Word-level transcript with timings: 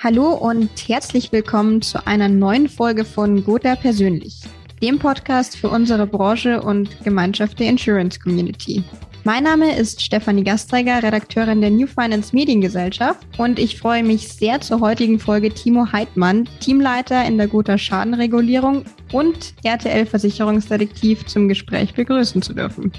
Hallo 0.00 0.28
und 0.32 0.70
herzlich 0.88 1.32
willkommen 1.32 1.82
zu 1.82 2.06
einer 2.06 2.28
neuen 2.28 2.68
Folge 2.68 3.04
von 3.04 3.44
Gotha 3.44 3.74
Persönlich, 3.74 4.42
dem 4.80 5.00
Podcast 5.00 5.56
für 5.56 5.70
unsere 5.70 6.06
Branche 6.06 6.62
und 6.62 7.02
Gemeinschaft 7.02 7.58
der 7.58 7.68
Insurance 7.70 8.20
Community. 8.20 8.84
Mein 9.24 9.42
Name 9.42 9.76
ist 9.76 10.00
Stefanie 10.00 10.44
Gastreiger, 10.44 11.02
Redakteurin 11.02 11.60
der 11.60 11.70
New 11.70 11.88
Finance 11.88 12.32
Mediengesellschaft 12.32 13.26
und 13.38 13.58
ich 13.58 13.76
freue 13.76 14.04
mich 14.04 14.28
sehr 14.28 14.60
zur 14.60 14.78
heutigen 14.78 15.18
Folge 15.18 15.50
Timo 15.50 15.90
Heidmann, 15.90 16.48
Teamleiter 16.60 17.24
in 17.24 17.36
der 17.36 17.48
Gotha 17.48 17.76
Schadenregulierung 17.76 18.84
und 19.10 19.54
RTL 19.64 20.06
Versicherungsdetektiv 20.06 21.26
zum 21.26 21.48
Gespräch 21.48 21.92
begrüßen 21.94 22.40
zu 22.40 22.54
dürfen. 22.54 22.92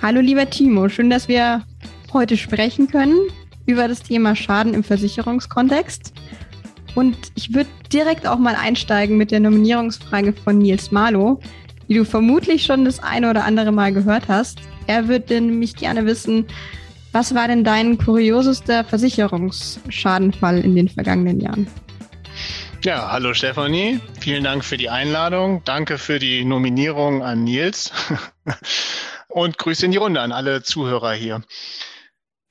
Hallo 0.00 0.22
lieber 0.22 0.48
Timo, 0.48 0.88
schön, 0.88 1.10
dass 1.10 1.28
wir 1.28 1.66
heute 2.14 2.38
sprechen 2.38 2.88
können 2.88 3.18
über 3.66 3.88
das 3.88 4.02
Thema 4.02 4.36
Schaden 4.36 4.74
im 4.74 4.84
Versicherungskontext. 4.84 6.12
Und 6.94 7.16
ich 7.34 7.54
würde 7.54 7.70
direkt 7.92 8.26
auch 8.26 8.38
mal 8.38 8.54
einsteigen 8.54 9.16
mit 9.16 9.30
der 9.30 9.40
Nominierungsfrage 9.40 10.32
von 10.32 10.58
Nils 10.58 10.90
Marlow, 10.90 11.40
die 11.88 11.94
du 11.94 12.04
vermutlich 12.04 12.64
schon 12.64 12.84
das 12.84 13.00
eine 13.00 13.30
oder 13.30 13.44
andere 13.44 13.72
Mal 13.72 13.92
gehört 13.92 14.28
hast. 14.28 14.60
Er 14.86 15.08
würde 15.08 15.40
nämlich 15.40 15.74
gerne 15.76 16.06
wissen, 16.06 16.46
was 17.12 17.34
war 17.34 17.48
denn 17.48 17.64
dein 17.64 17.98
kuriosester 17.98 18.84
Versicherungsschadenfall 18.84 20.58
in 20.58 20.74
den 20.74 20.88
vergangenen 20.88 21.40
Jahren? 21.40 21.66
Ja, 22.82 23.10
hallo 23.10 23.32
Stefanie. 23.34 24.00
Vielen 24.20 24.44
Dank 24.44 24.64
für 24.64 24.76
die 24.76 24.90
Einladung. 24.90 25.62
Danke 25.64 25.96
für 25.96 26.18
die 26.18 26.44
Nominierung 26.44 27.22
an 27.22 27.44
Nils. 27.44 27.92
Und 29.28 29.58
Grüße 29.58 29.86
in 29.86 29.92
die 29.92 29.98
Runde 29.98 30.20
an 30.20 30.32
alle 30.32 30.62
Zuhörer 30.62 31.12
hier. 31.12 31.42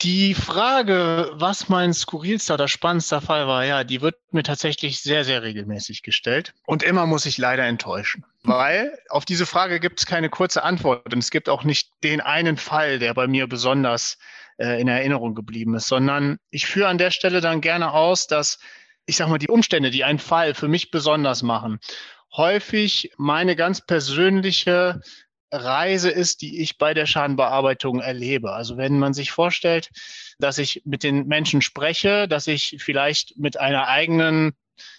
Die 0.03 0.34
Frage, 0.34 1.31
was 1.34 1.70
mein 1.70 1.93
skurrilster 1.93 2.55
oder 2.55 2.67
spannendster 2.67 3.21
Fall 3.21 3.48
war, 3.48 3.63
ja, 3.63 3.85
die 3.85 4.02
wird 4.02 4.16
mir 4.31 4.44
tatsächlich 4.44 4.99
sehr, 4.99 5.23
sehr 5.23 5.44
regelmäßig 5.44 6.03
gestellt. 6.03 6.53
Und 6.66 6.84
immer 6.84 7.05
muss 7.05 7.25
ich 7.25 7.38
leider 7.38 7.64
enttäuschen. 7.64 8.25
Weil 8.44 9.00
auf 9.08 9.23
diese 9.23 9.45
Frage 9.45 9.80
gibt 9.80 10.00
es 10.00 10.05
keine 10.05 10.30
kurze 10.30 10.63
Antwort. 10.63 11.13
Und 11.13 11.19
es 11.19 11.31
gibt 11.31 11.47
auch 11.47 11.63
nicht 11.63 11.89
den 12.03 12.19
einen 12.19 12.58
Fall, 12.58 13.00
der 13.00 13.13
bei 13.13 13.28
mir 13.28 13.47
besonders 13.47 14.17
äh, 14.58 14.81
in 14.81 14.89
Erinnerung 14.89 15.36
geblieben 15.36 15.75
ist, 15.75 15.88
sondern 15.88 16.38
ich 16.50 16.66
führe 16.66 16.89
an 16.89 16.97
der 16.97 17.11
Stelle 17.11 17.39
dann 17.39 17.61
gerne 17.61 17.94
aus, 17.94 18.28
dass 18.28 18.59
ich 19.06 19.17
sag 19.17 19.30
mal, 19.30 19.38
die 19.38 19.50
Umstände, 19.50 19.89
die 19.89 20.03
einen 20.03 20.19
Fall 20.19 20.53
für 20.53 20.67
mich 20.67 20.91
besonders 20.91 21.44
machen, 21.44 21.80
häufig 22.35 23.11
meine 23.17 23.56
ganz 23.56 23.85
persönliche 23.85 25.02
Reise 25.54 26.09
ist, 26.09 26.42
die 26.42 26.62
ich 26.62 26.78
bei 26.78 26.94
der 26.94 27.06
Schadenbearbeitung 27.06 28.00
erlebe. 28.00 28.52
Also 28.54 28.78
wenn 28.78 29.00
man 29.00 29.14
sich 29.14 29.32
vorstellt, 29.32 29.90
dass 30.40 30.58
ich 30.58 30.82
mit 30.86 31.04
den 31.04 31.28
Menschen 31.28 31.62
spreche, 31.62 32.28
dass 32.28 32.48
ich 32.48 32.78
vielleicht 32.80 33.38
mit 33.38 33.59
einer 33.59 33.88
eigenen 33.88 34.54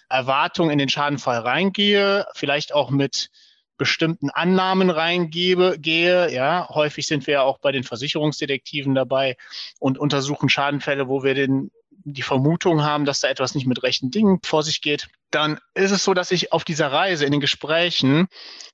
Erwartung 0.09 0.69
in 0.69 0.77
den 0.77 0.89
Schadenfall 0.89 1.39
reingehe, 1.39 2.25
vielleicht 2.33 2.73
auch 2.73 2.89
mit 2.89 3.29
bestimmten 3.77 4.29
Annahmen 4.29 4.89
reingebe, 4.89 5.77
gehe. 5.77 6.31
Ja, 6.31 6.69
häufig 6.69 7.05
sind 7.07 7.27
wir 7.27 7.33
ja 7.35 7.41
auch 7.41 7.57
bei 7.59 7.73
den 7.73 7.83
Versicherungsdetektiven 7.83 8.95
dabei 8.95 9.35
und 9.79 9.97
untersuchen 9.97 10.47
Schadenfälle, 10.47 11.09
wo 11.09 11.23
wir 11.23 11.33
den 11.33 11.71
die 12.07 12.21
Vermutung 12.21 12.83
haben, 12.83 13.05
dass 13.05 13.19
da 13.19 13.29
etwas 13.29 13.55
nicht 13.55 13.65
mit 13.65 13.81
rechten 13.81 14.11
Dingen 14.11 14.39
vor 14.43 14.61
sich 14.61 14.81
geht, 14.81 15.07
dann 15.35 15.59
ist 15.73 15.91
es 15.91 16.03
so, 16.03 16.13
dass 16.13 16.31
ich 16.31 16.53
auf 16.53 16.63
dieser 16.63 16.91
Reise 16.91 17.25
in 17.25 17.31
den 17.31 17.41
Gesprächen 17.41 18.27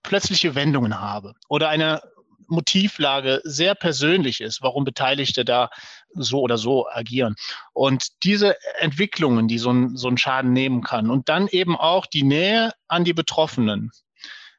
plötzliche 0.04 0.56
Wendungen 0.56 1.00
habe 1.00 1.34
oder 1.50 1.70
eine 1.70 2.02
Motivlage 2.48 3.42
sehr 3.44 3.76
persönlich 3.76 4.42
ist, 4.42 4.62
warum 4.62 4.84
Beteiligte 4.84 5.44
da 5.45 5.70
so 6.14 6.42
oder 6.42 6.58
so 6.58 6.88
agieren. 6.90 7.36
Und 7.73 8.23
diese 8.23 8.58
Entwicklungen, 8.80 9.48
die 9.48 9.58
so 9.58 9.72
ein, 9.72 9.95
so 9.95 10.09
ein 10.09 10.18
Schaden 10.18 10.53
nehmen 10.53 10.84
kann 10.84 11.09
und 11.09 11.30
dann 11.30 11.48
eben 11.48 11.76
auch 11.78 12.06
die 12.06 12.23
Nähe 12.23 12.73
an 12.88 13.06
die 13.06 13.14
Betroffenen, 13.14 13.92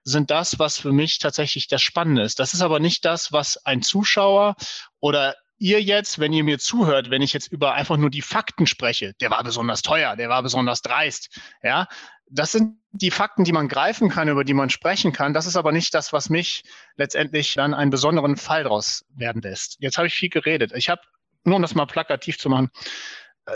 sind 0.04 0.30
das, 0.30 0.58
was 0.58 0.78
für 0.78 0.92
mich 0.92 1.18
tatsächlich 1.18 1.68
das 1.68 1.82
Spannende 1.82 2.22
ist. 2.22 2.40
Das 2.40 2.54
ist 2.54 2.62
aber 2.62 2.80
nicht 2.80 3.04
das, 3.04 3.32
was 3.32 3.58
ein 3.64 3.82
Zuschauer 3.82 4.56
oder 4.98 5.36
ihr 5.62 5.80
jetzt, 5.80 6.18
wenn 6.18 6.32
ihr 6.32 6.42
mir 6.42 6.58
zuhört, 6.58 7.10
wenn 7.10 7.22
ich 7.22 7.32
jetzt 7.32 7.46
über 7.46 7.74
einfach 7.74 7.96
nur 7.96 8.10
die 8.10 8.20
Fakten 8.20 8.66
spreche, 8.66 9.14
der 9.20 9.30
war 9.30 9.42
besonders 9.44 9.82
teuer, 9.82 10.16
der 10.16 10.28
war 10.28 10.42
besonders 10.42 10.82
dreist, 10.82 11.38
ja, 11.62 11.86
das 12.28 12.52
sind 12.52 12.78
die 12.90 13.10
Fakten, 13.10 13.44
die 13.44 13.52
man 13.52 13.68
greifen 13.68 14.08
kann, 14.08 14.28
über 14.28 14.42
die 14.42 14.54
man 14.54 14.70
sprechen 14.70 15.12
kann. 15.12 15.34
Das 15.34 15.46
ist 15.46 15.56
aber 15.56 15.70
nicht 15.70 15.94
das, 15.94 16.12
was 16.12 16.30
mich 16.30 16.64
letztendlich 16.96 17.54
dann 17.54 17.74
einen 17.74 17.90
besonderen 17.90 18.36
Fall 18.36 18.64
daraus 18.64 19.04
werden 19.14 19.42
lässt. 19.42 19.76
Jetzt 19.80 19.98
habe 19.98 20.08
ich 20.08 20.14
viel 20.14 20.30
geredet. 20.30 20.72
Ich 20.74 20.88
habe, 20.88 21.02
nur 21.44 21.56
um 21.56 21.62
das 21.62 21.74
mal 21.74 21.86
plakativ 21.86 22.38
zu 22.38 22.48
machen, 22.48 22.70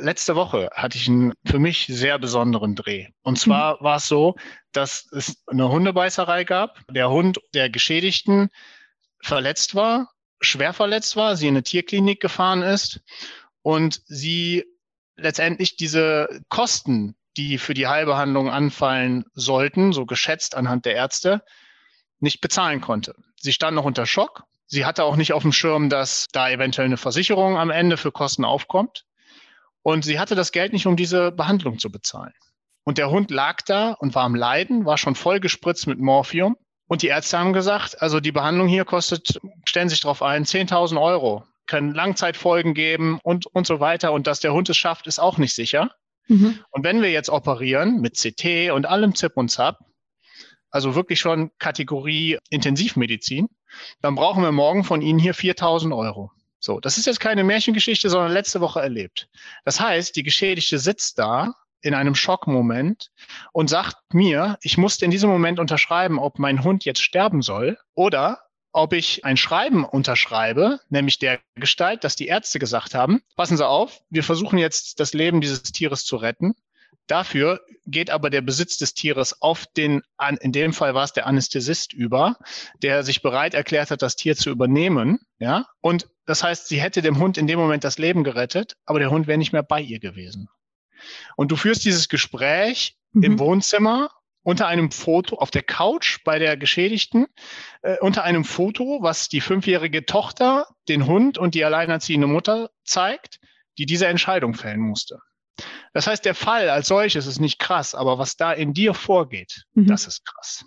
letzte 0.00 0.37
Woche 0.37 0.71
hatte 0.75 0.99
ich 0.99 1.09
einen 1.09 1.33
für 1.44 1.59
mich 1.59 1.87
sehr 1.88 2.19
besonderen 2.19 2.77
Dreh. 2.77 3.09
Und 3.23 3.38
zwar 3.38 3.81
mhm. 3.81 3.84
war 3.84 3.97
es 3.97 4.09
so, 4.09 4.37
dass 4.73 5.09
es 5.11 5.43
eine 5.47 5.69
Hundebeißerei 5.71 6.44
gab. 6.44 6.81
Der 6.91 7.11
Hund 7.11 7.41
der 7.55 7.71
Geschädigten 7.71 8.50
verletzt 9.23 9.75
war 9.75 10.12
schwer 10.41 10.72
verletzt 10.72 11.16
war, 11.16 11.36
sie 11.36 11.48
in 11.48 11.54
eine 11.54 11.62
Tierklinik 11.62 12.20
gefahren 12.20 12.62
ist 12.62 13.00
und 13.62 14.02
sie 14.06 14.64
letztendlich 15.16 15.76
diese 15.76 16.41
Kosten, 16.48 17.16
die 17.36 17.58
für 17.58 17.74
die 17.74 17.86
Heilbehandlung 17.86 18.50
anfallen 18.50 19.25
sollten, 19.34 19.92
so 19.92 20.06
geschätzt 20.06 20.54
anhand 20.54 20.84
der 20.84 20.94
Ärzte, 20.94 21.42
nicht 22.19 22.41
bezahlen 22.41 22.80
konnte. 22.80 23.14
Sie 23.41 23.52
stand 23.52 23.75
noch 23.75 23.84
unter 23.84 24.06
Schock. 24.06 24.44
Sie 24.66 24.84
hatte 24.84 25.04
auch 25.04 25.16
nicht 25.16 25.32
auf 25.32 25.42
dem 25.42 25.52
Schirm, 25.52 25.91
dass 25.91 26.26
da 26.32 26.50
eventuell 26.50 26.86
eine 26.86 26.96
Versicherung 26.96 27.56
am 27.56 27.70
Ende 27.70 27.96
für 27.96 28.10
Kosten 28.10 28.44
aufkommt. 28.44 29.04
Und 29.82 30.04
sie 30.04 30.19
hatte 30.19 30.34
das 30.34 30.50
Geld 30.50 30.72
nicht, 30.72 30.86
um 30.86 30.96
diese 30.96 31.30
Behandlung 31.30 31.78
zu 31.78 31.91
bezahlen. 31.91 32.32
Und 32.82 32.98
der 32.98 33.10
Hund 33.10 33.30
lag 33.30 33.62
da 33.62 33.92
und 33.92 34.14
war 34.14 34.25
am 34.25 34.34
Leiden, 34.34 34.84
war 34.84 34.98
schon 34.98 35.14
voll 35.14 35.41
gespritzt 35.41 35.86
mit 35.86 35.98
Morphium. 35.98 36.56
Und 36.88 37.02
die 37.02 37.08
Ärzte 37.08 37.38
haben 37.38 37.52
gesagt, 37.52 38.00
also 38.00 38.20
die 38.20 38.32
Behandlung 38.32 38.69
hier 38.69 38.84
kostet, 38.84 39.41
stellen 39.64 39.88
sich 39.88 40.00
darauf 40.00 40.22
ein, 40.22 40.44
10.000 40.44 41.00
Euro, 41.00 41.44
können 41.66 41.94
Langzeitfolgen 41.94 42.74
geben 42.74 43.19
und, 43.22 43.47
und 43.47 43.66
so 43.66 43.80
weiter. 43.80 44.12
Und 44.12 44.26
dass 44.26 44.41
der 44.41 44.52
Hund 44.52 44.69
es 44.69 44.76
schafft, 44.76 45.06
ist 45.06 45.19
auch 45.19 45.38
nicht 45.38 45.54
sicher. 45.54 45.91
Mhm. 46.28 46.60
Und 46.70 46.84
wenn 46.84 47.02
wir 47.02 47.10
jetzt 47.10 47.28
operieren 47.30 48.00
mit 48.00 48.14
CT 48.16 48.70
und 48.72 48.86
allem 48.86 49.14
Zip 49.14 49.36
und 49.36 49.50
Zap, 49.50 49.78
also 50.70 50.94
wirklich 50.94 51.20
schon 51.20 51.50
Kategorie 51.58 52.38
Intensivmedizin, 52.50 53.48
dann 54.00 54.14
brauchen 54.14 54.42
wir 54.42 54.52
morgen 54.52 54.84
von 54.84 55.02
Ihnen 55.02 55.19
hier 55.19 55.34
4.000 55.34 55.96
Euro. 55.96 56.30
So, 56.58 56.80
das 56.80 56.98
ist 56.98 57.06
jetzt 57.06 57.20
keine 57.20 57.44
Märchengeschichte, 57.44 58.10
sondern 58.10 58.32
letzte 58.32 58.60
Woche 58.60 58.80
erlebt. 58.80 59.28
Das 59.64 59.80
heißt, 59.80 60.16
die 60.16 60.22
Geschädigte 60.22 60.78
sitzt 60.78 61.19
da 61.19 61.54
in 61.86 61.94
einem 61.94 62.14
Schockmoment 62.14 63.10
und 63.52 63.70
sagt 63.70 63.97
mir, 64.12 64.58
ich 64.62 64.76
musste 64.76 65.04
in 65.04 65.10
diesem 65.10 65.30
Moment 65.30 65.58
unterschreiben, 65.58 66.19
ob 66.19 66.38
mein 66.38 66.64
Hund 66.64 66.84
jetzt 66.84 67.02
sterben 67.02 67.42
soll 67.42 67.78
oder 67.94 68.41
ob 68.72 68.92
ich 68.92 69.24
ein 69.24 69.38
Schreiben 69.38 69.84
unterschreibe, 69.84 70.80
nämlich 70.91 71.19
der 71.19 71.41
Gestalt, 71.54 72.04
dass 72.04 72.14
die 72.14 72.26
Ärzte 72.26 72.58
gesagt 72.58 72.94
haben, 72.94 73.22
passen 73.34 73.56
Sie 73.56 73.66
auf, 73.66 74.02
wir 74.10 74.22
versuchen 74.22 74.58
jetzt 74.58 75.00
das 75.00 75.14
Leben 75.14 75.41
dieses 75.41 75.62
Tieres 75.62 76.04
zu 76.04 76.16
retten. 76.16 76.54
Dafür 77.06 77.60
geht 77.86 78.10
aber 78.10 78.30
der 78.30 78.41
Besitz 78.42 78.76
des 78.78 78.92
Tieres 78.92 79.41
auf 79.41 79.64
den, 79.76 80.02
in 80.41 80.52
dem 80.52 80.72
Fall 80.72 80.94
war 80.94 81.04
es 81.04 81.12
der 81.12 81.26
Anästhesist 81.26 81.92
über, 81.92 82.36
der 82.82 83.04
sich 83.04 83.22
bereit 83.22 83.54
erklärt 83.54 83.91
hat, 83.91 84.02
das 84.02 84.16
Tier 84.16 84.36
zu 84.36 84.50
übernehmen. 84.50 85.20
Ja, 85.38 85.66
und 85.80 86.08
das 86.26 86.42
heißt, 86.42 86.66
sie 86.66 86.80
hätte 86.80 87.00
dem 87.00 87.19
Hund 87.19 87.38
in 87.38 87.46
dem 87.46 87.58
Moment 87.58 87.84
das 87.84 87.98
Leben 87.98 88.25
gerettet, 88.25 88.76
aber 88.84 88.98
der 88.98 89.10
Hund 89.10 89.26
wäre 89.26 89.38
nicht 89.38 89.52
mehr 89.52 89.62
bei 89.62 89.80
ihr 89.80 90.00
gewesen. 90.00 90.48
Und 91.37 91.50
du 91.50 91.56
führst 91.56 91.84
dieses 91.84 92.09
Gespräch 92.09 92.97
mhm. 93.12 93.22
im 93.22 93.39
Wohnzimmer 93.39 94.11
unter 94.43 94.69
einem 94.69 94.93
Foto 94.93 95.37
auf 95.37 95.50
der 95.50 95.62
Couch 95.62 96.19
bei 96.25 96.39
der 96.39 96.56
Geschädigten, 96.56 97.27
äh, 97.83 97.97
unter 97.99 98.22
einem 98.22 98.44
Foto, 98.44 98.99
was 99.03 99.28
die 99.28 99.41
fünfjährige 99.41 100.06
Tochter, 100.06 100.69
den 100.89 101.06
Hund 101.06 101.37
und 101.37 101.56
die 101.56 101.65
alleinerziehende 101.65 102.28
Mutter 102.28 102.71
zeigt, 102.84 103.41
die 103.77 103.87
diese 103.87 104.06
Entscheidung 104.06 104.55
fällen 104.55 104.81
musste. 104.81 105.19
Das 105.93 106.06
heißt, 106.06 106.25
der 106.25 106.34
Fall 106.34 106.69
als 106.71 106.89
solches 106.89 107.27
ist 107.27 107.41
nicht 107.41 107.59
krass, 107.59 107.94
aber 107.94 108.19
was 108.19 108.37
da 108.37 108.52
in 108.52 108.73
dir 108.73 108.94
vorgeht, 108.94 109.64
mhm. 109.75 109.87
das 109.87 110.06
ist 110.06 110.25
krass. 110.25 110.64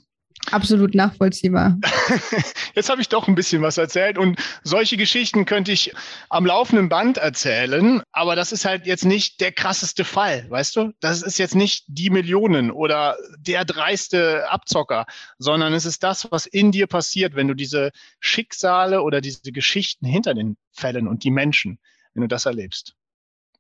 Absolut 0.51 0.95
nachvollziehbar. 0.95 1.77
Jetzt 2.75 2.89
habe 2.89 3.01
ich 3.01 3.09
doch 3.09 3.27
ein 3.27 3.35
bisschen 3.35 3.61
was 3.61 3.77
erzählt 3.77 4.17
und 4.17 4.39
solche 4.63 4.97
Geschichten 4.97 5.45
könnte 5.45 5.71
ich 5.71 5.93
am 6.29 6.45
laufenden 6.45 6.89
Band 6.89 7.17
erzählen, 7.17 8.01
aber 8.11 8.35
das 8.35 8.51
ist 8.51 8.65
halt 8.65 8.85
jetzt 8.87 9.05
nicht 9.05 9.41
der 9.41 9.51
krasseste 9.51 10.03
Fall, 10.03 10.49
weißt 10.49 10.75
du? 10.75 10.93
Das 11.01 11.21
ist 11.21 11.37
jetzt 11.37 11.55
nicht 11.55 11.85
die 11.87 12.09
Millionen 12.09 12.71
oder 12.71 13.15
der 13.37 13.65
dreiste 13.65 14.49
Abzocker, 14.49 15.05
sondern 15.37 15.73
es 15.73 15.85
ist 15.85 16.03
das, 16.03 16.31
was 16.31 16.45
in 16.45 16.71
dir 16.71 16.87
passiert, 16.87 17.35
wenn 17.35 17.47
du 17.47 17.53
diese 17.53 17.91
Schicksale 18.19 19.03
oder 19.03 19.21
diese 19.21 19.51
Geschichten 19.51 20.05
hinter 20.05 20.33
den 20.33 20.57
Fällen 20.71 21.07
und 21.07 21.23
die 21.23 21.31
Menschen, 21.31 21.79
wenn 22.13 22.21
du 22.21 22.27
das 22.27 22.45
erlebst. 22.45 22.95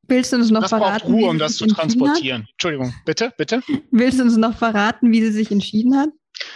Willst 0.07 0.33
du 0.33 0.37
uns 0.37 0.49
noch 0.49 0.61
das 0.61 0.69
verraten? 0.69 0.99
Braucht 1.01 1.05
Ruhe, 1.05 1.29
um 1.29 1.37
das 1.37 1.57
zu 1.57 1.67
transportieren. 1.67 2.47
Entschuldigung, 2.51 2.93
bitte, 3.05 3.31
bitte. 3.37 3.61
Willst 3.91 4.17
du 4.17 4.23
uns 4.23 4.37
noch 4.37 4.57
verraten, 4.57 5.11
wie 5.11 5.21
sie 5.21 5.31
sich 5.31 5.51
entschieden 5.51 5.95
hat? 5.95 6.09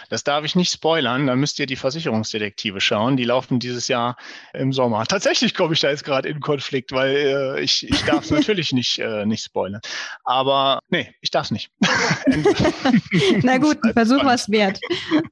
Das 0.10 0.24
darf 0.24 0.46
ich 0.46 0.56
nicht 0.56 0.72
spoilern, 0.72 1.28
da 1.28 1.36
müsst 1.36 1.60
ihr 1.60 1.66
die 1.66 1.76
Versicherungsdetektive 1.76 2.82
schauen. 2.82 3.18
Die 3.18 3.24
laufen 3.24 3.60
dieses 3.60 3.88
Jahr 3.88 4.16
im 4.54 4.74
Sommer. 4.74 5.06
Tatsächlich 5.08 5.54
komme 5.54 5.74
ich 5.74 5.80
da 5.80 5.90
jetzt 5.90 6.04
gerade 6.04 6.30
in 6.30 6.40
Konflikt, 6.40 6.92
weil 6.92 7.16
äh, 7.16 7.62
ich, 7.62 7.88
ich 7.88 8.04
darf 8.04 8.24
es 8.26 8.32
natürlich 8.32 8.72
nicht, 8.72 9.00
äh, 9.00 9.26
nicht 9.26 9.44
spoilern. 9.44 9.82
Aber 10.24 10.80
nee, 10.90 11.14
ich 11.22 11.32
darf 11.32 11.46
es 11.46 11.52
nicht. 11.52 11.72
Na 13.44 13.58
gut, 13.58 13.78
ein 13.84 13.94
Versuch 13.94 14.24
war 14.24 14.36
es 14.36 14.50
wert. 14.50 14.80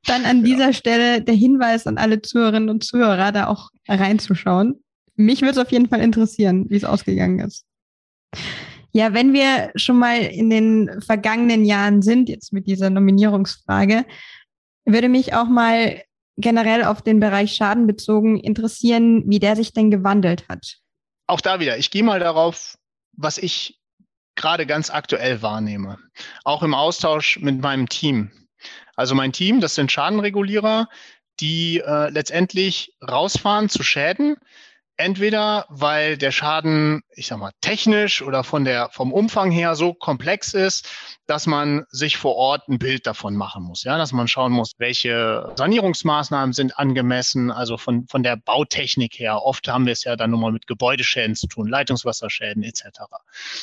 Dann 0.06 0.26
an 0.26 0.44
dieser 0.44 0.68
ja. 0.68 0.74
Stelle 0.74 1.22
der 1.22 1.36
Hinweis 1.36 1.88
an 1.88 1.98
alle 1.98 2.22
Zuhörerinnen 2.22 2.70
und 2.70 2.84
Zuhörer, 2.84 3.32
da 3.32 3.48
auch 3.48 3.70
reinzuschauen. 3.88 4.84
Mich 5.16 5.42
würde 5.42 5.52
es 5.52 5.58
auf 5.58 5.72
jeden 5.72 5.90
Fall 5.90 6.02
interessieren, 6.02 6.66
wie 6.70 6.78
es 6.78 6.86
ausgegangen 6.86 7.40
ist. 7.40 7.66
Ja, 8.94 9.14
wenn 9.14 9.34
wir 9.34 9.72
schon 9.76 9.98
mal 9.98 10.22
in 10.22 10.50
den 10.50 11.02
vergangenen 11.02 11.66
Jahren 11.66 12.02
sind, 12.02 12.30
jetzt 12.30 12.52
mit 12.52 12.68
dieser 12.68 12.90
Nominierungsfrage, 12.90 14.06
würde 14.86 15.10
mich 15.10 15.34
auch 15.34 15.48
mal 15.48 16.02
generell 16.38 16.84
auf 16.84 17.02
den 17.02 17.20
Bereich 17.20 17.54
Schaden 17.54 17.88
bezogen 17.88 18.40
interessieren, 18.40 19.24
wie 19.28 19.40
der 19.40 19.56
sich 19.56 19.74
denn 19.74 19.92
gewandelt 19.92 20.48
hat. 20.50 20.78
Auch 21.28 21.42
da 21.42 21.60
wieder, 21.60 21.78
ich 21.78 21.92
gehe 21.92 22.04
mal 22.04 22.20
darauf, 22.20 22.78
was 23.14 23.38
ich 23.38 23.80
gerade 24.36 24.66
ganz 24.66 24.90
aktuell 24.90 25.42
wahrnehme. 25.42 26.00
Auch 26.44 26.64
im 26.64 26.74
Austausch 26.74 27.40
mit 27.40 27.62
meinem 27.62 27.88
Team. 27.88 28.32
Also 28.96 29.16
mein 29.16 29.32
Team, 29.32 29.62
das 29.62 29.76
sind 29.76 29.92
Schadenregulierer, 29.92 30.90
die 31.40 31.80
äh, 31.80 32.10
letztendlich 32.10 32.94
rausfahren 33.08 33.70
zu 33.70 33.84
Schäden, 33.84 34.36
Entweder 35.02 35.66
weil 35.70 36.16
der 36.16 36.32
Schaden, 36.32 37.02
ich 37.16 37.26
sag 37.26 37.40
mal, 37.40 37.50
technisch 37.60 38.22
oder 38.22 38.44
von 38.44 38.66
der, 38.66 38.90
vom 38.92 39.12
Umfang 39.12 39.50
her 39.50 39.74
so 39.74 39.96
komplex 39.96 40.54
ist, 40.54 40.88
dass 41.26 41.48
man 41.48 41.86
sich 41.90 42.18
vor 42.18 42.36
Ort 42.36 42.68
ein 42.68 42.78
Bild 42.78 43.08
davon 43.08 43.36
machen 43.36 43.64
muss. 43.64 43.84
Ja, 43.84 43.98
dass 43.98 44.12
man 44.12 44.28
schauen 44.28 44.52
muss, 44.52 44.74
welche 44.78 45.52
Sanierungsmaßnahmen 45.56 46.54
sind 46.54 46.78
angemessen, 46.78 47.50
also 47.50 47.78
von, 47.78 48.06
von 48.08 48.22
der 48.22 48.36
Bautechnik 48.36 49.18
her. 49.18 49.42
Oft 49.42 49.68
haben 49.68 49.88
wir 49.88 49.94
es 49.94 50.04
ja 50.04 50.16
dann 50.16 50.30
nun 50.30 50.42
mal 50.42 50.52
mit 50.52 50.68
Gebäudeschäden 50.68 51.36
zu 51.36 51.48
tun, 51.48 51.68
Leitungswasserschäden 51.68 52.62
etc. 52.62 52.84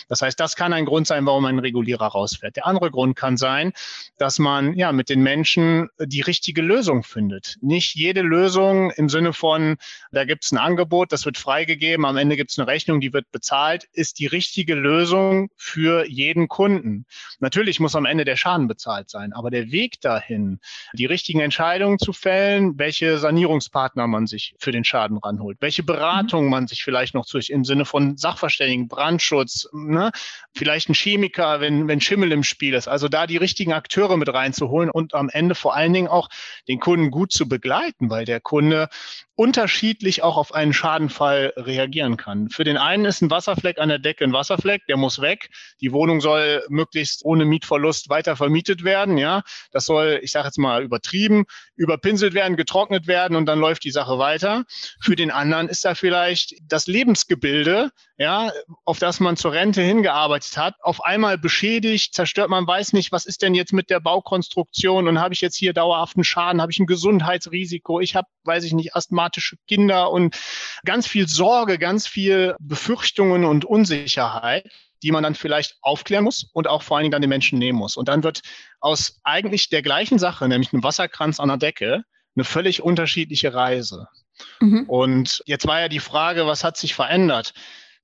Das 0.09 0.23
heißt, 0.23 0.41
das 0.41 0.57
kann 0.57 0.73
ein 0.73 0.87
Grund 0.87 1.07
sein, 1.07 1.25
warum 1.27 1.45
ein 1.45 1.59
Regulierer 1.61 2.07
rausfährt. 2.07 2.57
Der 2.57 2.67
andere 2.67 2.91
Grund 2.91 3.17
kann 3.17 3.37
sein, 3.37 3.73
dass 4.17 4.41
man 4.41 4.75
ja 4.75 4.91
mit 4.91 5.09
den 5.09 5.23
Menschen 5.23 5.89
die 6.01 6.23
richtige 6.23 6.63
Lösung 6.63 7.05
findet. 7.05 7.59
Nicht 7.61 7.95
jede 7.95 8.23
Lösung 8.23 8.91
im 8.93 9.09
Sinne 9.09 9.33
von, 9.33 9.77
da 10.11 10.25
gibt 10.25 10.45
es 10.45 10.53
ein 10.53 10.59
Angebot, 10.59 11.13
das 11.13 11.28
wird 11.29 11.37
freigegeben, 11.37 12.07
am 12.07 12.17
Ende 12.17 12.37
gibt 12.37 12.51
es 12.53 12.59
eine 12.59 12.67
Rechnung, 12.67 13.03
die 13.03 13.13
wird 13.13 13.31
bezahlt, 13.31 13.85
ist 13.93 14.19
die 14.19 14.25
richtige 14.25 14.75
Lösung 14.75 15.51
für 15.57 16.09
jeden 16.09 16.49
Kunden. 16.49 17.05
Natürlich 17.39 17.81
muss 17.81 17.95
am 17.95 18.07
Ende 18.07 18.25
der 18.25 18.37
Schaden 18.37 18.67
bezahlt 18.67 19.11
sein, 19.11 19.35
aber 19.35 19.51
der 19.51 19.71
Weg 19.71 20.01
dahin, 20.01 20.59
die 20.95 21.05
richtigen 21.05 21.41
Entscheidungen 21.41 21.99
zu 21.99 22.15
fällen, 22.15 22.79
welche 22.79 23.19
Sanierungspartner 23.19 24.07
man 24.07 24.27
sich 24.27 24.55
für 24.59 24.73
den 24.73 24.85
Schaden 24.85 25.19
ranholt, 25.19 25.59
welche 25.61 25.83
Beratung 25.83 26.45
mhm. 26.45 26.51
man 26.51 26.67
sich 26.67 26.83
vielleicht 26.83 27.13
noch 27.13 27.27
zu, 27.27 27.37
im 27.37 27.67
Sinne 27.67 27.85
von 27.85 28.17
Sachverständigen, 28.17 28.89
Brandschutz, 28.89 29.69
ne? 29.75 30.13
vielleicht 30.55 30.89
ein 30.89 30.95
Chemiker, 30.95 31.61
wenn, 31.61 31.89
wenn 31.89 32.01
Schimmel 32.01 32.33
im 32.33 32.43
Spiel 32.43 32.73
ist. 32.73 32.89
Also 32.89 33.09
da 33.09 33.27
die 33.27 33.37
richtigen 33.37 33.75
Akteure 33.75 34.17
mit 34.17 34.33
reinzuholen 34.33 34.89
und 34.89 35.13
am 35.13 35.29
Ende 35.29 35.55
vor 35.55 35.77
allen 35.77 35.93
Dingen 35.93 36.09
auch 36.09 36.31
den 36.69 36.81
Kunden 36.81 37.11
gut 37.11 37.33
zu 37.33 37.47
begleiten, 37.51 38.09
weil 38.09 38.25
der 38.25 38.41
Kunde 38.41 38.89
unterschiedlich 39.39 40.25
auch 40.25 40.37
auf 40.37 40.53
einen 40.53 40.73
Schadenfall 40.73 41.53
reagieren 41.57 42.17
kann. 42.17 42.49
Für 42.51 42.65
den 42.65 42.77
einen 42.77 43.05
ist 43.05 43.23
ein 43.23 43.31
Wasserfleck 43.31 43.79
an 43.79 43.89
der 43.89 44.01
Decke 44.01 44.25
ein 44.25 44.33
Wasserfleck, 44.33 44.85
der 44.87 44.97
muss 44.97 45.21
weg. 45.21 45.51
Die 45.81 45.93
Wohnung 45.93 46.21
soll 46.21 46.65
möglichst 46.69 47.25
ohne 47.25 47.45
Mietverlust 47.45 48.09
weiter 48.09 48.35
vermietet 48.35 48.83
werden. 48.83 49.17
Ja, 49.17 49.45
das 49.71 49.87
soll, 49.87 50.19
ich 50.25 50.33
sage 50.33 50.49
jetzt 50.49 50.59
mal 50.59 50.83
übertrieben, 50.83 51.45
überpinselt 51.77 52.35
werden, 52.35 52.57
getrocknet 52.57 53.07
werden 53.07 53.37
und 53.37 53.47
dann 53.47 53.61
läuft 53.61 53.85
die 53.85 53.93
Sache 53.93 54.19
weiter. 54.19 54.65
Für 55.01 55.15
den 55.15 55.31
anderen 55.31 55.69
ist 55.69 55.85
da 55.85 55.95
vielleicht 55.95 56.57
das 56.67 56.89
Lebensgebilde, 56.89 57.93
ja, 58.19 58.51
auf 58.85 58.99
das 58.99 59.21
man 59.21 59.37
zur 59.37 59.53
Rente 59.53 59.81
hingearbeitet 59.81 60.57
hat, 60.57 60.75
auf 60.83 61.05
einmal 61.05 61.39
beschädigt, 61.39 62.15
zerstört. 62.15 62.51
Man 62.51 62.67
weiß 62.67 62.93
nicht, 62.93 63.13
was 63.13 63.27
ist 63.27 63.43
denn 63.43 63.55
jetzt 63.55 63.73
mit 63.73 63.91
der 63.91 64.01
Baukonstruktion 64.01 65.07
und 65.07 65.21
habe 65.21 65.35
ich 65.35 65.41
jetzt 65.41 65.57
hier 65.57 65.73
dauerhaften 65.73 66.25
Schaden, 66.25 66.61
habe 66.61 66.73
ich 66.73 66.81
ein 66.81 66.87
Gesundheitsrisiko, 66.87 68.01
ich 68.01 68.17
habe, 68.17 68.27
weiß 68.43 68.65
ich 68.65 68.73
nicht, 68.73 68.97
asthmatische 68.97 69.57
Kinder 69.69 70.11
und 70.11 70.37
ganz 70.85 71.07
viel 71.07 71.29
Sorge, 71.29 71.79
ganz 71.79 72.09
viel 72.09 72.57
Befürchtungen 72.59 73.45
und 73.45 73.65
Unsicherheit 73.65 74.69
die 75.05 75.13
man 75.13 75.23
dann 75.23 75.37
vielleicht 75.37 75.77
aufklären 75.81 76.25
muss 76.25 76.51
und 76.53 76.67
auch 76.67 76.83
vor 76.83 76.97
allen 76.97 77.05
Dingen 77.05 77.13
dann 77.13 77.23
den 77.23 77.29
Menschen 77.29 77.61
nehmen 77.61 77.79
muss. 77.79 77.97
Und 77.97 78.09
dann 78.09 78.25
wird 78.25 78.41
aus 78.81 79.21
eigentlich 79.23 79.69
der 79.69 79.81
gleichen 79.81 80.19
Sache, 80.19 80.49
nämlich 80.49 80.73
einem 80.73 80.83
Wasserkranz 80.83 81.39
an 81.39 81.49
der 81.49 81.57
Decke, 81.57 82.03
eine 82.35 82.45
völlig 82.45 82.83
unterschiedliche 82.83 83.55
Reise. 83.55 84.09
Mhm. 84.61 84.85
Und 84.89 85.43
jetzt 85.47 85.69
war 85.69 85.81
ja 85.81 85.89
die 85.89 86.01
Frage, 86.01 86.47
was 86.47 86.65
hat 86.65 86.77
sich 86.77 86.95
verändert? 86.95 87.53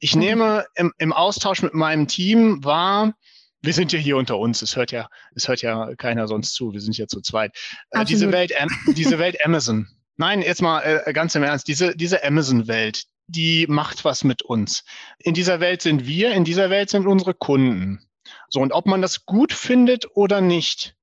Ich 0.05 0.15
mhm. 0.15 0.21
nehme 0.21 0.67
im, 0.75 0.93
im 0.99 1.15
Austausch 1.15 1.63
mit 1.63 1.73
meinem 1.73 2.07
Team 2.09 2.63
wahr, 2.63 3.15
wir 3.63 3.73
sind 3.73 3.91
ja 3.91 3.99
hier 3.99 4.19
unter 4.19 4.39
uns. 4.39 4.61
Es 4.61 4.77
hört 4.77 4.93
ja, 4.93 5.09
es 5.35 5.49
hört 5.49 5.63
ja 5.63 5.95
keiner 5.95 6.29
sonst 6.29 6.53
zu. 6.53 6.75
Wir 6.75 6.83
sind 6.83 6.99
ja 6.99 7.07
zu 7.07 7.23
zweit. 7.23 7.57
Äh, 7.91 8.05
diese 8.05 8.31
Welt, 8.31 8.53
diese 8.89 9.19
Welt 9.19 9.43
Amazon. 9.43 9.89
Nein, 10.19 10.43
jetzt 10.43 10.61
mal 10.61 10.81
äh, 10.83 11.11
ganz 11.15 11.35
im 11.37 11.43
Ernst. 11.43 11.69
Diese, 11.69 11.97
diese 11.97 12.23
Amazon-Welt, 12.23 13.05
die 13.29 13.67
macht 13.67 14.05
was 14.05 14.25
mit 14.25 14.43
uns. 14.43 14.85
In 15.21 15.33
dieser 15.33 15.61
Welt 15.61 15.81
sind 15.81 16.07
wir, 16.07 16.33
in 16.33 16.45
dieser 16.45 16.69
Welt 16.69 16.91
sind 16.91 17.07
unsere 17.07 17.33
Kunden. 17.33 18.07
So, 18.51 18.61
und 18.61 18.73
ob 18.73 18.85
man 18.85 19.01
das 19.01 19.25
gut 19.25 19.55
findet 19.55 20.07
oder 20.15 20.43
nicht, 20.43 20.97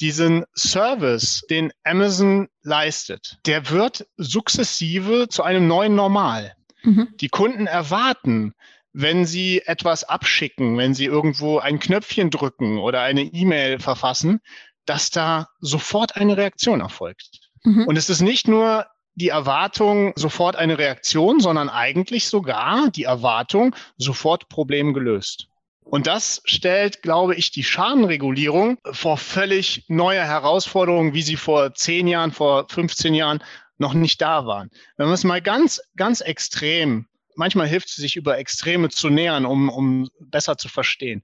diesen 0.00 0.46
Service, 0.56 1.42
den 1.50 1.72
Amazon 1.84 2.48
leistet, 2.62 3.36
der 3.44 3.68
wird 3.68 4.06
sukzessive 4.16 5.28
zu 5.28 5.42
einem 5.42 5.68
neuen 5.68 5.94
Normal. 5.94 6.55
Mhm. 6.86 7.08
Die 7.20 7.28
Kunden 7.28 7.66
erwarten, 7.66 8.54
wenn 8.92 9.26
sie 9.26 9.60
etwas 9.66 10.04
abschicken, 10.04 10.78
wenn 10.78 10.94
sie 10.94 11.04
irgendwo 11.04 11.58
ein 11.58 11.78
Knöpfchen 11.78 12.30
drücken 12.30 12.78
oder 12.78 13.02
eine 13.02 13.22
E-Mail 13.22 13.78
verfassen, 13.78 14.40
dass 14.86 15.10
da 15.10 15.48
sofort 15.60 16.16
eine 16.16 16.36
Reaktion 16.36 16.80
erfolgt. 16.80 17.40
Mhm. 17.64 17.86
Und 17.86 17.96
es 17.96 18.08
ist 18.08 18.22
nicht 18.22 18.48
nur 18.48 18.86
die 19.16 19.28
Erwartung 19.28 20.12
sofort 20.16 20.56
eine 20.56 20.78
Reaktion, 20.78 21.40
sondern 21.40 21.68
eigentlich 21.68 22.28
sogar 22.28 22.90
die 22.90 23.04
Erwartung 23.04 23.74
sofort 23.96 24.48
Problem 24.48 24.94
gelöst. 24.94 25.48
Und 25.88 26.06
das 26.06 26.42
stellt, 26.44 27.02
glaube 27.02 27.34
ich, 27.36 27.50
die 27.50 27.62
Schadenregulierung 27.64 28.78
vor 28.90 29.16
völlig 29.18 29.84
neue 29.88 30.22
Herausforderungen, 30.22 31.14
wie 31.14 31.22
sie 31.22 31.36
vor 31.36 31.74
zehn 31.74 32.08
Jahren, 32.08 32.32
vor 32.32 32.66
15 32.68 33.14
Jahren 33.14 33.42
noch 33.78 33.94
nicht 33.94 34.20
da 34.20 34.46
waren. 34.46 34.70
Wenn 34.96 35.08
wir 35.08 35.14
es 35.14 35.24
mal 35.24 35.42
ganz, 35.42 35.80
ganz 35.96 36.20
extrem, 36.20 37.06
manchmal 37.34 37.68
hilft 37.68 37.88
es 37.88 37.96
sich 37.96 38.16
über 38.16 38.38
Extreme 38.38 38.88
zu 38.88 39.10
nähern, 39.10 39.44
um, 39.44 39.68
um 39.68 40.08
besser 40.20 40.56
zu 40.56 40.68
verstehen. 40.68 41.22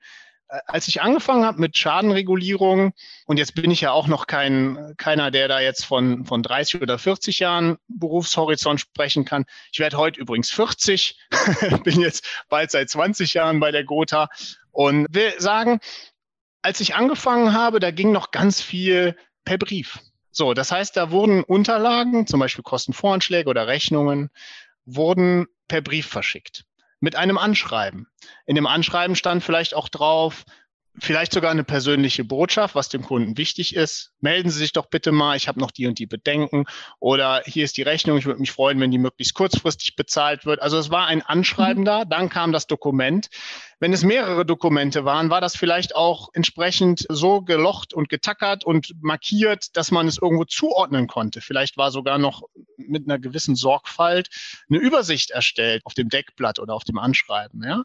Äh, 0.49 0.61
als 0.67 0.89
ich 0.89 1.03
angefangen 1.03 1.45
habe 1.45 1.61
mit 1.61 1.77
Schadenregulierung, 1.77 2.93
und 3.27 3.39
jetzt 3.39 3.55
bin 3.55 3.71
ich 3.71 3.81
ja 3.81 3.93
auch 3.93 4.07
noch 4.07 4.27
kein, 4.27 4.95
keiner, 4.99 5.31
der 5.31 5.49
da 5.49 5.61
jetzt 5.61 5.85
von, 5.85 6.25
von 6.27 6.43
30 6.43 6.83
oder 6.83 6.99
40 6.99 7.39
Jahren 7.39 7.79
Berufshorizont 7.89 8.81
sprechen 8.81 9.25
kann. 9.25 9.45
Ich 9.73 9.79
werde 9.79 9.97
heute 9.97 10.21
übrigens 10.21 10.51
40, 10.51 11.19
bin 11.85 12.01
jetzt 12.01 12.27
bald 12.49 12.71
seit 12.71 12.91
20 12.91 13.35
Jahren 13.35 13.61
bei 13.61 13.71
der 13.71 13.85
Gotha 13.85 14.29
und 14.71 15.07
will 15.11 15.33
sagen, 15.39 15.81
als 16.63 16.81
ich 16.81 16.95
angefangen 16.95 17.53
habe, 17.55 17.81
da 17.81 17.91
ging 17.91 18.13
noch 18.13 18.31
ganz 18.31 18.61
viel 18.61 19.17
per 19.45 19.59
Brief. 19.59 19.99
So, 20.33 20.55
das 20.55 20.73
heißt, 20.73 20.97
da 20.97 21.11
wurden 21.11 21.45
Unterlagen, 21.45 22.27
zum 22.27 22.41
Beispiel 22.41 22.65
Kostenvoranschläge 22.65 23.49
oder 23.49 23.67
Rechnungen, 23.67 24.31
wurden 24.87 25.47
per 25.69 25.83
Brief 25.83 26.07
verschickt. 26.07 26.65
Mit 27.01 27.17
einem 27.17 27.37
Anschreiben. 27.37 28.09
In 28.47 28.55
dem 28.55 28.67
Anschreiben 28.67 29.15
stand 29.15 29.45
vielleicht 29.45 29.75
auch 29.75 29.89
drauf, 29.89 30.45
vielleicht 30.99 31.33
sogar 31.33 31.51
eine 31.51 31.65
persönliche 31.65 32.25
Botschaft, 32.25 32.75
was 32.75 32.89
dem 32.89 33.03
Kunden 33.03 33.39
wichtig 33.39 33.75
ist. 33.75 34.13
Melden 34.21 34.51
Sie 34.51 34.59
sich 34.59 34.73
doch 34.73 34.87
bitte 34.87 35.11
mal, 35.11 35.37
ich 35.37 35.49
habe 35.49 35.59
noch 35.59 35.71
die 35.71 35.87
und 35.87 35.99
die 35.99 36.07
Bedenken 36.07 36.67
oder 37.01 37.43
hier 37.47 37.65
ist 37.65 37.77
die 37.77 37.83
Rechnung, 37.83 38.19
ich 38.19 38.27
würde 38.27 38.41
mich 38.41 38.53
freuen, 38.53 38.79
wenn 38.81 38.91
die 38.91 38.99
möglichst 38.99 39.35
kurzfristig 39.35 39.97
bezahlt 39.97 40.45
wird. 40.45 40.61
Also 40.61 40.77
es 40.79 40.91
war 40.91 41.07
ein 41.07 41.23
Anschreiben 41.23 41.83
mhm. 41.83 41.87
da, 41.87 42.05
dann 42.05 42.29
kam 42.29 42.53
das 42.53 42.67
Dokument. 42.67 43.29
Wenn 43.81 43.93
es 43.93 44.05
mehrere 44.05 44.45
Dokumente 44.47 45.05
waren, 45.05 45.31
war 45.31 45.41
das 45.41 45.57
vielleicht 45.57 45.97
auch 45.97 46.29
entsprechend 46.35 47.05
so 47.09 47.43
gelocht 47.43 47.95
und 47.95 48.09
getackert 48.09 48.65
und 48.65 48.93
markiert, 49.01 49.77
dass 49.77 49.91
man 49.91 50.07
es 50.07 50.19
irgendwo 50.19 50.45
zuordnen 50.45 51.09
konnte. 51.09 51.41
Vielleicht 51.41 51.77
war 51.77 51.91
sogar 51.91 52.19
noch 52.19 52.43
mit 52.77 53.09
einer 53.09 53.19
gewissen 53.19 53.57
Sorgfalt 53.57 54.29
eine 54.69 54.79
Übersicht 54.79 55.31
erstellt 55.31 55.83
auf 55.85 55.95
dem 55.95 56.11
Deckblatt 56.11 56.61
oder 56.61 56.75
auf 56.75 56.85
dem 56.85 56.99
Anschreiben. 56.99 57.65
Ja? 57.65 57.83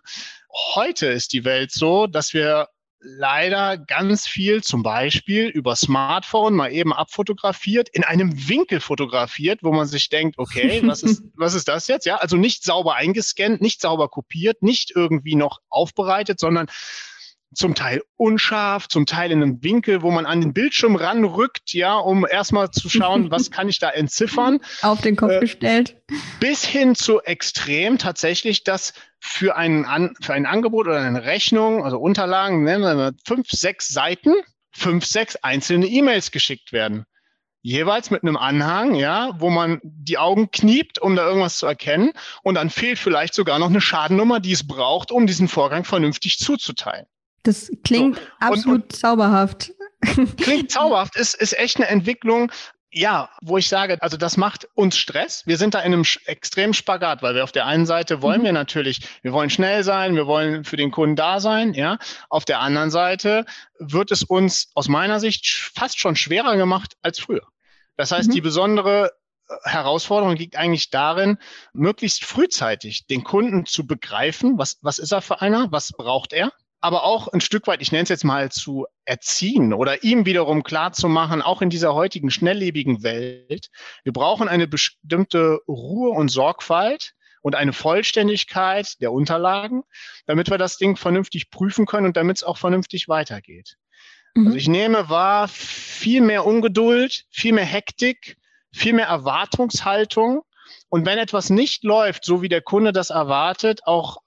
Heute 0.75 1.07
ist 1.07 1.33
die 1.33 1.45
Welt 1.45 1.71
so, 1.71 2.05
dass 2.05 2.33
wir 2.33 2.67
leider 2.99 3.77
ganz 3.77 4.27
viel 4.27 4.63
zum 4.63 4.83
Beispiel 4.83 5.47
über 5.47 5.75
Smartphone 5.75 6.55
mal 6.55 6.71
eben 6.71 6.93
abfotografiert, 6.93 7.89
in 7.89 8.03
einem 8.03 8.49
Winkel 8.49 8.79
fotografiert, 8.79 9.61
wo 9.63 9.71
man 9.71 9.87
sich 9.87 10.09
denkt, 10.09 10.37
okay, 10.37 10.81
was 10.85 11.03
ist, 11.03 11.23
was 11.35 11.53
ist 11.53 11.67
das 11.67 11.87
jetzt? 11.87 12.05
Ja, 12.05 12.17
also 12.17 12.37
nicht 12.37 12.63
sauber 12.63 12.95
eingescannt, 12.95 13.61
nicht 13.61 13.81
sauber 13.81 14.09
kopiert, 14.09 14.63
nicht 14.63 14.91
irgendwie 14.95 15.35
noch 15.35 15.59
aufbereitet, 15.69 16.39
sondern 16.39 16.67
zum 17.53 17.75
Teil 17.75 18.03
unscharf, 18.17 18.87
zum 18.87 19.05
Teil 19.05 19.31
in 19.31 19.41
einem 19.41 19.63
Winkel, 19.63 20.01
wo 20.01 20.11
man 20.11 20.25
an 20.25 20.41
den 20.41 20.53
Bildschirm 20.53 20.95
ranrückt, 20.95 21.73
ja, 21.73 21.97
um 21.97 22.25
erstmal 22.29 22.71
zu 22.71 22.89
schauen, 22.89 23.31
was 23.31 23.51
kann 23.51 23.69
ich 23.69 23.79
da 23.79 23.89
entziffern. 23.89 24.59
Auf 24.81 25.01
den 25.01 25.15
Kopf 25.15 25.31
äh, 25.31 25.39
gestellt. 25.39 25.95
Bis 26.39 26.65
hin 26.65 26.95
zu 26.95 27.21
extrem 27.21 27.97
tatsächlich, 27.97 28.63
dass 28.63 28.93
für, 29.19 29.55
einen 29.55 29.85
an, 29.85 30.13
für 30.21 30.33
ein 30.33 30.45
Angebot 30.45 30.87
oder 30.87 30.99
eine 30.99 31.23
Rechnung, 31.23 31.83
also 31.83 31.97
Unterlagen, 31.97 32.63
nennen 32.63 32.83
wir 32.83 33.13
fünf, 33.25 33.49
sechs 33.49 33.89
Seiten, 33.89 34.33
fünf, 34.71 35.05
sechs 35.05 35.35
einzelne 35.37 35.87
E-Mails 35.87 36.31
geschickt 36.31 36.71
werden. 36.71 37.05
Jeweils 37.61 38.11
mit 38.11 38.23
einem 38.23 38.37
Anhang, 38.37 38.95
ja, 38.95 39.31
wo 39.39 39.49
man 39.49 39.81
die 39.83 40.17
Augen 40.17 40.51
kniept, 40.51 40.99
um 40.99 41.15
da 41.15 41.27
irgendwas 41.27 41.57
zu 41.57 41.65
erkennen. 41.65 42.13
Und 42.43 42.55
dann 42.55 42.69
fehlt 42.69 42.97
vielleicht 42.97 43.33
sogar 43.33 43.59
noch 43.59 43.69
eine 43.69 43.81
Schadennummer, 43.81 44.39
die 44.39 44.53
es 44.53 44.65
braucht, 44.65 45.11
um 45.11 45.27
diesen 45.27 45.47
Vorgang 45.47 45.83
vernünftig 45.83 46.37
zuzuteilen. 46.37 47.07
Das 47.43 47.69
klingt 47.83 48.17
so. 48.17 48.21
absolut 48.39 48.75
und, 48.75 48.83
und 48.83 48.95
zauberhaft. 48.95 49.73
Klingt 50.37 50.71
zauberhaft, 50.71 51.17
ist, 51.17 51.33
ist 51.33 51.57
echt 51.57 51.77
eine 51.77 51.87
Entwicklung, 51.87 52.51
ja, 52.97 53.29
wo 53.41 53.57
ich 53.57 53.69
sage, 53.69 54.01
also 54.01 54.17
das 54.17 54.37
macht 54.37 54.67
uns 54.73 54.97
Stress. 54.97 55.45
Wir 55.45 55.57
sind 55.57 55.73
da 55.73 55.79
in 55.79 55.93
einem 55.93 56.05
extremen 56.25 56.73
Spagat, 56.73 57.21
weil 57.21 57.35
wir 57.35 57.43
auf 57.43 57.51
der 57.51 57.65
einen 57.65 57.85
Seite 57.85 58.21
wollen 58.21 58.41
mhm. 58.41 58.45
wir 58.45 58.53
natürlich, 58.53 59.01
wir 59.21 59.33
wollen 59.33 59.49
schnell 59.49 59.83
sein, 59.83 60.15
wir 60.15 60.27
wollen 60.27 60.63
für 60.63 60.77
den 60.77 60.91
Kunden 60.91 61.15
da 61.15 61.39
sein, 61.39 61.73
ja. 61.73 61.99
Auf 62.29 62.45
der 62.45 62.59
anderen 62.59 62.89
Seite 62.89 63.45
wird 63.79 64.11
es 64.11 64.23
uns 64.23 64.71
aus 64.73 64.87
meiner 64.87 65.19
Sicht 65.19 65.71
fast 65.75 65.99
schon 65.99 66.15
schwerer 66.15 66.57
gemacht 66.57 66.95
als 67.01 67.19
früher. 67.19 67.47
Das 67.95 68.11
heißt, 68.11 68.29
mhm. 68.29 68.33
die 68.33 68.41
besondere 68.41 69.11
äh, 69.47 69.53
Herausforderung 69.69 70.35
liegt 70.35 70.55
eigentlich 70.55 70.89
darin, 70.89 71.37
möglichst 71.73 72.25
frühzeitig 72.25 73.05
den 73.05 73.23
Kunden 73.23 73.65
zu 73.65 73.85
begreifen, 73.85 74.57
was, 74.57 74.77
was 74.81 74.97
ist 74.97 75.11
er 75.11 75.21
für 75.21 75.41
einer, 75.41 75.71
was 75.71 75.91
braucht 75.91 76.33
er, 76.33 76.51
aber 76.79 77.03
auch 77.03 77.27
ein 77.27 77.41
Stück 77.41 77.67
weit, 77.67 77.81
ich 77.81 77.91
nenne 77.91 78.03
es 78.03 78.09
jetzt 78.09 78.23
mal, 78.23 78.51
zu 78.51 78.85
erziehen 79.05 79.73
oder 79.73 80.03
ihm 80.03 80.25
wiederum 80.25 80.63
klar 80.63 80.93
zu 80.93 81.07
machen, 81.07 81.41
auch 81.41 81.61
in 81.61 81.69
dieser 81.69 81.93
heutigen 81.93 82.29
schnelllebigen 82.29 83.03
Welt, 83.03 83.69
wir 84.03 84.13
brauchen 84.13 84.47
eine 84.47 84.67
bestimmte 84.67 85.59
Ruhe 85.67 86.11
und 86.11 86.29
Sorgfalt 86.29 87.13
und 87.41 87.55
eine 87.55 87.73
Vollständigkeit 87.73 89.01
der 89.01 89.11
Unterlagen, 89.11 89.83
damit 90.25 90.49
wir 90.49 90.57
das 90.57 90.77
Ding 90.77 90.97
vernünftig 90.97 91.49
prüfen 91.49 91.85
können 91.85 92.07
und 92.07 92.17
damit 92.17 92.37
es 92.37 92.43
auch 92.43 92.57
vernünftig 92.57 93.07
weitergeht. 93.07 93.77
Mhm. 94.33 94.47
Also 94.47 94.57
ich 94.57 94.67
nehme 94.67 95.09
wahr 95.09 95.47
viel 95.47 96.21
mehr 96.21 96.45
Ungeduld, 96.45 97.25
viel 97.29 97.53
mehr 97.53 97.65
Hektik, 97.65 98.37
viel 98.73 98.93
mehr 98.93 99.07
Erwartungshaltung. 99.07 100.41
Und 100.89 101.05
wenn 101.05 101.17
etwas 101.17 101.49
nicht 101.49 101.83
läuft, 101.83 102.25
so 102.25 102.41
wie 102.41 102.49
der 102.49 102.61
Kunde 102.61 102.91
das 102.91 103.09
erwartet, 103.09 103.81
auch 103.85 104.17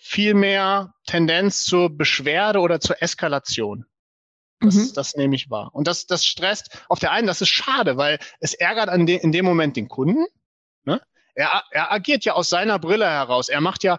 viel 0.00 0.34
mehr 0.34 0.94
Tendenz 1.06 1.64
zur 1.64 1.90
Beschwerde 1.90 2.60
oder 2.60 2.80
zur 2.80 3.02
Eskalation. 3.02 3.84
Das, 4.60 4.74
mhm. 4.74 4.92
das 4.94 5.14
nehme 5.14 5.36
ich 5.36 5.50
wahr. 5.50 5.70
Und 5.72 5.86
das, 5.86 6.06
das 6.06 6.24
stresst 6.24 6.84
auf 6.88 6.98
der 6.98 7.12
einen, 7.12 7.26
das 7.26 7.40
ist 7.40 7.48
schade, 7.48 7.96
weil 7.96 8.18
es 8.40 8.54
ärgert 8.54 8.88
an 8.88 9.06
de, 9.06 9.16
in 9.16 9.32
dem 9.32 9.44
Moment 9.44 9.76
den 9.76 9.88
Kunden. 9.88 10.26
Ne? 10.84 11.00
Er, 11.34 11.64
er 11.70 11.92
agiert 11.92 12.24
ja 12.24 12.32
aus 12.34 12.48
seiner 12.48 12.78
Brille 12.78 13.08
heraus. 13.08 13.48
Er 13.48 13.60
macht 13.60 13.84
ja, 13.84 13.98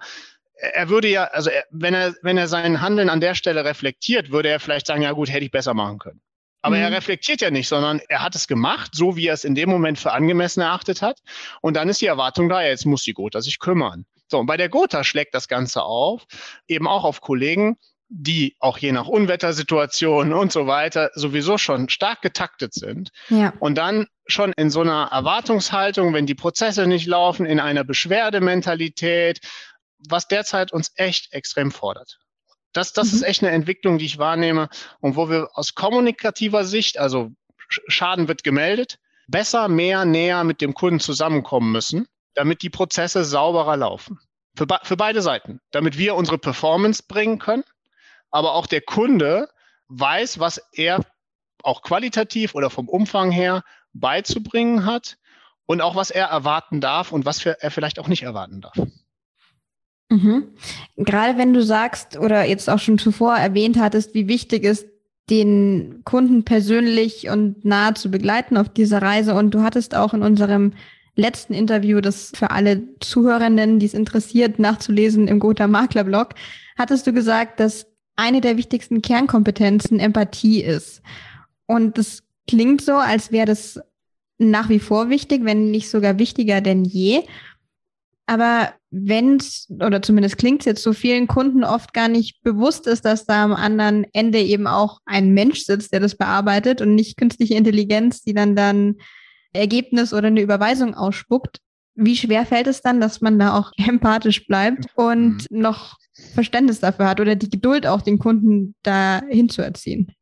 er 0.55 0.89
würde 0.89 1.07
ja, 1.07 1.25
also 1.25 1.49
er, 1.49 1.65
wenn 1.71 1.93
er, 1.93 2.15
wenn 2.21 2.37
er 2.37 2.47
sein 2.47 2.81
Handeln 2.81 3.09
an 3.09 3.21
der 3.21 3.35
Stelle 3.35 3.65
reflektiert, 3.65 4.31
würde 4.31 4.49
er 4.49 4.59
vielleicht 4.59 4.87
sagen, 4.87 5.01
ja 5.01 5.11
gut, 5.13 5.31
hätte 5.31 5.45
ich 5.45 5.51
besser 5.51 5.73
machen 5.73 5.99
können. 5.99 6.21
Aber 6.61 6.75
mhm. 6.75 6.83
er 6.83 6.91
reflektiert 6.91 7.41
ja 7.41 7.49
nicht, 7.49 7.67
sondern 7.67 7.99
er 8.07 8.21
hat 8.21 8.35
es 8.35 8.47
gemacht, 8.47 8.91
so 8.93 9.15
wie 9.15 9.27
er 9.27 9.33
es 9.33 9.43
in 9.43 9.55
dem 9.55 9.69
Moment 9.69 9.97
für 9.97 10.11
angemessen 10.11 10.61
erachtet 10.61 11.01
hat. 11.01 11.19
Und 11.61 11.75
dann 11.75 11.89
ist 11.89 12.01
die 12.01 12.07
Erwartung 12.07 12.49
da, 12.49 12.61
jetzt 12.63 12.85
muss 12.85 13.03
die 13.03 13.13
Gotha 13.13 13.41
sich 13.41 13.59
kümmern. 13.59 14.05
So, 14.31 14.39
und 14.39 14.45
bei 14.45 14.55
der 14.55 14.69
Gotha 14.69 15.03
schlägt 15.03 15.35
das 15.35 15.49
Ganze 15.49 15.83
auf, 15.83 16.23
eben 16.65 16.87
auch 16.87 17.03
auf 17.03 17.19
Kollegen, 17.19 17.75
die 18.07 18.55
auch 18.59 18.77
je 18.77 18.93
nach 18.93 19.07
Unwettersituation 19.07 20.31
und 20.31 20.53
so 20.53 20.67
weiter 20.67 21.11
sowieso 21.15 21.57
schon 21.57 21.89
stark 21.89 22.21
getaktet 22.21 22.73
sind. 22.73 23.09
Ja. 23.27 23.53
Und 23.59 23.77
dann 23.77 24.07
schon 24.27 24.53
in 24.55 24.69
so 24.69 24.81
einer 24.81 25.09
Erwartungshaltung, 25.11 26.13
wenn 26.13 26.25
die 26.25 26.35
Prozesse 26.35 26.87
nicht 26.87 27.07
laufen, 27.07 27.45
in 27.45 27.59
einer 27.59 27.83
Beschwerdementalität, 27.83 29.41
was 30.09 30.29
derzeit 30.29 30.71
uns 30.71 30.91
echt 30.95 31.33
extrem 31.33 31.69
fordert. 31.71 32.17
Das, 32.71 32.93
das 32.93 33.11
mhm. 33.11 33.17
ist 33.17 33.23
echt 33.23 33.43
eine 33.43 33.51
Entwicklung, 33.51 33.97
die 33.97 34.05
ich 34.05 34.17
wahrnehme 34.17 34.69
und 35.01 35.17
wo 35.17 35.29
wir 35.29 35.49
aus 35.55 35.75
kommunikativer 35.75 36.63
Sicht, 36.63 36.97
also 36.97 37.31
Schaden 37.67 38.29
wird 38.29 38.45
gemeldet, 38.45 38.97
besser, 39.27 39.67
mehr, 39.67 40.05
näher 40.05 40.45
mit 40.45 40.61
dem 40.61 40.73
Kunden 40.73 41.01
zusammenkommen 41.01 41.73
müssen 41.73 42.07
damit 42.33 42.61
die 42.61 42.69
Prozesse 42.69 43.23
sauberer 43.23 43.77
laufen. 43.77 44.19
Für, 44.55 44.67
für 44.83 44.97
beide 44.97 45.21
Seiten. 45.21 45.61
Damit 45.71 45.97
wir 45.97 46.15
unsere 46.15 46.37
Performance 46.37 47.03
bringen 47.07 47.39
können, 47.39 47.63
aber 48.31 48.53
auch 48.53 48.67
der 48.67 48.81
Kunde 48.81 49.49
weiß, 49.87 50.39
was 50.39 50.61
er 50.73 51.05
auch 51.63 51.81
qualitativ 51.81 52.55
oder 52.55 52.69
vom 52.69 52.89
Umfang 52.89 53.31
her 53.31 53.63
beizubringen 53.93 54.85
hat 54.85 55.17
und 55.65 55.81
auch 55.81 55.95
was 55.95 56.11
er 56.11 56.27
erwarten 56.27 56.81
darf 56.81 57.11
und 57.11 57.25
was 57.25 57.45
er 57.45 57.71
vielleicht 57.71 57.99
auch 57.99 58.07
nicht 58.07 58.23
erwarten 58.23 58.61
darf. 58.61 58.75
Mhm. 60.09 60.49
Gerade 60.97 61.37
wenn 61.37 61.53
du 61.53 61.63
sagst 61.63 62.17
oder 62.17 62.43
jetzt 62.43 62.69
auch 62.69 62.79
schon 62.79 62.97
zuvor 62.97 63.37
erwähnt 63.37 63.79
hattest, 63.79 64.13
wie 64.13 64.27
wichtig 64.27 64.63
ist, 64.63 64.87
den 65.29 66.01
Kunden 66.03 66.43
persönlich 66.43 67.29
und 67.29 67.63
nah 67.63 67.95
zu 67.95 68.11
begleiten 68.11 68.57
auf 68.57 68.67
dieser 68.67 69.01
Reise 69.01 69.33
und 69.33 69.51
du 69.51 69.61
hattest 69.61 69.95
auch 69.95 70.13
in 70.13 70.23
unserem 70.23 70.73
letzten 71.21 71.53
Interview, 71.53 72.01
das 72.01 72.31
für 72.35 72.51
alle 72.51 72.81
Zuhörenden, 72.99 73.79
die 73.79 73.85
es 73.85 73.93
interessiert, 73.93 74.59
nachzulesen 74.59 75.27
im 75.27 75.39
Gotha 75.39 75.67
Makler 75.67 76.03
Blog, 76.03 76.29
hattest 76.77 77.07
du 77.07 77.13
gesagt, 77.13 77.59
dass 77.59 77.87
eine 78.15 78.41
der 78.41 78.57
wichtigsten 78.57 79.01
Kernkompetenzen 79.01 79.99
Empathie 79.99 80.61
ist. 80.61 81.01
Und 81.65 81.97
das 81.97 82.23
klingt 82.47 82.81
so, 82.81 82.93
als 82.93 83.31
wäre 83.31 83.45
das 83.45 83.79
nach 84.37 84.69
wie 84.69 84.79
vor 84.79 85.09
wichtig, 85.09 85.45
wenn 85.45 85.71
nicht 85.71 85.89
sogar 85.89 86.19
wichtiger 86.19 86.59
denn 86.61 86.83
je. 86.83 87.23
Aber 88.25 88.73
wenn 88.89 89.37
es, 89.37 89.67
oder 89.69 90.01
zumindest 90.01 90.37
klingt 90.37 90.61
es 90.61 90.65
jetzt 90.65 90.83
so 90.83 90.93
vielen 90.93 91.27
Kunden 91.27 91.63
oft 91.63 91.93
gar 91.93 92.07
nicht 92.07 92.41
bewusst 92.43 92.87
ist, 92.87 93.05
dass 93.05 93.25
da 93.25 93.43
am 93.43 93.53
anderen 93.53 94.05
Ende 94.13 94.39
eben 94.39 94.67
auch 94.67 94.99
ein 95.05 95.33
Mensch 95.33 95.65
sitzt, 95.65 95.93
der 95.93 95.99
das 95.99 96.15
bearbeitet 96.15 96.81
und 96.81 96.95
nicht 96.95 97.17
künstliche 97.17 97.55
Intelligenz, 97.55 98.21
die 98.21 98.33
dann 98.33 98.55
dann 98.55 98.95
Ergebnis 99.53 100.13
oder 100.13 100.27
eine 100.27 100.41
Überweisung 100.41 100.95
ausspuckt, 100.95 101.59
wie 101.95 102.15
schwer 102.15 102.45
fällt 102.45 102.67
es 102.67 102.81
dann, 102.81 103.01
dass 103.01 103.21
man 103.21 103.37
da 103.39 103.57
auch 103.57 103.71
empathisch 103.77 104.47
bleibt 104.47 104.85
und 104.95 105.49
mhm. 105.49 105.61
noch 105.61 105.97
Verständnis 106.33 106.79
dafür 106.79 107.07
hat 107.07 107.19
oder 107.19 107.35
die 107.35 107.49
Geduld 107.49 107.87
auch 107.87 108.01
den 108.01 108.19
Kunden 108.19 108.75
da 108.83 109.21
hinzuerziehen? 109.29 110.13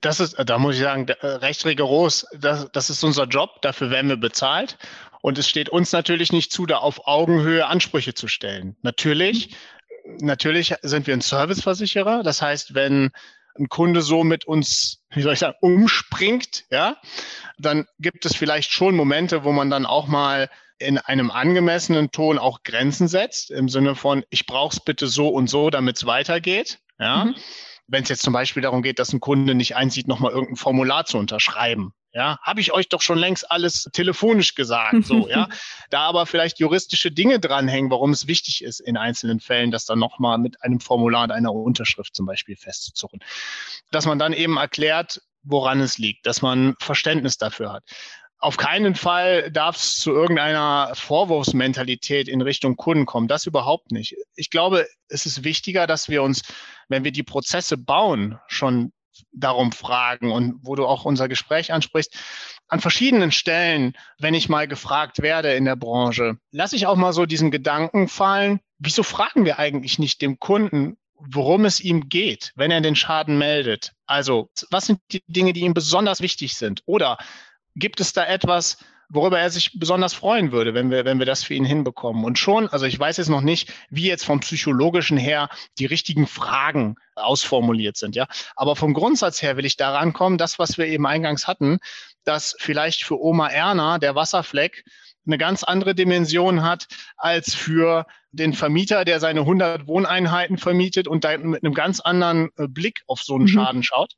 Das 0.00 0.20
ist, 0.20 0.36
da 0.38 0.58
muss 0.58 0.76
ich 0.76 0.82
sagen, 0.82 1.08
äh, 1.08 1.26
recht 1.26 1.64
rigoros. 1.64 2.24
Das, 2.38 2.70
das 2.72 2.88
ist 2.88 3.02
unser 3.02 3.24
Job. 3.24 3.60
Dafür 3.62 3.90
werden 3.90 4.08
wir 4.08 4.16
bezahlt. 4.16 4.78
Und 5.22 5.38
es 5.38 5.48
steht 5.48 5.68
uns 5.68 5.90
natürlich 5.90 6.32
nicht 6.32 6.52
zu, 6.52 6.66
da 6.66 6.78
auf 6.78 7.08
Augenhöhe 7.08 7.66
Ansprüche 7.66 8.14
zu 8.14 8.28
stellen. 8.28 8.76
Natürlich, 8.82 9.56
mhm. 10.04 10.26
natürlich 10.26 10.74
sind 10.82 11.08
wir 11.08 11.14
ein 11.14 11.20
Serviceversicherer. 11.20 12.22
Das 12.22 12.40
heißt, 12.40 12.74
wenn 12.74 13.10
ein 13.58 13.68
Kunde 13.68 14.02
so 14.02 14.24
mit 14.24 14.46
uns, 14.46 15.02
wie 15.10 15.22
soll 15.22 15.32
ich 15.34 15.38
sagen, 15.38 15.56
umspringt, 15.60 16.64
ja, 16.70 16.96
dann 17.58 17.86
gibt 17.98 18.24
es 18.26 18.36
vielleicht 18.36 18.72
schon 18.72 18.94
Momente, 18.94 19.44
wo 19.44 19.52
man 19.52 19.70
dann 19.70 19.86
auch 19.86 20.06
mal 20.06 20.48
in 20.78 20.98
einem 20.98 21.30
angemessenen 21.30 22.10
Ton 22.10 22.38
auch 22.38 22.62
Grenzen 22.62 23.08
setzt, 23.08 23.50
im 23.50 23.68
Sinne 23.68 23.94
von, 23.94 24.24
ich 24.30 24.46
brauche 24.46 24.76
es 24.76 24.80
bitte 24.80 25.08
so 25.08 25.28
und 25.28 25.50
so, 25.50 25.70
damit 25.70 25.96
es 25.96 26.06
weitergeht. 26.06 26.78
Ja. 26.98 27.26
Mhm. 27.26 27.34
Wenn 27.88 28.02
es 28.02 28.10
jetzt 28.10 28.22
zum 28.22 28.32
Beispiel 28.32 28.62
darum 28.62 28.82
geht, 28.82 28.98
dass 28.98 29.12
ein 29.12 29.20
Kunde 29.20 29.54
nicht 29.54 29.74
einsieht, 29.76 30.08
nochmal 30.08 30.32
irgendein 30.32 30.56
Formular 30.56 31.06
zu 31.06 31.18
unterschreiben. 31.18 31.92
Ja, 32.12 32.38
habe 32.42 32.60
ich 32.60 32.72
euch 32.72 32.88
doch 32.88 33.02
schon 33.02 33.18
längst 33.18 33.50
alles 33.50 33.88
telefonisch 33.92 34.54
gesagt, 34.54 35.04
so, 35.04 35.28
ja. 35.28 35.48
Da 35.90 36.00
aber 36.02 36.26
vielleicht 36.26 36.58
juristische 36.58 37.10
Dinge 37.10 37.38
dranhängen, 37.38 37.90
warum 37.90 38.10
es 38.10 38.26
wichtig 38.26 38.62
ist, 38.64 38.80
in 38.80 38.96
einzelnen 38.96 39.40
Fällen 39.40 39.70
das 39.70 39.84
dann 39.84 39.98
nochmal 39.98 40.38
mit 40.38 40.62
einem 40.62 40.80
Formular 40.80 41.24
und 41.24 41.32
einer 41.32 41.52
Unterschrift 41.52 42.14
zum 42.14 42.26
Beispiel 42.26 42.56
festzuzurren. 42.56 43.20
Dass 43.90 44.06
man 44.06 44.18
dann 44.18 44.32
eben 44.32 44.56
erklärt, 44.56 45.20
woran 45.42 45.80
es 45.80 45.98
liegt, 45.98 46.26
dass 46.26 46.42
man 46.42 46.74
Verständnis 46.80 47.36
dafür 47.36 47.72
hat. 47.72 47.84
Auf 48.40 48.56
keinen 48.56 48.94
Fall 48.94 49.50
darf 49.50 49.76
es 49.76 49.98
zu 49.98 50.12
irgendeiner 50.12 50.92
Vorwurfsmentalität 50.94 52.28
in 52.28 52.40
Richtung 52.40 52.76
Kunden 52.76 53.04
kommen. 53.04 53.26
Das 53.26 53.46
überhaupt 53.46 53.90
nicht. 53.90 54.14
Ich 54.36 54.50
glaube, 54.50 54.86
es 55.08 55.26
ist 55.26 55.42
wichtiger, 55.42 55.88
dass 55.88 56.08
wir 56.08 56.22
uns, 56.22 56.42
wenn 56.88 57.02
wir 57.02 57.10
die 57.10 57.24
Prozesse 57.24 57.76
bauen, 57.76 58.38
schon 58.46 58.92
darum 59.32 59.72
fragen 59.72 60.30
und 60.30 60.60
wo 60.62 60.76
du 60.76 60.86
auch 60.86 61.04
unser 61.04 61.28
Gespräch 61.28 61.72
ansprichst, 61.72 62.16
an 62.68 62.80
verschiedenen 62.80 63.32
Stellen, 63.32 63.94
wenn 64.18 64.34
ich 64.34 64.48
mal 64.48 64.68
gefragt 64.68 65.20
werde 65.20 65.54
in 65.54 65.64
der 65.64 65.74
Branche, 65.74 66.38
lasse 66.52 66.76
ich 66.76 66.86
auch 66.86 66.96
mal 66.96 67.12
so 67.12 67.26
diesen 67.26 67.50
Gedanken 67.50 68.08
fallen, 68.08 68.60
wieso 68.78 69.02
fragen 69.02 69.44
wir 69.44 69.58
eigentlich 69.58 69.98
nicht 69.98 70.22
dem 70.22 70.38
Kunden, 70.38 70.96
worum 71.14 71.64
es 71.64 71.80
ihm 71.80 72.08
geht, 72.08 72.52
wenn 72.54 72.70
er 72.70 72.80
den 72.80 72.94
Schaden 72.94 73.38
meldet? 73.38 73.94
Also, 74.06 74.50
was 74.70 74.86
sind 74.86 75.00
die 75.10 75.22
Dinge, 75.26 75.52
die 75.52 75.62
ihm 75.62 75.74
besonders 75.74 76.20
wichtig 76.20 76.56
sind? 76.56 76.82
Oder 76.86 77.18
gibt 77.78 78.00
es 78.00 78.12
da 78.12 78.24
etwas, 78.24 78.78
worüber 79.08 79.40
er 79.40 79.50
sich 79.50 79.78
besonders 79.78 80.12
freuen 80.12 80.52
würde, 80.52 80.74
wenn 80.74 80.90
wir, 80.90 81.04
wenn 81.04 81.18
wir 81.18 81.26
das 81.26 81.42
für 81.42 81.54
ihn 81.54 81.64
hinbekommen. 81.64 82.24
Und 82.24 82.38
schon, 82.38 82.68
also 82.68 82.84
ich 82.84 82.98
weiß 82.98 83.16
jetzt 83.16 83.30
noch 83.30 83.40
nicht, 83.40 83.72
wie 83.90 84.06
jetzt 84.06 84.24
vom 84.24 84.40
psychologischen 84.40 85.16
her 85.16 85.48
die 85.78 85.86
richtigen 85.86 86.26
Fragen 86.26 86.96
ausformuliert 87.14 87.96
sind, 87.96 88.14
ja. 88.14 88.26
Aber 88.54 88.76
vom 88.76 88.94
Grundsatz 88.94 89.40
her 89.40 89.56
will 89.56 89.64
ich 89.64 89.76
daran 89.76 90.12
kommen, 90.12 90.38
das, 90.38 90.58
was 90.58 90.76
wir 90.78 90.86
eben 90.86 91.06
eingangs 91.06 91.46
hatten, 91.46 91.78
dass 92.24 92.54
vielleicht 92.58 93.04
für 93.04 93.20
Oma 93.20 93.48
Erna 93.48 93.98
der 93.98 94.14
Wasserfleck 94.14 94.84
eine 95.28 95.38
ganz 95.38 95.62
andere 95.62 95.94
Dimension 95.94 96.62
hat 96.62 96.88
als 97.16 97.54
für 97.54 98.06
den 98.32 98.52
Vermieter, 98.52 99.04
der 99.04 99.20
seine 99.20 99.40
100 99.40 99.86
Wohneinheiten 99.86 100.58
vermietet 100.58 101.08
und 101.08 101.24
da 101.24 101.36
mit 101.38 101.64
einem 101.64 101.74
ganz 101.74 102.00
anderen 102.00 102.50
äh, 102.56 102.66
Blick 102.68 103.02
auf 103.06 103.22
so 103.22 103.34
einen 103.34 103.44
mhm. 103.44 103.48
Schaden 103.48 103.82
schaut, 103.82 104.14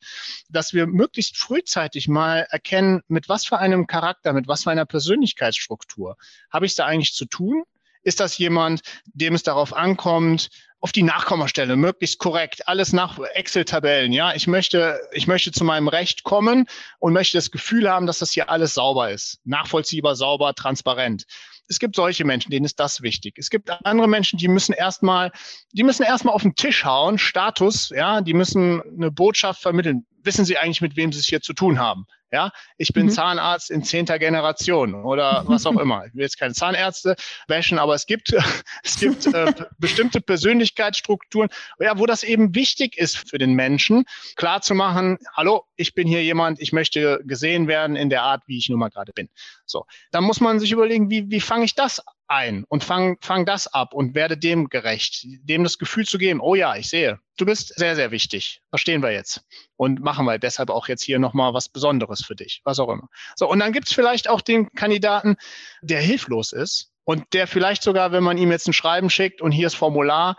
dass 0.48 0.72
wir 0.72 0.86
möglichst 0.86 1.36
frühzeitig 1.36 2.08
mal 2.08 2.46
erkennen, 2.50 3.02
mit 3.08 3.28
was 3.28 3.44
für 3.44 3.58
einem 3.58 3.86
Charakter, 3.86 4.32
mit 4.32 4.48
was 4.48 4.64
für 4.64 4.70
einer 4.70 4.86
Persönlichkeitsstruktur 4.86 6.16
habe 6.50 6.66
ich 6.66 6.74
da 6.74 6.86
eigentlich 6.86 7.14
zu 7.14 7.26
tun? 7.26 7.64
Ist 8.02 8.20
das 8.20 8.38
jemand, 8.38 8.80
dem 9.04 9.34
es 9.34 9.42
darauf 9.42 9.74
ankommt, 9.74 10.48
auf 10.80 10.92
die 10.92 11.02
Nachkommastelle, 11.02 11.76
möglichst 11.76 12.18
korrekt, 12.18 12.66
alles 12.66 12.92
nach 12.92 13.18
Excel-Tabellen. 13.18 14.12
Ja, 14.12 14.34
ich 14.34 14.46
möchte, 14.46 14.98
ich 15.12 15.26
möchte 15.26 15.52
zu 15.52 15.62
meinem 15.64 15.88
Recht 15.88 16.24
kommen 16.24 16.66
und 16.98 17.12
möchte 17.12 17.36
das 17.36 17.50
Gefühl 17.50 17.88
haben, 17.88 18.06
dass 18.06 18.18
das 18.18 18.32
hier 18.32 18.48
alles 18.48 18.74
sauber 18.74 19.10
ist, 19.10 19.40
nachvollziehbar, 19.44 20.16
sauber, 20.16 20.54
transparent. 20.54 21.24
Es 21.68 21.78
gibt 21.78 21.94
solche 21.94 22.24
Menschen, 22.24 22.50
denen 22.50 22.64
ist 22.64 22.80
das 22.80 23.02
wichtig. 23.02 23.34
Es 23.38 23.50
gibt 23.50 23.70
andere 23.84 24.08
Menschen, 24.08 24.38
die 24.38 24.48
müssen 24.48 24.72
erstmal, 24.72 25.30
die 25.72 25.84
müssen 25.84 26.02
erstmal 26.02 26.34
auf 26.34 26.42
den 26.42 26.56
Tisch 26.56 26.84
hauen, 26.84 27.18
Status, 27.18 27.90
ja, 27.90 28.22
die 28.22 28.34
müssen 28.34 28.82
eine 28.82 29.10
Botschaft 29.12 29.62
vermitteln. 29.62 30.06
Wissen 30.22 30.44
Sie 30.44 30.58
eigentlich, 30.58 30.80
mit 30.80 30.96
wem 30.96 31.12
Sie 31.12 31.18
es 31.18 31.26
hier 31.26 31.40
zu 31.40 31.52
tun 31.52 31.78
haben? 31.78 32.06
Ja, 32.32 32.52
ich 32.76 32.92
bin 32.92 33.06
mhm. 33.06 33.10
Zahnarzt 33.10 33.72
in 33.72 33.82
zehnter 33.82 34.20
Generation 34.20 34.94
oder 34.94 35.42
was 35.46 35.66
auch 35.66 35.76
immer. 35.80 36.06
Ich 36.06 36.14
will 36.14 36.22
jetzt 36.22 36.38
keine 36.38 36.54
Zahnärzte 36.54 37.16
bashen, 37.48 37.78
aber 37.78 37.94
es 37.94 38.06
gibt, 38.06 38.32
es 38.84 39.00
gibt 39.00 39.26
äh, 39.26 39.52
bestimmte 39.78 40.20
Persönlichkeitsstrukturen, 40.20 41.48
ja, 41.80 41.98
wo 41.98 42.06
das 42.06 42.22
eben 42.22 42.54
wichtig 42.54 42.96
ist 42.96 43.28
für 43.28 43.38
den 43.38 43.54
Menschen, 43.54 44.04
klar 44.36 44.62
zu 44.62 44.74
machen, 44.74 45.18
hallo, 45.34 45.64
ich 45.76 45.94
bin 45.94 46.06
hier 46.06 46.22
jemand, 46.22 46.60
ich 46.60 46.72
möchte 46.72 47.20
gesehen 47.24 47.66
werden 47.66 47.96
in 47.96 48.10
der 48.10 48.22
Art, 48.22 48.42
wie 48.46 48.58
ich 48.58 48.68
nun 48.68 48.78
mal 48.78 48.90
gerade 48.90 49.12
bin. 49.12 49.28
So, 49.66 49.86
dann 50.12 50.22
muss 50.22 50.40
man 50.40 50.60
sich 50.60 50.70
überlegen, 50.70 51.10
wie, 51.10 51.30
wie 51.30 51.40
fange 51.40 51.64
ich 51.64 51.74
das 51.74 52.00
ein 52.30 52.64
und 52.68 52.84
fang, 52.84 53.18
fang 53.20 53.44
das 53.44 53.66
ab 53.66 53.92
und 53.92 54.14
werde 54.14 54.38
dem 54.38 54.68
gerecht, 54.68 55.26
dem 55.42 55.64
das 55.64 55.78
Gefühl 55.78 56.06
zu 56.06 56.16
geben, 56.16 56.40
oh 56.40 56.54
ja, 56.54 56.76
ich 56.76 56.88
sehe, 56.88 57.18
du 57.36 57.44
bist 57.44 57.76
sehr, 57.76 57.96
sehr 57.96 58.10
wichtig. 58.10 58.62
Verstehen 58.70 59.02
wir 59.02 59.10
jetzt. 59.10 59.42
Und 59.76 60.00
machen 60.00 60.26
wir 60.26 60.38
deshalb 60.38 60.70
auch 60.70 60.88
jetzt 60.88 61.02
hier 61.02 61.18
nochmal 61.18 61.54
was 61.54 61.68
Besonderes 61.68 62.24
für 62.24 62.36
dich, 62.36 62.60
was 62.64 62.78
auch 62.78 62.88
immer. 62.88 63.08
So, 63.36 63.48
und 63.48 63.58
dann 63.58 63.72
gibt's 63.72 63.92
vielleicht 63.92 64.28
auch 64.28 64.40
den 64.40 64.70
Kandidaten, 64.72 65.36
der 65.82 66.00
hilflos 66.00 66.52
ist 66.52 66.92
und 67.04 67.24
der 67.32 67.46
vielleicht 67.46 67.82
sogar, 67.82 68.12
wenn 68.12 68.22
man 68.22 68.38
ihm 68.38 68.50
jetzt 68.50 68.68
ein 68.68 68.72
Schreiben 68.72 69.10
schickt 69.10 69.42
und 69.42 69.52
hier 69.52 69.66
ist 69.66 69.74
Formular, 69.74 70.36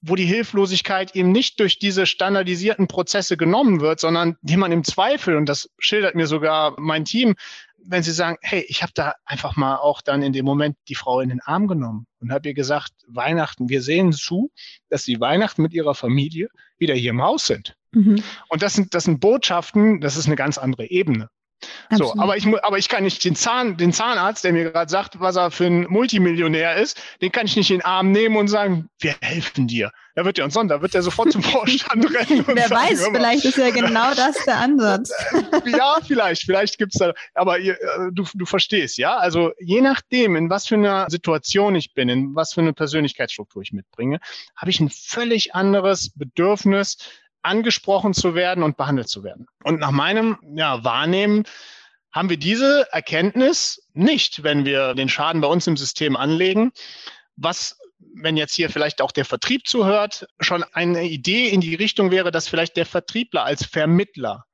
wo 0.00 0.14
die 0.14 0.24
Hilflosigkeit 0.24 1.14
ihm 1.14 1.32
nicht 1.32 1.58
durch 1.60 1.78
diese 1.78 2.06
standardisierten 2.06 2.86
Prozesse 2.86 3.36
genommen 3.36 3.80
wird, 3.80 4.00
sondern 4.00 4.36
die 4.42 4.56
man 4.56 4.70
im 4.70 4.84
Zweifel, 4.84 5.36
und 5.36 5.48
das 5.48 5.70
schildert 5.78 6.14
mir 6.14 6.26
sogar 6.26 6.74
mein 6.78 7.04
Team, 7.04 7.34
wenn 7.88 8.02
sie 8.02 8.12
sagen, 8.12 8.36
hey, 8.42 8.64
ich 8.68 8.82
habe 8.82 8.92
da 8.94 9.14
einfach 9.24 9.56
mal 9.56 9.76
auch 9.76 10.02
dann 10.02 10.22
in 10.22 10.32
dem 10.32 10.44
Moment 10.44 10.76
die 10.88 10.94
Frau 10.94 11.20
in 11.20 11.30
den 11.30 11.40
Arm 11.40 11.66
genommen 11.66 12.06
und 12.20 12.32
habe 12.32 12.48
ihr 12.48 12.54
gesagt, 12.54 12.92
Weihnachten, 13.06 13.68
wir 13.68 13.82
sehen 13.82 14.12
zu, 14.12 14.50
dass 14.90 15.04
sie 15.04 15.20
Weihnachten 15.20 15.62
mit 15.62 15.72
ihrer 15.72 15.94
Familie 15.94 16.48
wieder 16.76 16.94
hier 16.94 17.10
im 17.10 17.22
Haus 17.22 17.46
sind. 17.46 17.76
Mhm. 17.92 18.22
Und 18.48 18.62
das 18.62 18.74
sind, 18.74 18.94
das 18.94 19.04
sind 19.04 19.20
Botschaften, 19.20 20.00
das 20.00 20.16
ist 20.16 20.26
eine 20.26 20.36
ganz 20.36 20.58
andere 20.58 20.90
Ebene. 20.90 21.30
So, 21.90 22.14
aber 22.18 22.36
ich, 22.36 22.46
aber 22.46 22.78
ich 22.78 22.88
kann 22.88 23.04
nicht 23.04 23.24
den, 23.24 23.34
Zahn, 23.34 23.76
den 23.76 23.92
Zahnarzt, 23.92 24.44
der 24.44 24.52
mir 24.52 24.70
gerade 24.70 24.90
sagt, 24.90 25.20
was 25.20 25.36
er 25.36 25.50
für 25.50 25.66
ein 25.66 25.86
Multimillionär 25.88 26.76
ist, 26.76 27.00
den 27.20 27.32
kann 27.32 27.46
ich 27.46 27.56
nicht 27.56 27.70
in 27.70 27.78
den 27.78 27.84
Arm 27.84 28.12
nehmen 28.12 28.36
und 28.36 28.48
sagen, 28.48 28.88
wir 29.00 29.16
helfen 29.20 29.66
dir. 29.66 29.90
Da 30.14 30.24
wird 30.24 30.38
er 30.38 30.44
uns 30.44 30.54
da 30.54 30.82
wird 30.82 30.94
er 30.94 31.02
sofort 31.02 31.30
zum 31.32 31.42
Vorstand 31.44 32.04
rennen. 32.04 32.44
Wer 32.46 32.68
sagen, 32.68 32.90
weiß, 32.90 33.08
vielleicht 33.12 33.44
ist 33.44 33.56
ja 33.56 33.70
genau 33.70 34.12
das 34.16 34.36
der 34.44 34.58
Ansatz. 34.58 35.12
ja, 35.64 35.98
vielleicht, 36.04 36.42
vielleicht 36.42 36.78
gibt's 36.78 36.98
da, 36.98 37.12
aber 37.34 37.58
ihr, 37.58 37.74
äh, 37.74 38.10
du, 38.12 38.24
du 38.34 38.44
verstehst, 38.44 38.98
ja? 38.98 39.16
Also 39.16 39.52
je 39.58 39.80
nachdem, 39.80 40.36
in 40.36 40.50
was 40.50 40.66
für 40.66 40.74
einer 40.74 41.08
Situation 41.08 41.74
ich 41.74 41.94
bin, 41.94 42.08
in 42.08 42.34
was 42.34 42.52
für 42.52 42.60
eine 42.60 42.72
Persönlichkeitsstruktur 42.72 43.62
ich 43.62 43.72
mitbringe, 43.72 44.18
habe 44.56 44.70
ich 44.70 44.80
ein 44.80 44.90
völlig 44.90 45.54
anderes 45.54 46.10
Bedürfnis, 46.14 46.98
angesprochen 47.42 48.14
zu 48.14 48.34
werden 48.34 48.62
und 48.62 48.76
behandelt 48.76 49.08
zu 49.08 49.22
werden. 49.22 49.46
Und 49.64 49.80
nach 49.80 49.90
meinem 49.90 50.38
ja, 50.54 50.84
Wahrnehmen 50.84 51.44
haben 52.12 52.30
wir 52.30 52.36
diese 52.36 52.86
Erkenntnis 52.92 53.86
nicht, 53.92 54.42
wenn 54.42 54.64
wir 54.64 54.94
den 54.94 55.08
Schaden 55.08 55.40
bei 55.40 55.48
uns 55.48 55.66
im 55.66 55.76
System 55.76 56.16
anlegen. 56.16 56.72
Was, 57.36 57.78
wenn 58.14 58.36
jetzt 58.36 58.54
hier 58.54 58.70
vielleicht 58.70 59.00
auch 59.00 59.12
der 59.12 59.24
Vertrieb 59.24 59.66
zuhört, 59.66 60.26
schon 60.40 60.64
eine 60.72 61.04
Idee 61.04 61.48
in 61.48 61.60
die 61.60 61.74
Richtung 61.74 62.10
wäre, 62.10 62.30
dass 62.30 62.48
vielleicht 62.48 62.76
der 62.76 62.86
Vertriebler 62.86 63.44
als 63.44 63.64
Vermittler 63.64 64.44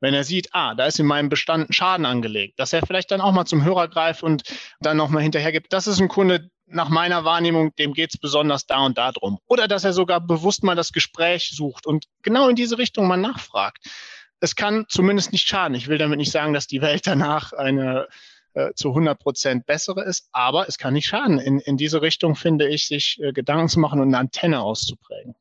wenn 0.00 0.14
er 0.14 0.24
sieht, 0.24 0.48
ah, 0.52 0.74
da 0.74 0.86
ist 0.86 0.98
in 0.98 1.06
meinem 1.06 1.28
Bestand 1.28 1.74
Schaden 1.74 2.06
angelegt, 2.06 2.58
dass 2.58 2.72
er 2.72 2.84
vielleicht 2.84 3.10
dann 3.10 3.20
auch 3.20 3.32
mal 3.32 3.44
zum 3.44 3.64
Hörer 3.64 3.88
greift 3.88 4.22
und 4.22 4.42
dann 4.80 4.96
nochmal 4.96 5.22
hinterher 5.22 5.52
gibt, 5.52 5.72
das 5.72 5.86
ist 5.86 6.00
ein 6.00 6.08
Kunde, 6.08 6.50
nach 6.72 6.88
meiner 6.88 7.24
Wahrnehmung, 7.24 7.74
dem 7.76 7.92
geht 7.94 8.14
es 8.14 8.20
besonders 8.20 8.66
da 8.66 8.84
und 8.84 8.96
da 8.96 9.12
drum. 9.12 9.38
Oder 9.48 9.68
dass 9.68 9.84
er 9.84 9.92
sogar 9.92 10.20
bewusst 10.20 10.62
mal 10.62 10.76
das 10.76 10.92
Gespräch 10.92 11.50
sucht 11.52 11.86
und 11.86 12.06
genau 12.22 12.48
in 12.48 12.56
diese 12.56 12.78
Richtung 12.78 13.08
mal 13.08 13.16
nachfragt. 13.16 13.78
Es 14.40 14.56
kann 14.56 14.86
zumindest 14.88 15.32
nicht 15.32 15.46
schaden. 15.46 15.74
Ich 15.74 15.88
will 15.88 15.98
damit 15.98 16.18
nicht 16.18 16.30
sagen, 16.30 16.54
dass 16.54 16.66
die 16.66 16.80
Welt 16.80 17.06
danach 17.06 17.52
eine 17.52 18.06
äh, 18.54 18.72
zu 18.74 18.88
100 18.90 19.18
Prozent 19.18 19.66
bessere 19.66 20.02
ist, 20.04 20.28
aber 20.32 20.68
es 20.68 20.78
kann 20.78 20.94
nicht 20.94 21.06
schaden. 21.06 21.38
In, 21.38 21.60
in 21.60 21.76
diese 21.76 22.02
Richtung 22.02 22.36
finde 22.36 22.68
ich, 22.68 22.86
sich 22.86 23.18
äh, 23.20 23.32
Gedanken 23.32 23.68
zu 23.68 23.80
machen 23.80 24.00
und 24.00 24.08
eine 24.08 24.18
Antenne 24.18 24.60
auszuprägen. 24.60 25.34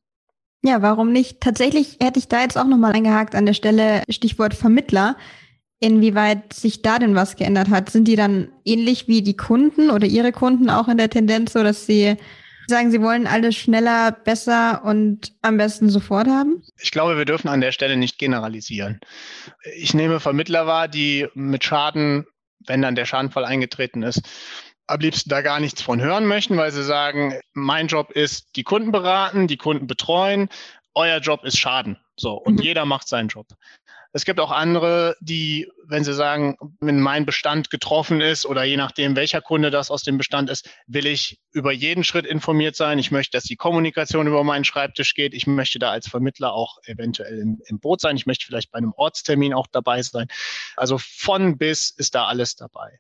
Ja, 0.62 0.82
warum 0.82 1.12
nicht? 1.12 1.40
Tatsächlich 1.40 1.98
hätte 2.02 2.20
ich 2.20 2.28
da 2.28 2.42
jetzt 2.42 2.58
auch 2.58 2.66
nochmal 2.66 2.94
eingehakt 2.94 3.34
an 3.36 3.46
der 3.46 3.54
Stelle, 3.54 4.04
Stichwort 4.10 4.54
Vermittler. 4.54 5.16
Inwieweit 5.80 6.52
sich 6.52 6.82
da 6.82 7.00
denn 7.00 7.16
was 7.16 7.38
geändert 7.38 7.70
hat? 7.70 7.90
Sind 7.90 8.08
die 8.08 8.18
dann 8.18 8.50
ähnlich 8.66 9.08
wie 9.08 9.22
die 9.22 9.38
Kunden 9.38 9.90
oder 9.90 10.06
ihre 10.06 10.34
Kunden 10.34 10.70
auch 10.70 10.90
in 10.90 10.98
der 10.98 11.10
Tendenz 11.10 11.54
so, 11.54 11.64
dass 11.64 11.86
sie 11.86 12.18
sagen, 12.68 12.92
sie 12.92 13.02
wollen 13.02 13.28
alles 13.28 13.56
schneller, 13.56 14.12
besser 14.12 14.84
und 14.84 15.34
am 15.42 15.58
besten 15.58 15.90
sofort 15.90 16.28
haben? 16.28 16.62
Ich 16.78 16.92
glaube, 16.92 17.18
wir 17.18 17.26
dürfen 17.26 17.48
an 17.48 17.62
der 17.62 17.72
Stelle 17.72 17.96
nicht 17.96 18.18
generalisieren. 18.20 19.00
Ich 19.76 19.94
nehme 19.94 20.20
Vermittler 20.20 20.68
wahr, 20.68 20.88
die 20.90 21.28
mit 21.34 21.64
Schaden, 21.64 22.26
wenn 22.68 22.82
dann 22.82 22.96
der 22.96 23.06
Schadenfall 23.06 23.46
eingetreten 23.46 24.04
ist, 24.04 24.22
am 24.90 25.00
liebsten 25.00 25.30
da 25.30 25.42
gar 25.42 25.60
nichts 25.60 25.82
von 25.82 26.02
hören 26.02 26.26
möchten, 26.26 26.58
weil 26.58 26.72
sie 26.72 26.84
sagen, 26.84 27.40
mein 27.54 27.88
Job 27.88 28.12
ist 28.12 28.56
die 28.56 28.64
Kunden 28.64 28.92
beraten, 28.92 29.48
die 29.48 29.58
Kunden 29.58 29.88
betreuen, 29.88 30.50
euer 30.96 31.20
Job 31.20 31.44
ist 31.44 31.58
Schaden. 31.58 31.98
So, 32.16 32.34
und 32.34 32.56
mhm. 32.56 32.64
jeder 32.64 32.86
macht 32.86 33.08
seinen 33.08 33.30
Job. 33.30 33.48
Es 34.12 34.26
gibt 34.26 34.40
auch 34.40 34.50
andere, 34.50 35.16
die, 35.20 35.72
wenn 35.86 36.04
sie 36.04 36.16
sagen, 36.16 36.58
wenn 36.80 37.00
mein 37.00 37.28
Bestand 37.28 37.70
getroffen 37.70 38.22
ist 38.22 38.48
oder 38.48 38.64
je 38.64 38.76
nachdem, 38.76 39.16
welcher 39.16 39.40
Kunde 39.40 39.70
das 39.70 39.92
aus 39.92 40.02
dem 40.02 40.18
Bestand 40.18 40.50
ist, 40.50 40.68
will 40.88 41.06
ich 41.06 41.40
über 41.52 41.72
jeden 41.72 42.04
Schritt 42.04 42.26
informiert 42.26 42.76
sein. 42.76 42.98
Ich 42.98 43.12
möchte, 43.12 43.38
dass 43.38 43.44
die 43.44 43.56
Kommunikation 43.56 44.26
über 44.26 44.44
meinen 44.44 44.66
Schreibtisch 44.66 45.14
geht. 45.14 45.36
Ich 45.36 45.46
möchte 45.46 45.78
da 45.78 45.92
als 45.92 46.10
Vermittler 46.10 46.54
auch 46.54 46.80
eventuell 46.86 47.38
im, 47.38 47.62
im 47.68 47.80
Boot 47.80 48.02
sein. 48.02 48.18
Ich 48.18 48.26
möchte 48.26 48.48
vielleicht 48.48 48.72
bei 48.72 48.80
einem 48.80 48.94
Ortstermin 48.94 49.54
auch 49.54 49.68
dabei 49.72 50.02
sein. 50.02 50.28
Also 50.76 50.98
von 50.98 51.60
bis 51.60 51.92
ist 51.92 52.16
da 52.16 52.26
alles 52.26 52.56
dabei. 52.56 53.00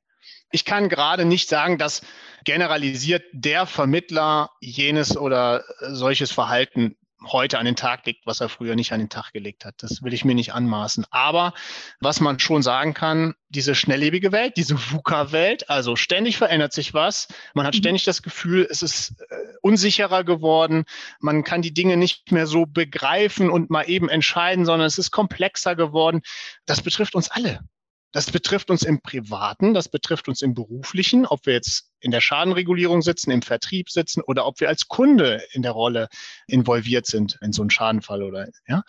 Ich 0.51 0.65
kann 0.65 0.89
gerade 0.89 1.25
nicht 1.25 1.49
sagen, 1.49 1.77
dass 1.77 2.01
generalisiert 2.43 3.23
der 3.33 3.65
Vermittler 3.65 4.51
jenes 4.61 5.17
oder 5.17 5.63
solches 5.79 6.31
Verhalten 6.31 6.95
heute 7.25 7.59
an 7.59 7.65
den 7.65 7.75
Tag 7.75 8.05
legt, 8.05 8.25
was 8.25 8.39
er 8.39 8.49
früher 8.49 8.75
nicht 8.75 8.93
an 8.93 8.99
den 8.99 9.09
Tag 9.09 9.33
gelegt 9.33 9.65
hat. 9.65 9.75
Das 9.79 10.01
will 10.01 10.13
ich 10.13 10.25
mir 10.25 10.35
nicht 10.35 10.53
anmaßen. 10.53 11.05
Aber 11.11 11.53
was 11.99 12.21
man 12.21 12.39
schon 12.39 12.61
sagen 12.61 12.93
kann, 12.93 13.35
diese 13.49 13.75
schnelllebige 13.75 14.31
Welt, 14.31 14.55
diese 14.57 14.77
VUCA-Welt, 14.77 15.69
also 15.69 15.95
ständig 15.95 16.37
verändert 16.37 16.73
sich 16.73 16.93
was. 16.93 17.27
Man 17.53 17.65
hat 17.65 17.73
mhm. 17.73 17.79
ständig 17.79 18.03
das 18.05 18.21
Gefühl, 18.21 18.67
es 18.69 18.81
ist 18.81 19.19
äh, 19.29 19.35
unsicherer 19.61 20.23
geworden. 20.23 20.85
Man 21.19 21.43
kann 21.43 21.61
die 21.61 21.73
Dinge 21.73 21.97
nicht 21.97 22.31
mehr 22.31 22.47
so 22.47 22.65
begreifen 22.65 23.49
und 23.49 23.69
mal 23.69 23.89
eben 23.89 24.09
entscheiden, 24.09 24.65
sondern 24.65 24.87
es 24.87 24.97
ist 24.97 25.11
komplexer 25.11 25.75
geworden. 25.75 26.21
Das 26.65 26.81
betrifft 26.81 27.15
uns 27.15 27.29
alle. 27.29 27.59
Das 28.11 28.31
betrifft 28.31 28.71
uns 28.71 28.83
im 28.83 29.01
Privaten, 29.01 29.73
das 29.73 29.87
betrifft 29.87 30.27
uns 30.27 30.41
im 30.41 30.55
Beruflichen, 30.55 31.27
ob 31.27 31.45
wir 31.45 31.53
jetzt 31.53 31.91
in 31.99 32.09
der 32.09 32.21
Schadenregulierung 32.21 33.01
sitzen, 33.03 33.29
im 33.29 33.43
Vertrieb 33.43 33.89
sitzen 33.89 34.21
oder 34.21 34.47
ob 34.47 34.59
wir 34.59 34.67
als 34.67 34.87
Kunde 34.87 35.43
in 35.51 35.61
der 35.61 35.73
Rolle 35.73 36.09
involviert 36.47 37.05
sind 37.05 37.37
in 37.41 37.53
so 37.53 37.61
einen 37.61 37.69
Schadenfall 37.69 38.23
oder, 38.23 38.47
ja. 38.67 38.83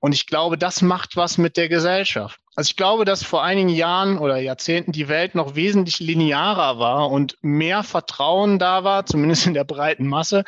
Und 0.00 0.14
ich 0.14 0.26
glaube, 0.26 0.58
das 0.58 0.82
macht 0.82 1.16
was 1.16 1.38
mit 1.38 1.56
der 1.56 1.68
Gesellschaft. 1.68 2.40
Also 2.54 2.70
ich 2.70 2.76
glaube, 2.76 3.04
dass 3.04 3.24
vor 3.24 3.42
einigen 3.42 3.68
Jahren 3.68 4.18
oder 4.18 4.36
Jahrzehnten 4.38 4.92
die 4.92 5.08
Welt 5.08 5.34
noch 5.34 5.54
wesentlich 5.54 5.98
linearer 5.98 6.78
war 6.78 7.10
und 7.10 7.36
mehr 7.40 7.82
Vertrauen 7.82 8.58
da 8.58 8.84
war, 8.84 9.06
zumindest 9.06 9.46
in 9.46 9.54
der 9.54 9.64
breiten 9.64 10.06
Masse, 10.06 10.44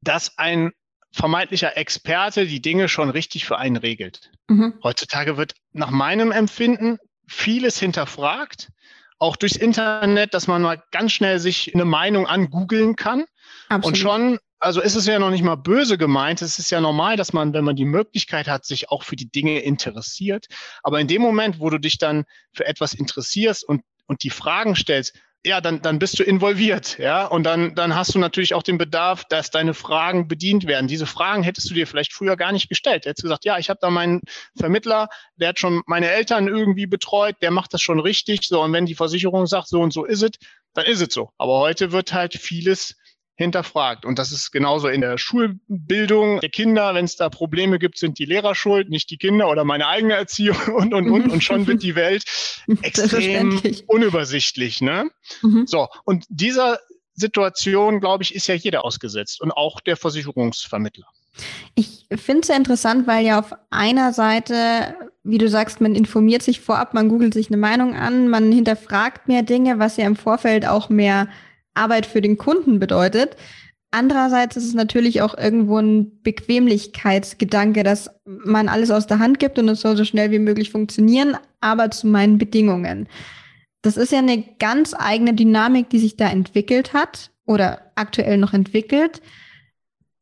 dass 0.00 0.38
ein 0.38 0.72
vermeintlicher 1.12 1.76
Experte 1.76 2.46
die 2.46 2.62
Dinge 2.62 2.88
schon 2.88 3.10
richtig 3.10 3.44
für 3.44 3.58
einen 3.58 3.76
regelt. 3.76 4.30
Mhm. 4.48 4.74
Heutzutage 4.82 5.36
wird 5.36 5.54
nach 5.72 5.90
meinem 5.90 6.30
Empfinden 6.32 6.98
vieles 7.30 7.78
hinterfragt 7.78 8.70
auch 9.18 9.36
durchs 9.36 9.56
Internet, 9.56 10.32
dass 10.32 10.46
man 10.46 10.62
mal 10.62 10.82
ganz 10.90 11.12
schnell 11.12 11.38
sich 11.38 11.74
eine 11.74 11.84
Meinung 11.84 12.26
angoogeln 12.26 12.96
kann. 12.96 13.26
Absolut. 13.68 13.84
Und 13.84 13.98
schon 13.98 14.38
also 14.60 14.82
ist 14.82 14.94
es 14.94 15.06
ja 15.06 15.18
noch 15.18 15.30
nicht 15.30 15.42
mal 15.42 15.56
böse 15.56 15.96
gemeint. 15.96 16.42
Es 16.42 16.58
ist 16.58 16.70
ja 16.70 16.80
normal, 16.80 17.16
dass 17.16 17.32
man, 17.32 17.54
wenn 17.54 17.64
man 17.64 17.76
die 17.76 17.86
Möglichkeit 17.86 18.46
hat, 18.46 18.66
sich 18.66 18.90
auch 18.90 19.04
für 19.04 19.16
die 19.16 19.30
Dinge 19.30 19.60
interessiert. 19.60 20.46
Aber 20.82 21.00
in 21.00 21.06
dem 21.06 21.22
Moment, 21.22 21.60
wo 21.60 21.70
du 21.70 21.78
dich 21.78 21.96
dann 21.96 22.24
für 22.52 22.66
etwas 22.66 22.92
interessierst 22.92 23.66
und, 23.66 23.82
und 24.06 24.22
die 24.22 24.30
Fragen 24.30 24.76
stellst, 24.76 25.18
ja, 25.44 25.60
dann, 25.62 25.80
dann 25.80 25.98
bist 25.98 26.18
du 26.18 26.22
involviert, 26.22 26.98
ja, 26.98 27.24
und 27.24 27.44
dann, 27.44 27.74
dann 27.74 27.94
hast 27.94 28.14
du 28.14 28.18
natürlich 28.18 28.52
auch 28.52 28.62
den 28.62 28.76
Bedarf, 28.76 29.24
dass 29.24 29.50
deine 29.50 29.72
Fragen 29.72 30.28
bedient 30.28 30.66
werden. 30.66 30.86
Diese 30.86 31.06
Fragen 31.06 31.42
hättest 31.42 31.70
du 31.70 31.74
dir 31.74 31.86
vielleicht 31.86 32.12
früher 32.12 32.36
gar 32.36 32.52
nicht 32.52 32.68
gestellt. 32.68 33.04
Du 33.04 33.08
hättest 33.08 33.22
gesagt, 33.22 33.46
ja, 33.46 33.58
ich 33.58 33.70
habe 33.70 33.78
da 33.80 33.88
meinen 33.88 34.20
Vermittler, 34.54 35.08
der 35.36 35.48
hat 35.50 35.58
schon 35.58 35.82
meine 35.86 36.10
Eltern 36.10 36.46
irgendwie 36.46 36.86
betreut, 36.86 37.36
der 37.40 37.50
macht 37.50 37.72
das 37.72 37.80
schon 37.80 38.00
richtig, 38.00 38.46
so, 38.46 38.60
und 38.60 38.72
wenn 38.74 38.84
die 38.84 38.94
Versicherung 38.94 39.46
sagt, 39.46 39.68
so 39.68 39.80
und 39.80 39.92
so 39.92 40.04
ist 40.04 40.22
es, 40.22 40.32
dann 40.74 40.84
ist 40.84 41.00
es 41.00 41.14
so. 41.14 41.30
Aber 41.38 41.58
heute 41.58 41.90
wird 41.90 42.12
halt 42.12 42.34
vieles 42.34 42.96
hinterfragt. 43.40 44.04
Und 44.04 44.18
das 44.18 44.32
ist 44.32 44.50
genauso 44.50 44.88
in 44.88 45.00
der 45.00 45.16
Schulbildung 45.16 46.40
der 46.40 46.50
Kinder. 46.50 46.94
Wenn 46.94 47.06
es 47.06 47.16
da 47.16 47.30
Probleme 47.30 47.78
gibt, 47.78 47.96
sind 47.96 48.18
die 48.18 48.26
Lehrer 48.26 48.54
schuld, 48.54 48.90
nicht 48.90 49.10
die 49.10 49.16
Kinder 49.16 49.48
oder 49.48 49.64
meine 49.64 49.86
eigene 49.86 50.12
Erziehung 50.12 50.58
und, 50.76 50.92
und, 50.92 51.10
und. 51.10 51.30
Und 51.30 51.42
schon 51.42 51.66
wird 51.66 51.82
die 51.82 51.94
Welt 51.94 52.24
extrem 52.82 53.58
unübersichtlich. 53.86 54.82
Ne? 54.82 55.10
Mhm. 55.40 55.66
So, 55.66 55.88
und 56.04 56.26
dieser 56.28 56.80
Situation, 57.14 58.00
glaube 58.00 58.24
ich, 58.24 58.34
ist 58.34 58.46
ja 58.46 58.54
jeder 58.54 58.84
ausgesetzt 58.84 59.40
und 59.40 59.52
auch 59.52 59.80
der 59.80 59.96
Versicherungsvermittler. 59.96 61.06
Ich 61.74 62.06
finde 62.16 62.42
es 62.42 62.48
ja 62.48 62.56
interessant, 62.56 63.06
weil 63.06 63.24
ja 63.24 63.38
auf 63.38 63.54
einer 63.70 64.12
Seite, 64.12 64.94
wie 65.24 65.38
du 65.38 65.48
sagst, 65.48 65.80
man 65.80 65.94
informiert 65.94 66.42
sich 66.42 66.60
vorab, 66.60 66.92
man 66.92 67.08
googelt 67.08 67.32
sich 67.32 67.48
eine 67.48 67.56
Meinung 67.56 67.94
an, 67.94 68.28
man 68.28 68.52
hinterfragt 68.52 69.28
mehr 69.28 69.42
Dinge, 69.42 69.78
was 69.78 69.96
ja 69.96 70.04
im 70.06 70.16
Vorfeld 70.16 70.66
auch 70.66 70.90
mehr 70.90 71.28
Arbeit 71.74 72.06
für 72.06 72.20
den 72.20 72.36
Kunden 72.36 72.78
bedeutet. 72.78 73.36
Andererseits 73.92 74.56
ist 74.56 74.66
es 74.66 74.74
natürlich 74.74 75.20
auch 75.20 75.36
irgendwo 75.36 75.78
ein 75.78 76.22
Bequemlichkeitsgedanke, 76.22 77.82
dass 77.82 78.10
man 78.24 78.68
alles 78.68 78.90
aus 78.90 79.06
der 79.06 79.18
Hand 79.18 79.40
gibt 79.40 79.58
und 79.58 79.68
es 79.68 79.80
soll 79.80 79.96
so 79.96 80.04
schnell 80.04 80.30
wie 80.30 80.38
möglich 80.38 80.70
funktionieren, 80.70 81.36
aber 81.60 81.90
zu 81.90 82.06
meinen 82.06 82.38
Bedingungen. 82.38 83.08
Das 83.82 83.96
ist 83.96 84.12
ja 84.12 84.18
eine 84.18 84.44
ganz 84.58 84.94
eigene 84.96 85.34
Dynamik, 85.34 85.90
die 85.90 85.98
sich 85.98 86.16
da 86.16 86.28
entwickelt 86.28 86.92
hat 86.92 87.30
oder 87.46 87.90
aktuell 87.96 88.38
noch 88.38 88.52
entwickelt. 88.52 89.22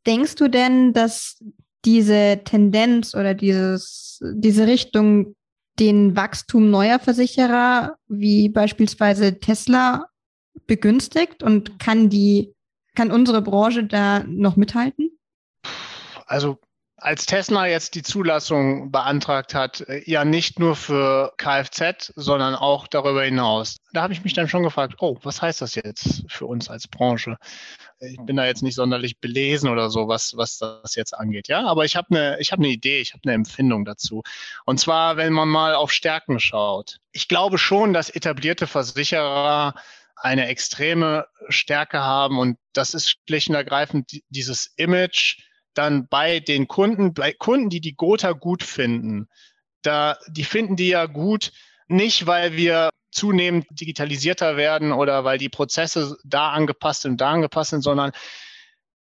Denkst 0.07 0.37
du 0.37 0.49
denn, 0.49 0.95
dass 0.95 1.43
diese 1.85 2.41
Tendenz 2.45 3.15
oder 3.15 3.35
dieses, 3.35 4.21
diese 4.35 4.67
Richtung 4.67 5.35
den 5.79 6.17
Wachstum 6.17 6.71
neuer 6.71 6.99
Versicherer 6.99 7.97
wie 8.09 8.49
beispielsweise 8.49 9.39
Tesla 9.39 10.08
begünstigt 10.67 11.43
und 11.43 11.79
kann 11.79 12.09
die, 12.09 12.55
kann 12.95 13.11
unsere 13.11 13.43
Branche 13.43 13.85
da 13.85 14.25
noch 14.25 14.57
mithalten? 14.57 15.11
Also 16.27 16.59
als 17.01 17.27
Tesla 17.27 17.67
jetzt 17.67 17.95
die 17.95 18.03
Zulassung 18.03 18.91
beantragt 18.91 19.55
hat, 19.55 19.83
äh, 19.83 20.03
ja 20.05 20.25
nicht 20.25 20.59
nur 20.59 20.75
für 20.75 21.33
Kfz, 21.37 22.13
sondern 22.17 22.55
auch 22.57 22.89
darüber 22.89 23.23
hinaus. 23.23 23.77
Da 23.93 24.03
habe 24.03 24.13
ich 24.13 24.25
mich 24.25 24.35
dann 24.35 24.49
schon 24.49 24.65
gefragt, 24.65 24.97
oh, 24.99 25.17
was 25.23 25.41
heißt 25.41 25.61
das 25.63 25.77
jetzt 25.77 26.25
für 26.29 26.47
uns 26.47 26.69
als 26.69 26.89
Branche? 26.89 27.37
Ich 28.01 28.19
bin 28.21 28.37
da 28.37 28.47
jetzt 28.47 28.63
nicht 28.63 28.75
sonderlich 28.75 29.21
belesen 29.21 29.71
oder 29.71 29.91
so, 29.91 30.09
was, 30.09 30.37
was 30.37 30.59
das 30.59 30.95
jetzt 30.97 31.17
angeht, 31.17 31.49
ja. 31.49 31.67
Aber 31.67 31.85
ich 31.85 31.97
habe 31.97 32.09
eine, 32.11 32.41
ich 32.41 32.53
habe 32.53 32.63
eine 32.63 32.73
Idee, 32.73 33.01
ich 33.01 33.13
habe 33.13 33.23
eine 33.25 33.35
Empfindung 33.35 33.85
dazu. 33.85 34.23
Und 34.65 34.79
zwar, 34.81 35.17
wenn 35.17 35.33
man 35.33 35.49
mal 35.49 35.75
auf 35.75 35.93
Stärken 35.93 36.41
schaut. 36.41 36.99
Ich 37.13 37.29
glaube 37.29 37.59
schon, 37.59 37.93
dass 37.93 38.11
etablierte 38.11 38.67
Versicherer 38.67 39.75
eine 40.21 40.47
extreme 40.49 41.27
Stärke 41.49 42.01
haben 42.01 42.39
und 42.39 42.59
das 42.73 42.95
ist 42.95 43.17
schlicht 43.27 43.49
und 43.49 43.55
ergreifend 43.55 44.11
dieses 44.29 44.73
Image 44.77 45.39
dann 45.75 46.09
bei 46.09 46.41
den 46.41 46.67
Kunden, 46.67 47.15
bei 47.15 47.33
Kunden, 47.33 47.71
die 47.71 47.81
die 47.81 47.95
Gotha 47.95 48.33
gut 48.33 48.63
finden. 48.63 49.29
Da, 49.83 50.19
die 50.29 50.45
finden 50.45 50.77
die 50.77 50.89
ja 50.89 51.07
gut, 51.07 51.53
nicht 51.87 52.27
weil 52.27 52.57
wir 52.57 52.91
zunehmend 53.11 53.67
digitalisierter 53.71 54.57
werden 54.57 54.93
oder 54.93 55.25
weil 55.25 55.39
die 55.39 55.49
Prozesse 55.49 56.17
da 56.25 56.51
angepasst 56.51 57.03
sind, 57.03 57.21
da 57.21 57.31
angepasst 57.31 57.71
sind, 57.71 57.83
sondern 57.83 58.13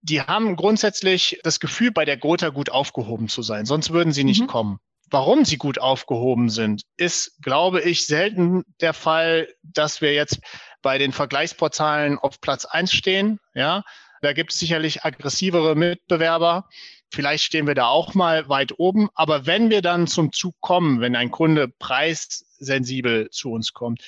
die 0.02 0.22
haben 0.22 0.56
grundsätzlich 0.56 1.40
das 1.44 1.60
Gefühl, 1.60 1.92
bei 1.92 2.06
der 2.06 2.18
Gotha 2.18 2.50
gut 2.50 2.70
aufgehoben 2.70 3.30
zu 3.30 3.42
sein. 3.42 3.66
Sonst 3.66 3.92
würden 3.92 4.14
sie 4.14 4.24
nicht 4.24 4.42
mhm. 4.42 4.48
kommen. 4.48 4.80
Warum 5.10 5.46
sie 5.46 5.58
gut 5.58 5.80
aufgehoben 5.80 6.50
sind, 6.50 6.84
ist, 6.98 7.42
glaube 7.42 7.82
ich, 7.82 8.06
selten 8.06 8.64
der 8.82 8.94
Fall, 8.94 9.48
dass 9.64 10.02
wir 10.02 10.14
jetzt 10.14 10.40
bei 10.88 10.98
den 10.98 11.12
Vergleichsportalen 11.12 12.18
auf 12.18 12.40
Platz 12.40 12.64
eins 12.64 12.94
stehen. 12.94 13.42
Ja, 13.54 13.84
da 14.22 14.32
gibt 14.32 14.54
es 14.54 14.60
sicherlich 14.60 15.04
aggressivere 15.04 15.76
Mitbewerber. 15.76 16.70
Vielleicht 17.12 17.44
stehen 17.44 17.68
wir 17.68 17.76
da 17.76 17.88
auch 17.88 18.14
mal 18.14 18.48
weit 18.48 18.80
oben. 18.80 19.10
Aber 19.14 19.46
wenn 19.46 19.70
wir 19.70 19.82
dann 19.82 20.08
zum 20.08 20.32
Zug 20.32 20.56
kommen, 20.62 21.02
wenn 21.02 21.18
ein 21.18 21.30
Kunde 21.30 21.68
preissensibel 21.68 23.30
zu 23.32 23.52
uns 23.52 23.74
kommt, 23.74 24.02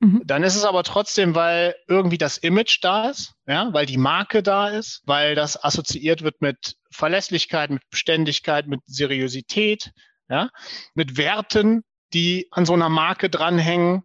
mhm. 0.00 0.20
dann 0.24 0.42
ist 0.42 0.56
es 0.56 0.64
aber 0.64 0.82
trotzdem, 0.82 1.36
weil 1.36 1.76
irgendwie 1.86 2.18
das 2.18 2.38
Image 2.38 2.80
da 2.82 3.08
ist, 3.08 3.34
ja, 3.46 3.72
weil 3.72 3.86
die 3.86 3.96
Marke 3.96 4.42
da 4.42 4.66
ist, 4.66 5.02
weil 5.06 5.36
das 5.36 5.62
assoziiert 5.62 6.22
wird 6.22 6.42
mit 6.42 6.74
Verlässlichkeit, 6.90 7.70
mit 7.70 7.88
Beständigkeit, 7.88 8.66
mit 8.66 8.80
Seriosität, 8.86 9.92
ja, 10.28 10.50
mit 10.92 11.16
Werten, 11.18 11.84
die 12.12 12.48
an 12.50 12.66
so 12.66 12.72
einer 12.72 12.88
Marke 12.88 13.30
dranhängen. 13.30 14.02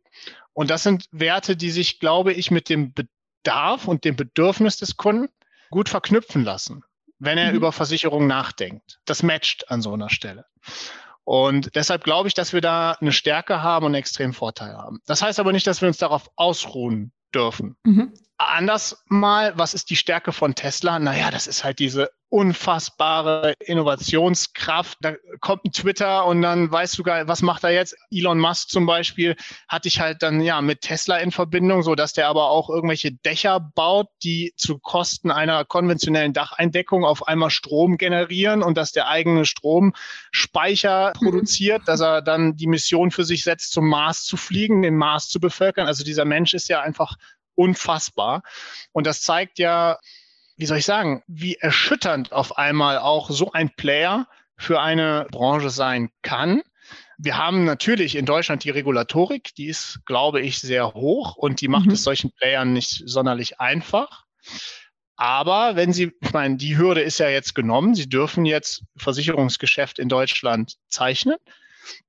Und 0.53 0.69
das 0.69 0.83
sind 0.83 1.05
Werte, 1.11 1.55
die 1.55 1.71
sich, 1.71 1.99
glaube 1.99 2.33
ich, 2.33 2.51
mit 2.51 2.69
dem 2.69 2.93
Bedarf 2.93 3.87
und 3.87 4.03
dem 4.03 4.15
Bedürfnis 4.15 4.77
des 4.77 4.97
Kunden 4.97 5.29
gut 5.69 5.89
verknüpfen 5.89 6.43
lassen, 6.43 6.83
wenn 7.19 7.37
er 7.37 7.51
mhm. 7.51 7.55
über 7.55 7.71
Versicherung 7.71 8.27
nachdenkt. 8.27 8.99
Das 9.05 9.23
matcht 9.23 9.71
an 9.71 9.81
so 9.81 9.93
einer 9.93 10.09
Stelle. 10.09 10.45
Und 11.23 11.75
deshalb 11.75 12.03
glaube 12.03 12.27
ich, 12.27 12.33
dass 12.33 12.51
wir 12.51 12.61
da 12.61 12.93
eine 12.93 13.11
Stärke 13.11 13.61
haben 13.61 13.85
und 13.85 13.91
einen 13.91 14.01
extremen 14.01 14.33
Vorteil 14.33 14.75
haben. 14.75 14.99
Das 15.05 15.21
heißt 15.21 15.39
aber 15.39 15.53
nicht, 15.53 15.67
dass 15.67 15.81
wir 15.81 15.87
uns 15.87 15.97
darauf 15.97 16.29
ausruhen 16.35 17.13
dürfen. 17.33 17.77
Mhm. 17.83 18.13
Anders 18.47 19.03
mal, 19.07 19.53
was 19.55 19.73
ist 19.73 19.89
die 19.89 19.95
Stärke 19.95 20.31
von 20.31 20.55
Tesla? 20.55 20.99
Naja, 20.99 21.29
das 21.29 21.47
ist 21.47 21.63
halt 21.63 21.79
diese 21.79 22.09
unfassbare 22.31 23.53
Innovationskraft. 23.59 24.97
Da 25.01 25.15
kommt 25.41 25.65
ein 25.65 25.73
Twitter 25.73 26.25
und 26.25 26.41
dann 26.41 26.71
weißt 26.71 26.97
du 26.97 27.03
gar, 27.03 27.27
was 27.27 27.41
macht 27.41 27.65
er 27.65 27.71
jetzt? 27.71 27.93
Elon 28.09 28.39
Musk 28.39 28.69
zum 28.69 28.85
Beispiel 28.85 29.35
hatte 29.67 29.89
ich 29.89 29.99
halt 29.99 30.23
dann 30.23 30.39
ja 30.39 30.61
mit 30.61 30.79
Tesla 30.79 31.17
in 31.17 31.31
Verbindung, 31.31 31.83
so 31.83 31.93
dass 31.93 32.13
der 32.13 32.29
aber 32.29 32.49
auch 32.49 32.69
irgendwelche 32.69 33.11
Dächer 33.11 33.59
baut, 33.59 34.07
die 34.23 34.53
zu 34.55 34.79
Kosten 34.79 35.29
einer 35.29 35.65
konventionellen 35.65 36.31
Dacheindeckung 36.31 37.03
auf 37.03 37.27
einmal 37.27 37.49
Strom 37.49 37.97
generieren 37.97 38.63
und 38.63 38.77
dass 38.77 38.93
der 38.93 39.09
eigene 39.09 39.43
Stromspeicher 39.45 41.09
mhm. 41.09 41.25
produziert, 41.25 41.81
dass 41.85 41.99
er 41.99 42.21
dann 42.21 42.55
die 42.55 42.67
Mission 42.67 43.11
für 43.11 43.25
sich 43.25 43.43
setzt, 43.43 43.73
zum 43.73 43.89
Mars 43.89 44.23
zu 44.23 44.37
fliegen, 44.37 44.83
den 44.83 44.95
Mars 44.95 45.27
zu 45.27 45.41
bevölkern. 45.41 45.85
Also 45.85 46.05
dieser 46.05 46.23
Mensch 46.23 46.53
ist 46.53 46.69
ja 46.69 46.79
einfach 46.79 47.17
unfassbar. 47.61 48.43
Und 48.91 49.07
das 49.07 49.21
zeigt 49.21 49.59
ja, 49.59 49.99
wie 50.57 50.65
soll 50.65 50.77
ich 50.77 50.85
sagen, 50.85 51.23
wie 51.27 51.55
erschütternd 51.55 52.31
auf 52.31 52.57
einmal 52.57 52.97
auch 52.97 53.29
so 53.29 53.51
ein 53.51 53.69
Player 53.75 54.27
für 54.57 54.81
eine 54.81 55.27
Branche 55.31 55.69
sein 55.69 56.09
kann. 56.21 56.61
Wir 57.17 57.37
haben 57.37 57.65
natürlich 57.65 58.15
in 58.15 58.25
Deutschland 58.25 58.63
die 58.63 58.71
Regulatorik, 58.71 59.53
die 59.55 59.67
ist, 59.67 59.99
glaube 60.05 60.41
ich, 60.41 60.59
sehr 60.59 60.93
hoch 60.93 61.35
und 61.35 61.61
die 61.61 61.67
macht 61.67 61.85
mhm. 61.85 61.93
es 61.93 62.03
solchen 62.03 62.31
Playern 62.31 62.73
nicht 62.73 63.03
sonderlich 63.05 63.59
einfach. 63.59 64.25
Aber 65.15 65.75
wenn 65.75 65.93
Sie, 65.93 66.11
ich 66.19 66.33
meine, 66.33 66.57
die 66.57 66.77
Hürde 66.77 67.01
ist 67.01 67.19
ja 67.19 67.29
jetzt 67.29 67.53
genommen, 67.53 67.93
Sie 67.93 68.09
dürfen 68.09 68.43
jetzt 68.45 68.83
Versicherungsgeschäft 68.97 69.99
in 69.99 70.09
Deutschland 70.09 70.77
zeichnen. 70.87 71.37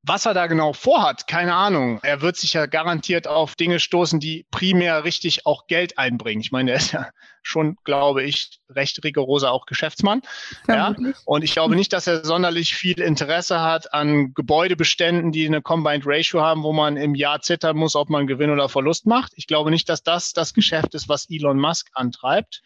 Was 0.05 0.27
er 0.27 0.35
da 0.35 0.49
genau 0.49 0.73
vorhat, 0.73 1.29
keine 1.29 1.55
Ahnung. 1.55 2.01
Er 2.03 2.23
wird 2.23 2.37
sich 2.37 2.55
ja 2.55 2.67
garantiert 2.67 3.29
auf 3.29 3.55
Dinge 3.55 3.79
stoßen, 3.79 4.19
die 4.19 4.47
primär 4.51 5.05
richtig 5.05 5.47
auch 5.47 5.69
Geld 5.69 5.97
einbringen. 5.97 6.41
Ich 6.41 6.51
meine, 6.51 6.73
er 6.73 6.79
ist 6.79 6.93
ja 6.93 7.09
schon, 7.43 7.77
glaube 7.85 8.23
ich, 8.23 8.61
recht 8.71 9.03
rigoroser 9.05 9.53
auch 9.53 9.67
Geschäftsmann. 9.67 10.23
Ja? 10.69 10.95
Und 11.25 11.43
ich 11.43 11.53
glaube 11.53 11.75
nicht, 11.75 11.93
dass 11.93 12.07
er 12.07 12.25
sonderlich 12.25 12.75
viel 12.75 13.01
Interesse 13.01 13.61
hat 13.61 13.93
an 13.93 14.33
Gebäudebeständen, 14.35 15.33
die 15.33 15.47
eine 15.47 15.61
Combined 15.61 16.05
Ratio 16.07 16.41
haben, 16.41 16.63
wo 16.63 16.73
man 16.73 16.97
im 16.97 17.15
Jahr 17.15 17.41
zittern 17.41 17.77
muss, 17.77 17.97
ob 17.97 18.11
man 18.11 18.27
Gewinn 18.27 18.51
oder 18.51 18.69
Verlust 18.69 19.07
macht. 19.07 19.33
Ich 19.37 19.47
glaube 19.47 19.71
nicht, 19.71 19.89
dass 19.89 20.03
das 20.03 20.33
das 20.33 20.55
Geschäft 20.55 20.95
ist, 20.95 21.09
was 21.09 21.29
Elon 21.29 21.59
Musk 21.59 21.91
antreibt. 21.95 22.63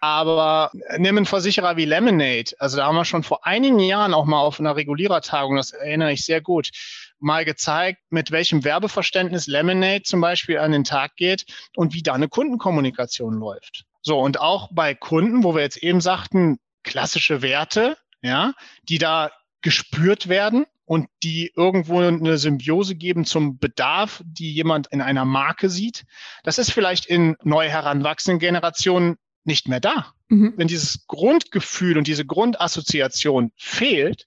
Aber 0.00 0.70
nimm 0.96 1.16
einen 1.16 1.26
Versicherer 1.26 1.76
wie 1.76 1.84
Lemonade. 1.84 2.52
Also 2.58 2.78
da 2.78 2.86
haben 2.86 2.96
wir 2.96 3.04
schon 3.04 3.22
vor 3.22 3.46
einigen 3.46 3.78
Jahren 3.78 4.14
auch 4.14 4.24
mal 4.24 4.40
auf 4.40 4.58
einer 4.60 4.76
Regulierertagung, 4.76 5.56
das 5.56 5.72
erinnere 5.72 6.12
ich 6.12 6.24
sehr 6.24 6.40
gut, 6.40 6.65
mal 7.18 7.44
gezeigt, 7.44 8.00
mit 8.10 8.30
welchem 8.30 8.64
Werbeverständnis 8.64 9.46
Lemonade 9.46 10.02
zum 10.02 10.20
Beispiel 10.20 10.58
an 10.58 10.72
den 10.72 10.84
Tag 10.84 11.16
geht 11.16 11.46
und 11.74 11.94
wie 11.94 12.02
da 12.02 12.12
eine 12.12 12.28
Kundenkommunikation 12.28 13.34
läuft. 13.34 13.84
So, 14.02 14.18
und 14.18 14.40
auch 14.40 14.68
bei 14.72 14.94
Kunden, 14.94 15.42
wo 15.42 15.54
wir 15.54 15.62
jetzt 15.62 15.82
eben 15.82 16.00
sagten, 16.00 16.58
klassische 16.84 17.42
Werte, 17.42 17.96
ja, 18.22 18.52
die 18.88 18.98
da 18.98 19.30
gespürt 19.62 20.28
werden, 20.28 20.66
und 20.86 21.08
die 21.22 21.52
irgendwo 21.54 21.98
eine 21.98 22.38
Symbiose 22.38 22.94
geben 22.94 23.24
zum 23.24 23.58
Bedarf, 23.58 24.22
die 24.24 24.52
jemand 24.52 24.86
in 24.86 25.02
einer 25.02 25.24
Marke 25.24 25.68
sieht. 25.68 26.04
Das 26.44 26.58
ist 26.58 26.70
vielleicht 26.70 27.06
in 27.06 27.36
neu 27.42 27.68
heranwachsenden 27.68 28.38
Generationen 28.38 29.16
nicht 29.44 29.68
mehr 29.68 29.80
da. 29.80 30.12
Mhm. 30.28 30.54
Wenn 30.56 30.68
dieses 30.68 31.06
Grundgefühl 31.06 31.98
und 31.98 32.06
diese 32.06 32.24
Grundassoziation 32.24 33.52
fehlt, 33.56 34.26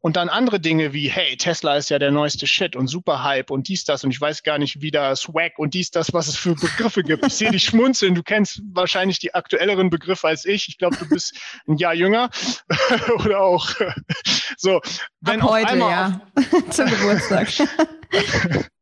und 0.00 0.16
dann 0.16 0.28
andere 0.28 0.60
Dinge 0.60 0.92
wie, 0.92 1.08
hey, 1.08 1.36
Tesla 1.36 1.76
ist 1.76 1.90
ja 1.90 1.98
der 1.98 2.10
neueste 2.10 2.46
Shit 2.46 2.76
und 2.76 2.88
super 2.88 3.22
Hype 3.22 3.50
und 3.50 3.68
dies, 3.68 3.84
das 3.84 4.04
und 4.04 4.10
ich 4.10 4.20
weiß 4.20 4.42
gar 4.42 4.58
nicht, 4.58 4.80
wie 4.80 4.90
da 4.90 5.14
Swag 5.16 5.58
und 5.58 5.74
dies, 5.74 5.90
das, 5.90 6.12
was 6.12 6.28
es 6.28 6.36
für 6.36 6.54
Begriffe 6.54 7.02
gibt. 7.02 7.26
Ich 7.26 7.34
sehe 7.34 7.50
dich 7.50 7.64
schmunzeln. 7.64 8.14
Du 8.14 8.22
kennst 8.22 8.62
wahrscheinlich 8.72 9.18
die 9.18 9.34
aktuelleren 9.34 9.90
Begriffe 9.90 10.28
als 10.28 10.44
ich. 10.44 10.68
Ich 10.68 10.78
glaube, 10.78 10.96
du 10.96 11.08
bist 11.08 11.38
ein 11.68 11.76
Jahr 11.76 11.94
jünger 11.94 12.30
oder 13.24 13.40
auch 13.40 13.68
so. 14.56 14.80
Wenn 15.20 15.40
Ab 15.40 15.50
heute, 15.50 15.78
ja. 15.78 16.20
Zum 16.70 16.86
Geburtstag. 16.86 17.48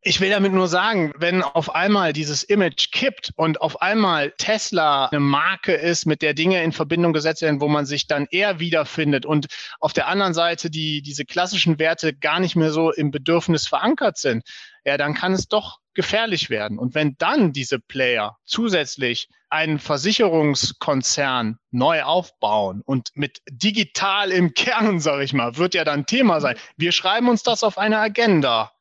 Ich 0.02 0.20
will 0.20 0.30
damit 0.30 0.52
nur 0.52 0.66
sagen, 0.66 1.12
wenn 1.18 1.42
auf 1.42 1.74
einmal 1.74 2.14
dieses 2.14 2.42
Image 2.42 2.90
kippt 2.90 3.32
und 3.36 3.60
auf 3.60 3.82
einmal 3.82 4.32
Tesla 4.38 5.06
eine 5.06 5.20
Marke 5.20 5.72
ist, 5.72 6.06
mit 6.06 6.22
der 6.22 6.32
Dinge 6.32 6.62
in 6.62 6.72
Verbindung 6.72 7.12
gesetzt 7.12 7.42
werden, 7.42 7.60
wo 7.60 7.68
man 7.68 7.84
sich 7.84 8.06
dann 8.06 8.26
eher 8.30 8.60
wiederfindet 8.60 9.26
und 9.26 9.46
auf 9.78 9.92
der 9.92 10.08
anderen 10.08 10.32
Seite 10.32 10.70
die, 10.70 11.02
diese 11.02 11.26
klassischen 11.26 11.78
Werte 11.78 12.14
gar 12.14 12.40
nicht 12.40 12.56
mehr 12.56 12.70
so 12.72 12.90
im 12.90 13.10
Bedürfnis 13.10 13.66
verankert 13.68 14.16
sind, 14.16 14.42
ja, 14.84 14.96
dann 14.96 15.12
kann 15.12 15.34
es 15.34 15.48
doch 15.48 15.80
gefährlich 15.92 16.48
werden. 16.48 16.78
Und 16.78 16.94
wenn 16.94 17.16
dann 17.18 17.52
diese 17.52 17.78
Player 17.78 18.38
zusätzlich 18.46 19.28
einen 19.50 19.78
Versicherungskonzern 19.78 21.58
neu 21.72 22.04
aufbauen 22.04 22.82
und 22.86 23.10
mit 23.14 23.42
digital 23.50 24.30
im 24.30 24.54
Kern, 24.54 25.00
sage 25.00 25.24
ich 25.24 25.34
mal, 25.34 25.56
wird 25.58 25.74
ja 25.74 25.84
dann 25.84 26.06
Thema 26.06 26.40
sein. 26.40 26.56
Wir 26.76 26.92
schreiben 26.92 27.28
uns 27.28 27.42
das 27.42 27.62
auf 27.62 27.76
eine 27.76 27.98
Agenda 27.98 28.72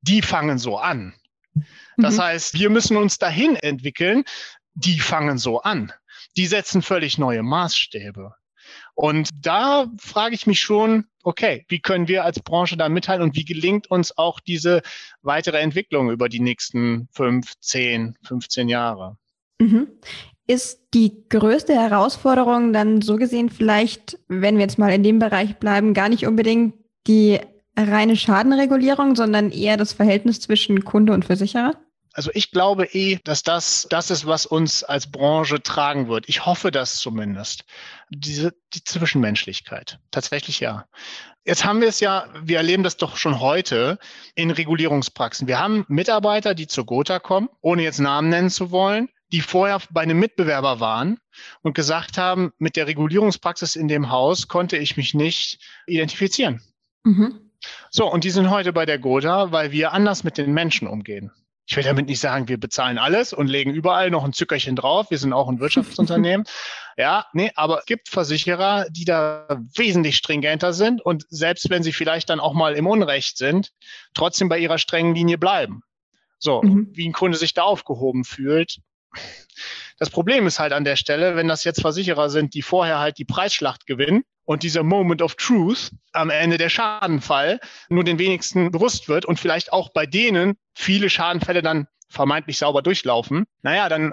die 0.00 0.22
fangen 0.22 0.58
so 0.58 0.78
an. 0.78 1.14
Das 1.96 2.16
mhm. 2.16 2.22
heißt, 2.22 2.54
wir 2.54 2.70
müssen 2.70 2.96
uns 2.96 3.18
dahin 3.18 3.56
entwickeln, 3.56 4.24
die 4.74 5.00
fangen 5.00 5.38
so 5.38 5.60
an. 5.60 5.92
Die 6.36 6.46
setzen 6.46 6.82
völlig 6.82 7.18
neue 7.18 7.42
Maßstäbe. 7.42 8.34
Und 8.94 9.30
da 9.40 9.86
frage 9.98 10.34
ich 10.34 10.46
mich 10.46 10.60
schon, 10.60 11.06
okay, 11.22 11.64
wie 11.68 11.80
können 11.80 12.08
wir 12.08 12.24
als 12.24 12.40
Branche 12.40 12.76
da 12.76 12.88
mitteilen 12.88 13.22
und 13.22 13.36
wie 13.36 13.44
gelingt 13.44 13.90
uns 13.90 14.16
auch 14.16 14.40
diese 14.40 14.82
weitere 15.22 15.58
Entwicklung 15.58 16.10
über 16.10 16.28
die 16.28 16.40
nächsten 16.40 17.08
fünf, 17.12 17.54
zehn, 17.60 18.16
15 18.24 18.68
Jahre? 18.68 19.16
Mhm. 19.58 19.88
Ist 20.46 20.80
die 20.94 21.28
größte 21.28 21.74
Herausforderung 21.74 22.72
dann 22.72 23.02
so 23.02 23.16
gesehen 23.16 23.50
vielleicht, 23.50 24.18
wenn 24.28 24.56
wir 24.56 24.62
jetzt 24.62 24.78
mal 24.78 24.92
in 24.92 25.02
dem 25.02 25.18
Bereich 25.18 25.56
bleiben, 25.56 25.94
gar 25.94 26.08
nicht 26.08 26.26
unbedingt 26.26 26.74
die 27.06 27.40
reine 27.86 28.16
Schadenregulierung, 28.16 29.14
sondern 29.16 29.50
eher 29.50 29.76
das 29.76 29.92
Verhältnis 29.92 30.40
zwischen 30.40 30.84
Kunde 30.84 31.12
und 31.12 31.24
Versicherer? 31.24 31.74
Also 32.18 32.30
ich 32.34 32.50
glaube 32.50 32.86
eh, 32.86 33.18
dass 33.22 33.44
das 33.44 33.86
das 33.90 34.10
ist, 34.10 34.26
was 34.26 34.44
uns 34.44 34.82
als 34.82 35.08
Branche 35.08 35.62
tragen 35.62 36.08
wird. 36.08 36.28
Ich 36.28 36.46
hoffe 36.46 36.72
das 36.72 36.96
zumindest. 36.96 37.64
Diese 38.10 38.54
die 38.74 38.82
Zwischenmenschlichkeit. 38.82 40.00
Tatsächlich 40.10 40.58
ja. 40.58 40.86
Jetzt 41.44 41.64
haben 41.64 41.80
wir 41.80 41.88
es 41.88 42.00
ja, 42.00 42.26
wir 42.42 42.56
erleben 42.56 42.82
das 42.82 42.96
doch 42.96 43.16
schon 43.16 43.40
heute 43.40 43.98
in 44.34 44.50
Regulierungspraxen. 44.50 45.46
Wir 45.46 45.60
haben 45.60 45.84
Mitarbeiter, 45.88 46.54
die 46.54 46.66
zur 46.66 46.86
Gotha 46.86 47.20
kommen, 47.20 47.48
ohne 47.60 47.84
jetzt 47.84 48.00
Namen 48.00 48.28
nennen 48.28 48.50
zu 48.50 48.70
wollen, 48.70 49.08
die 49.32 49.40
vorher 49.40 49.80
bei 49.90 50.02
einem 50.02 50.18
Mitbewerber 50.18 50.80
waren 50.80 51.18
und 51.62 51.74
gesagt 51.74 52.18
haben, 52.18 52.52
mit 52.58 52.76
der 52.76 52.86
Regulierungspraxis 52.86 53.76
in 53.76 53.88
dem 53.88 54.10
Haus 54.10 54.48
konnte 54.48 54.76
ich 54.76 54.96
mich 54.96 55.14
nicht 55.14 55.60
identifizieren. 55.86 56.60
Mhm. 57.04 57.47
So, 57.90 58.10
und 58.10 58.24
die 58.24 58.30
sind 58.30 58.50
heute 58.50 58.72
bei 58.72 58.86
der 58.86 58.98
Gotha, 58.98 59.52
weil 59.52 59.72
wir 59.72 59.92
anders 59.92 60.24
mit 60.24 60.38
den 60.38 60.52
Menschen 60.52 60.88
umgehen. 60.88 61.30
Ich 61.70 61.76
will 61.76 61.84
damit 61.84 62.06
nicht 62.06 62.20
sagen, 62.20 62.48
wir 62.48 62.58
bezahlen 62.58 62.96
alles 62.96 63.34
und 63.34 63.46
legen 63.46 63.74
überall 63.74 64.10
noch 64.10 64.24
ein 64.24 64.32
Zückerchen 64.32 64.74
drauf. 64.74 65.10
Wir 65.10 65.18
sind 65.18 65.34
auch 65.34 65.50
ein 65.50 65.60
Wirtschaftsunternehmen. 65.60 66.46
ja, 66.96 67.26
nee, 67.34 67.52
aber 67.56 67.80
es 67.80 67.84
gibt 67.84 68.08
Versicherer, 68.08 68.86
die 68.88 69.04
da 69.04 69.46
wesentlich 69.76 70.16
stringenter 70.16 70.72
sind 70.72 71.02
und 71.02 71.26
selbst 71.28 71.68
wenn 71.68 71.82
sie 71.82 71.92
vielleicht 71.92 72.30
dann 72.30 72.40
auch 72.40 72.54
mal 72.54 72.74
im 72.74 72.86
Unrecht 72.86 73.36
sind, 73.36 73.72
trotzdem 74.14 74.48
bei 74.48 74.58
ihrer 74.58 74.78
strengen 74.78 75.14
Linie 75.14 75.36
bleiben. 75.36 75.82
So, 76.38 76.62
mhm. 76.62 76.88
wie 76.92 77.06
ein 77.06 77.12
Kunde 77.12 77.36
sich 77.36 77.52
da 77.52 77.64
aufgehoben 77.64 78.24
fühlt. 78.24 78.78
Das 79.98 80.08
Problem 80.08 80.46
ist 80.46 80.60
halt 80.60 80.72
an 80.72 80.84
der 80.84 80.96
Stelle, 80.96 81.36
wenn 81.36 81.48
das 81.48 81.64
jetzt 81.64 81.82
Versicherer 81.82 82.30
sind, 82.30 82.54
die 82.54 82.62
vorher 82.62 82.98
halt 82.98 83.18
die 83.18 83.24
Preisschlacht 83.26 83.84
gewinnen 83.84 84.24
und 84.48 84.62
dieser 84.62 84.82
Moment 84.82 85.20
of 85.20 85.34
Truth 85.34 85.90
am 86.12 86.30
Ende 86.30 86.56
der 86.56 86.70
Schadenfall 86.70 87.60
nur 87.90 88.02
den 88.02 88.18
wenigsten 88.18 88.70
bewusst 88.70 89.06
wird 89.06 89.26
und 89.26 89.38
vielleicht 89.38 89.74
auch 89.74 89.90
bei 89.90 90.06
denen 90.06 90.56
viele 90.74 91.10
Schadenfälle 91.10 91.60
dann 91.60 91.86
vermeintlich 92.08 92.56
sauber 92.56 92.80
durchlaufen, 92.80 93.44
naja, 93.60 93.90
dann 93.90 94.10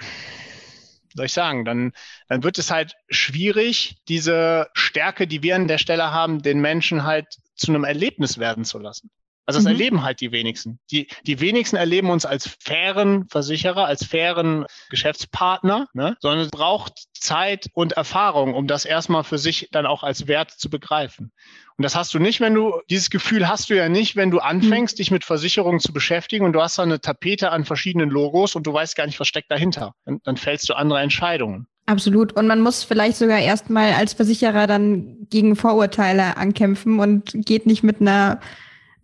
soll 1.13 1.27
ich 1.27 1.31
sagen, 1.31 1.63
dann, 1.63 1.93
dann 2.27 2.43
wird 2.43 2.57
es 2.57 2.69
halt 2.69 2.95
schwierig, 3.07 3.95
diese 4.09 4.67
Stärke, 4.73 5.25
die 5.25 5.41
wir 5.41 5.55
an 5.55 5.69
der 5.69 5.77
Stelle 5.77 6.11
haben, 6.11 6.41
den 6.41 6.59
Menschen 6.59 7.05
halt 7.05 7.37
zu 7.55 7.71
einem 7.71 7.85
Erlebnis 7.85 8.37
werden 8.37 8.65
zu 8.65 8.77
lassen. 8.77 9.09
Also 9.45 9.59
das 9.59 9.65
mhm. 9.65 9.71
erleben 9.71 10.03
halt 10.03 10.21
die 10.21 10.31
wenigsten. 10.31 10.79
Die, 10.91 11.07
die 11.25 11.39
wenigsten 11.39 11.75
erleben 11.75 12.09
uns 12.09 12.25
als 12.25 12.55
fairen 12.59 13.27
Versicherer, 13.29 13.85
als 13.85 14.03
fairen 14.03 14.65
Geschäftspartner, 14.89 15.87
ne? 15.93 16.17
sondern 16.19 16.39
es 16.41 16.49
braucht 16.49 17.05
Zeit 17.13 17.67
und 17.73 17.93
Erfahrung, 17.93 18.53
um 18.53 18.67
das 18.67 18.85
erstmal 18.85 19.23
für 19.23 19.37
sich 19.37 19.69
dann 19.71 19.85
auch 19.85 20.03
als 20.03 20.27
Wert 20.27 20.51
zu 20.51 20.69
begreifen. 20.69 21.31
Und 21.77 21.83
das 21.83 21.95
hast 21.95 22.13
du 22.13 22.19
nicht, 22.19 22.39
wenn 22.39 22.53
du, 22.53 22.81
dieses 22.89 23.09
Gefühl 23.09 23.47
hast 23.47 23.69
du 23.69 23.75
ja 23.75 23.89
nicht, 23.89 24.15
wenn 24.15 24.31
du 24.31 24.39
anfängst, 24.39 24.95
mhm. 24.95 24.97
dich 24.97 25.11
mit 25.11 25.25
Versicherungen 25.25 25.79
zu 25.79 25.91
beschäftigen 25.91 26.45
und 26.45 26.53
du 26.53 26.61
hast 26.61 26.77
da 26.77 26.83
eine 26.83 27.01
Tapete 27.01 27.51
an 27.51 27.65
verschiedenen 27.65 28.09
Logos 28.09 28.55
und 28.55 28.65
du 28.65 28.73
weißt 28.73 28.95
gar 28.95 29.05
nicht, 29.05 29.19
was 29.19 29.27
steckt 29.27 29.51
dahinter. 29.51 29.93
Dann, 30.05 30.21
dann 30.23 30.37
fällst 30.37 30.69
du 30.69 30.73
andere 30.73 31.01
Entscheidungen. 31.01 31.67
Absolut. 31.87 32.33
Und 32.33 32.47
man 32.47 32.61
muss 32.61 32.83
vielleicht 32.83 33.17
sogar 33.17 33.39
erstmal 33.39 33.93
als 33.93 34.13
Versicherer 34.13 34.65
dann 34.65 35.27
gegen 35.29 35.55
Vorurteile 35.55 36.37
ankämpfen 36.37 36.99
und 36.99 37.31
geht 37.45 37.67
nicht 37.67 37.83
mit 37.83 38.01
einer 38.01 38.39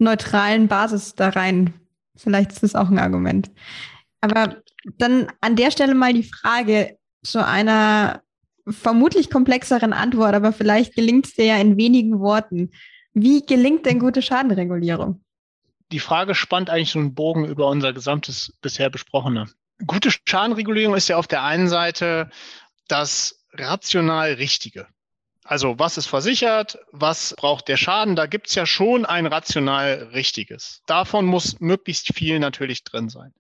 neutralen 0.02 0.68
Basis 0.68 1.16
da 1.16 1.30
rein. 1.30 1.74
Vielleicht 2.16 2.52
ist 2.52 2.64
das 2.64 2.76
auch 2.76 2.90
ein 2.90 3.00
Argument. 3.00 3.50
Aber 4.20 4.58
dann 4.98 5.32
an 5.42 5.56
der 5.56 5.72
Stelle 5.72 5.96
mal 5.96 6.14
die 6.14 6.24
Frage 6.24 6.98
zu 7.24 7.46
einer 7.46 8.22
vermutlich 8.68 9.30
komplexeren 9.30 9.94
Antwort, 9.94 10.36
aber 10.36 10.54
vielleicht 10.54 10.96
gelingt 10.96 11.28
es 11.28 11.34
dir 11.36 11.46
ja 11.46 11.58
in 11.58 11.78
wenigen 11.78 12.20
Worten. 12.20 12.72
Wie 13.14 13.46
gelingt 13.46 13.86
denn 13.86 14.00
gute 14.00 14.22
Schadenregulierung? 14.22 15.24
Die 15.92 16.00
Frage 16.00 16.36
spannt 16.36 16.70
eigentlich 16.70 16.92
so 16.92 17.00
einen 17.00 17.14
Bogen 17.14 17.46
über 17.46 17.68
unser 17.68 17.92
gesamtes 17.94 18.54
bisher 18.62 18.90
Besprochene. 18.90 19.48
Gute 19.86 20.10
Schadenregulierung 20.26 20.96
ist 20.96 21.10
ja 21.10 21.18
auf 21.18 21.28
der 21.28 21.44
einen 21.44 21.68
Seite 21.68 22.30
das 22.88 23.44
rational 23.54 24.34
Richtige. 24.34 24.88
Also 25.44 25.80
was 25.80 25.98
ist 25.98 26.06
versichert, 26.06 26.78
was 26.92 27.34
braucht 27.36 27.68
der 27.68 27.78
Schaden? 27.78 28.16
Da 28.16 28.28
gibt's 28.28 28.54
ja 28.54 28.66
schon 28.66 29.06
ein 29.06 29.26
rational 29.26 30.10
Richtiges. 30.14 30.84
Davon 30.86 31.26
muss 31.26 31.60
möglichst 31.60 32.14
viel 32.14 32.40
natürlich 32.40 32.84
drin 32.84 33.10
sein. 33.10 33.34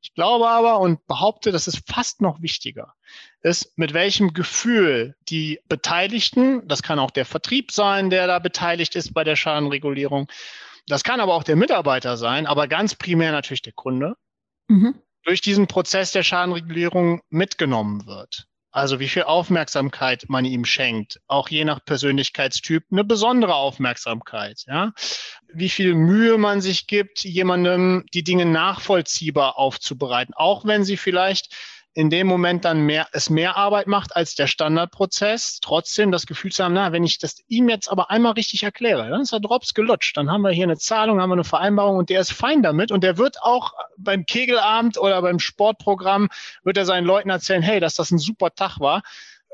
Ich 0.00 0.14
glaube 0.14 0.48
aber 0.48 0.78
und 0.78 1.04
behaupte, 1.06 1.50
das 1.50 1.66
ist 1.66 1.82
fast 1.90 2.20
noch 2.20 2.40
wichtiger, 2.42 2.94
ist, 3.42 3.76
mit 3.76 3.92
welchem 3.92 4.34
Gefühl 4.34 5.16
die 5.28 5.60
Beteiligten, 5.68 6.66
das 6.68 6.82
kann 6.82 7.00
auch 7.00 7.10
der 7.10 7.26
Vertrieb 7.26 7.72
sein, 7.72 8.08
der 8.08 8.28
da 8.28 8.38
beteiligt 8.38 8.94
ist 8.94 9.12
bei 9.12 9.24
der 9.24 9.36
Schadenregulierung, 9.36 10.28
das 10.86 11.02
kann 11.02 11.20
aber 11.20 11.34
auch 11.34 11.42
der 11.42 11.56
Mitarbeiter 11.56 12.16
sein, 12.16 12.46
aber 12.46 12.68
ganz 12.68 12.94
primär 12.94 13.32
natürlich 13.32 13.62
der 13.62 13.72
Kunde, 13.72 14.14
mhm. 14.68 14.94
durch 15.24 15.40
diesen 15.40 15.66
Prozess 15.66 16.12
der 16.12 16.22
Schadenregulierung 16.22 17.20
mitgenommen 17.28 18.06
wird. 18.06 18.46
Also 18.76 19.00
wie 19.00 19.08
viel 19.08 19.22
Aufmerksamkeit 19.22 20.26
man 20.28 20.44
ihm 20.44 20.66
schenkt, 20.66 21.18
auch 21.28 21.48
je 21.48 21.64
nach 21.64 21.82
Persönlichkeitstyp 21.82 22.84
eine 22.92 23.04
besondere 23.04 23.54
Aufmerksamkeit, 23.54 24.64
ja. 24.66 24.92
Wie 25.50 25.70
viel 25.70 25.94
Mühe 25.94 26.36
man 26.36 26.60
sich 26.60 26.86
gibt, 26.86 27.24
jemandem 27.24 28.04
die 28.12 28.22
Dinge 28.22 28.44
nachvollziehbar 28.44 29.56
aufzubereiten, 29.56 30.34
auch 30.34 30.66
wenn 30.66 30.84
sie 30.84 30.98
vielleicht 30.98 31.56
in 31.96 32.10
dem 32.10 32.26
Moment 32.26 32.66
dann 32.66 32.82
mehr, 32.82 33.08
es 33.12 33.30
mehr 33.30 33.56
Arbeit 33.56 33.86
macht 33.86 34.14
als 34.14 34.34
der 34.34 34.46
Standardprozess, 34.46 35.60
trotzdem 35.62 36.12
das 36.12 36.26
Gefühl 36.26 36.52
zu 36.52 36.62
haben, 36.62 36.74
na, 36.74 36.92
wenn 36.92 37.04
ich 37.04 37.18
das 37.18 37.36
ihm 37.48 37.70
jetzt 37.70 37.88
aber 37.88 38.10
einmal 38.10 38.32
richtig 38.32 38.64
erkläre, 38.64 39.08
dann 39.08 39.22
ist 39.22 39.32
er 39.32 39.40
Drops 39.40 39.72
gelutscht. 39.72 40.14
Dann 40.14 40.30
haben 40.30 40.42
wir 40.42 40.50
hier 40.50 40.64
eine 40.64 40.76
Zahlung, 40.76 41.22
haben 41.22 41.30
wir 41.30 41.36
eine 41.36 41.44
Vereinbarung 41.44 41.96
und 41.96 42.10
der 42.10 42.20
ist 42.20 42.32
fein 42.32 42.62
damit 42.62 42.92
und 42.92 43.02
der 43.02 43.16
wird 43.16 43.42
auch 43.42 43.72
beim 43.96 44.26
Kegelabend 44.26 44.98
oder 44.98 45.22
beim 45.22 45.38
Sportprogramm 45.38 46.28
wird 46.64 46.76
er 46.76 46.84
seinen 46.84 47.06
Leuten 47.06 47.30
erzählen, 47.30 47.62
hey, 47.62 47.80
dass 47.80 47.94
das 47.94 48.10
ein 48.10 48.18
super 48.18 48.54
Tag 48.54 48.78
war 48.78 49.02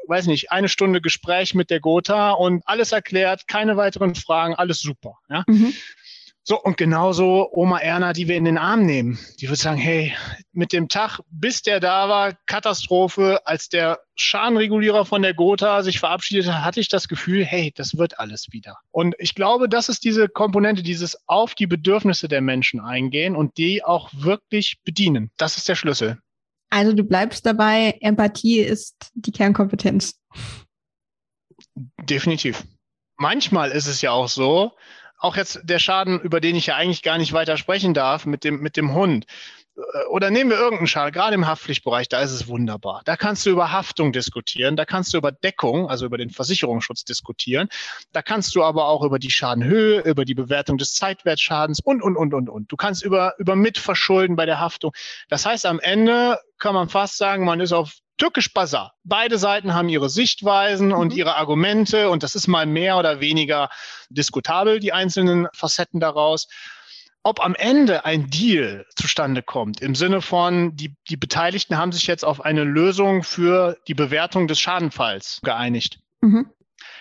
weiß 0.09 0.27
nicht, 0.27 0.51
eine 0.51 0.69
Stunde 0.69 1.01
Gespräch 1.01 1.55
mit 1.55 1.71
der 1.71 1.79
Gotha 1.79 2.33
und 2.33 2.67
alles 2.67 2.91
erklärt, 2.91 3.47
keine 3.47 3.77
weiteren 3.77 4.17
Fragen, 4.17 4.57
alles 4.57 4.81
super. 4.81 5.19
Ja? 5.31 5.45
Mhm. 5.47 5.73
So, 6.45 6.61
und 6.61 6.77
genauso 6.77 7.49
Oma 7.53 7.79
Erna, 7.79 8.13
die 8.13 8.27
wir 8.27 8.37
in 8.37 8.45
den 8.45 8.59
Arm 8.59 8.85
nehmen. 8.85 9.17
Die 9.41 9.49
wird 9.49 9.61
sagen, 9.61 9.79
hey, 9.79 10.13
mit 10.53 10.73
dem 10.73 10.89
Tag, 10.89 11.21
bis 11.31 11.63
der 11.63 11.79
da 11.79 12.09
war, 12.09 12.33
Katastrophe, 12.47 13.41
als 13.45 13.69
der 13.69 14.01
Schadenregulierer 14.17 15.05
von 15.05 15.23
der 15.23 15.35
Gotha 15.35 15.85
sich 15.85 16.01
verabschiedet 16.01 16.49
hat, 16.49 16.65
hatte 16.65 16.81
ich 16.81 16.89
das 16.89 17.07
Gefühl, 17.07 17.45
hey, 17.45 17.73
das 17.77 17.97
wird 17.97 18.19
alles 18.19 18.49
wieder. 18.51 18.77
Und 18.91 19.15
ich 19.19 19.37
glaube, 19.37 19.69
das 19.69 19.89
ist 19.89 20.03
diese 20.03 20.29
Komponente, 20.29 20.83
dieses 20.83 21.17
auf 21.29 21.55
die 21.55 21.69
Bedürfnisse 21.69 22.27
der 22.27 22.41
Menschen 22.41 22.81
eingehen 22.81 23.37
und 23.37 23.57
die 23.57 23.85
auch 23.85 24.11
wirklich 24.13 24.79
bedienen. 24.85 25.31
Das 25.37 25.57
ist 25.57 25.69
der 25.69 25.77
Schlüssel. 25.77 26.19
Also 26.71 26.93
du 26.93 27.05
bleibst 27.05 27.47
dabei, 27.47 27.99
Empathie 28.01 28.61
ist 28.61 29.13
die 29.15 29.31
Kernkompetenz. 29.31 30.19
Definitiv. 32.01 32.65
Manchmal 33.17 33.71
ist 33.71 33.87
es 33.87 34.01
ja 34.01 34.11
auch 34.11 34.29
so, 34.29 34.73
auch 35.23 35.37
jetzt 35.37 35.61
der 35.63 35.79
Schaden, 35.79 36.21
über 36.21 36.41
den 36.41 36.57
ich 36.57 36.67
ja 36.67 36.77
eigentlich 36.77 37.03
gar 37.03 37.19
nicht 37.19 37.33
weiter 37.33 37.57
sprechen 37.57 37.95
darf, 37.95 38.27
mit 38.27 38.45
dem, 38.45 38.61
mit 38.61 38.77
dem 38.77 38.93
Hund. 38.93 39.27
Äh, 39.77 40.07
oder 40.11 40.31
nehmen 40.31 40.51
wir 40.51 40.59
irgendeinen 40.59 40.87
Schaden, 40.87 41.13
gerade 41.13 41.35
im 41.35 41.47
Haftpflichtbereich, 41.47 42.09
da 42.09 42.21
ist 42.21 42.33
es 42.33 42.49
wunderbar. 42.49 43.03
Da 43.05 43.17
kannst 43.17 43.47
du 43.47 43.51
über 43.51 43.73
Haftung 43.73 44.13
diskutieren, 44.13 44.77
da 44.77 44.85
kannst 44.85 45.13
du 45.13 45.19
über 45.19 45.33
Deckung, 45.33 45.89
also 45.89 46.07
über 46.07 46.19
den 46.19 46.31
Versicherungsschutz 46.31 47.05
diskutieren. 47.05 47.69
Da 48.13 48.23
kannst 48.23 48.55
du 48.55 48.63
aber 48.63 48.87
auch 48.87 49.03
über 49.03 49.19
die 49.19 49.31
Schadenhöhe, 49.31 50.01
über 50.01 50.25
die 50.25 50.35
Bewertung 50.35 50.79
des 50.79 50.95
Zeitwertschadens 50.95 51.81
und, 51.81 52.03
und, 52.03 52.17
und, 52.17 52.35
und, 52.35 52.49
und. 52.49 52.71
Du 52.71 52.77
kannst 52.77 53.05
über, 53.05 53.35
über 53.39 53.57
Mitverschulden 53.57 54.37
bei 54.37 54.47
der 54.47 54.61
Haftung. 54.61 54.93
Das 55.29 55.47
heißt, 55.47 55.67
am 55.67 55.81
Ende 55.81 56.39
kann 56.59 56.75
man 56.75 56.89
fast 56.89 57.17
sagen, 57.17 57.45
man 57.45 57.61
ist 57.61 57.73
auf 57.73 57.93
Türkisch 58.19 58.53
Bazar. 58.53 58.95
Beide 59.03 59.37
Seiten 59.37 59.75
haben 59.75 59.89
ihre 59.89 60.09
Sichtweisen 60.09 60.89
mhm. 60.89 60.95
und 60.95 61.15
ihre 61.15 61.35
Argumente 61.37 62.09
und 62.09 62.23
das 62.23 62.35
ist 62.35 62.47
mal 62.47 62.67
mehr 62.67 62.97
oder 62.97 63.21
weniger 63.21 63.69
diskutabel, 64.11 64.79
die 64.79 64.93
einzelnen 64.93 65.49
Facetten 65.55 65.99
daraus. 65.99 66.47
Ob 67.25 67.45
am 67.45 67.55
Ende 67.55 68.05
ein 68.05 68.31
Deal 68.31 68.85
zustande 68.97 69.43
kommt, 69.43 69.81
im 69.81 69.95
Sinne 69.95 70.21
von, 70.21 70.75
die, 70.75 70.97
die 71.09 71.17
Beteiligten 71.17 71.77
haben 71.77 71.93
sich 71.93 72.07
jetzt 72.09 72.25
auf 72.25 72.41
eine 72.45 72.65
Lösung 72.65 73.23
für 73.23 73.79
die 73.87 73.95
Bewertung 73.95 74.49
des 74.49 74.59
Schadenfalls 74.59 75.41
geeinigt. 75.43 76.01
Mhm. 76.21 76.51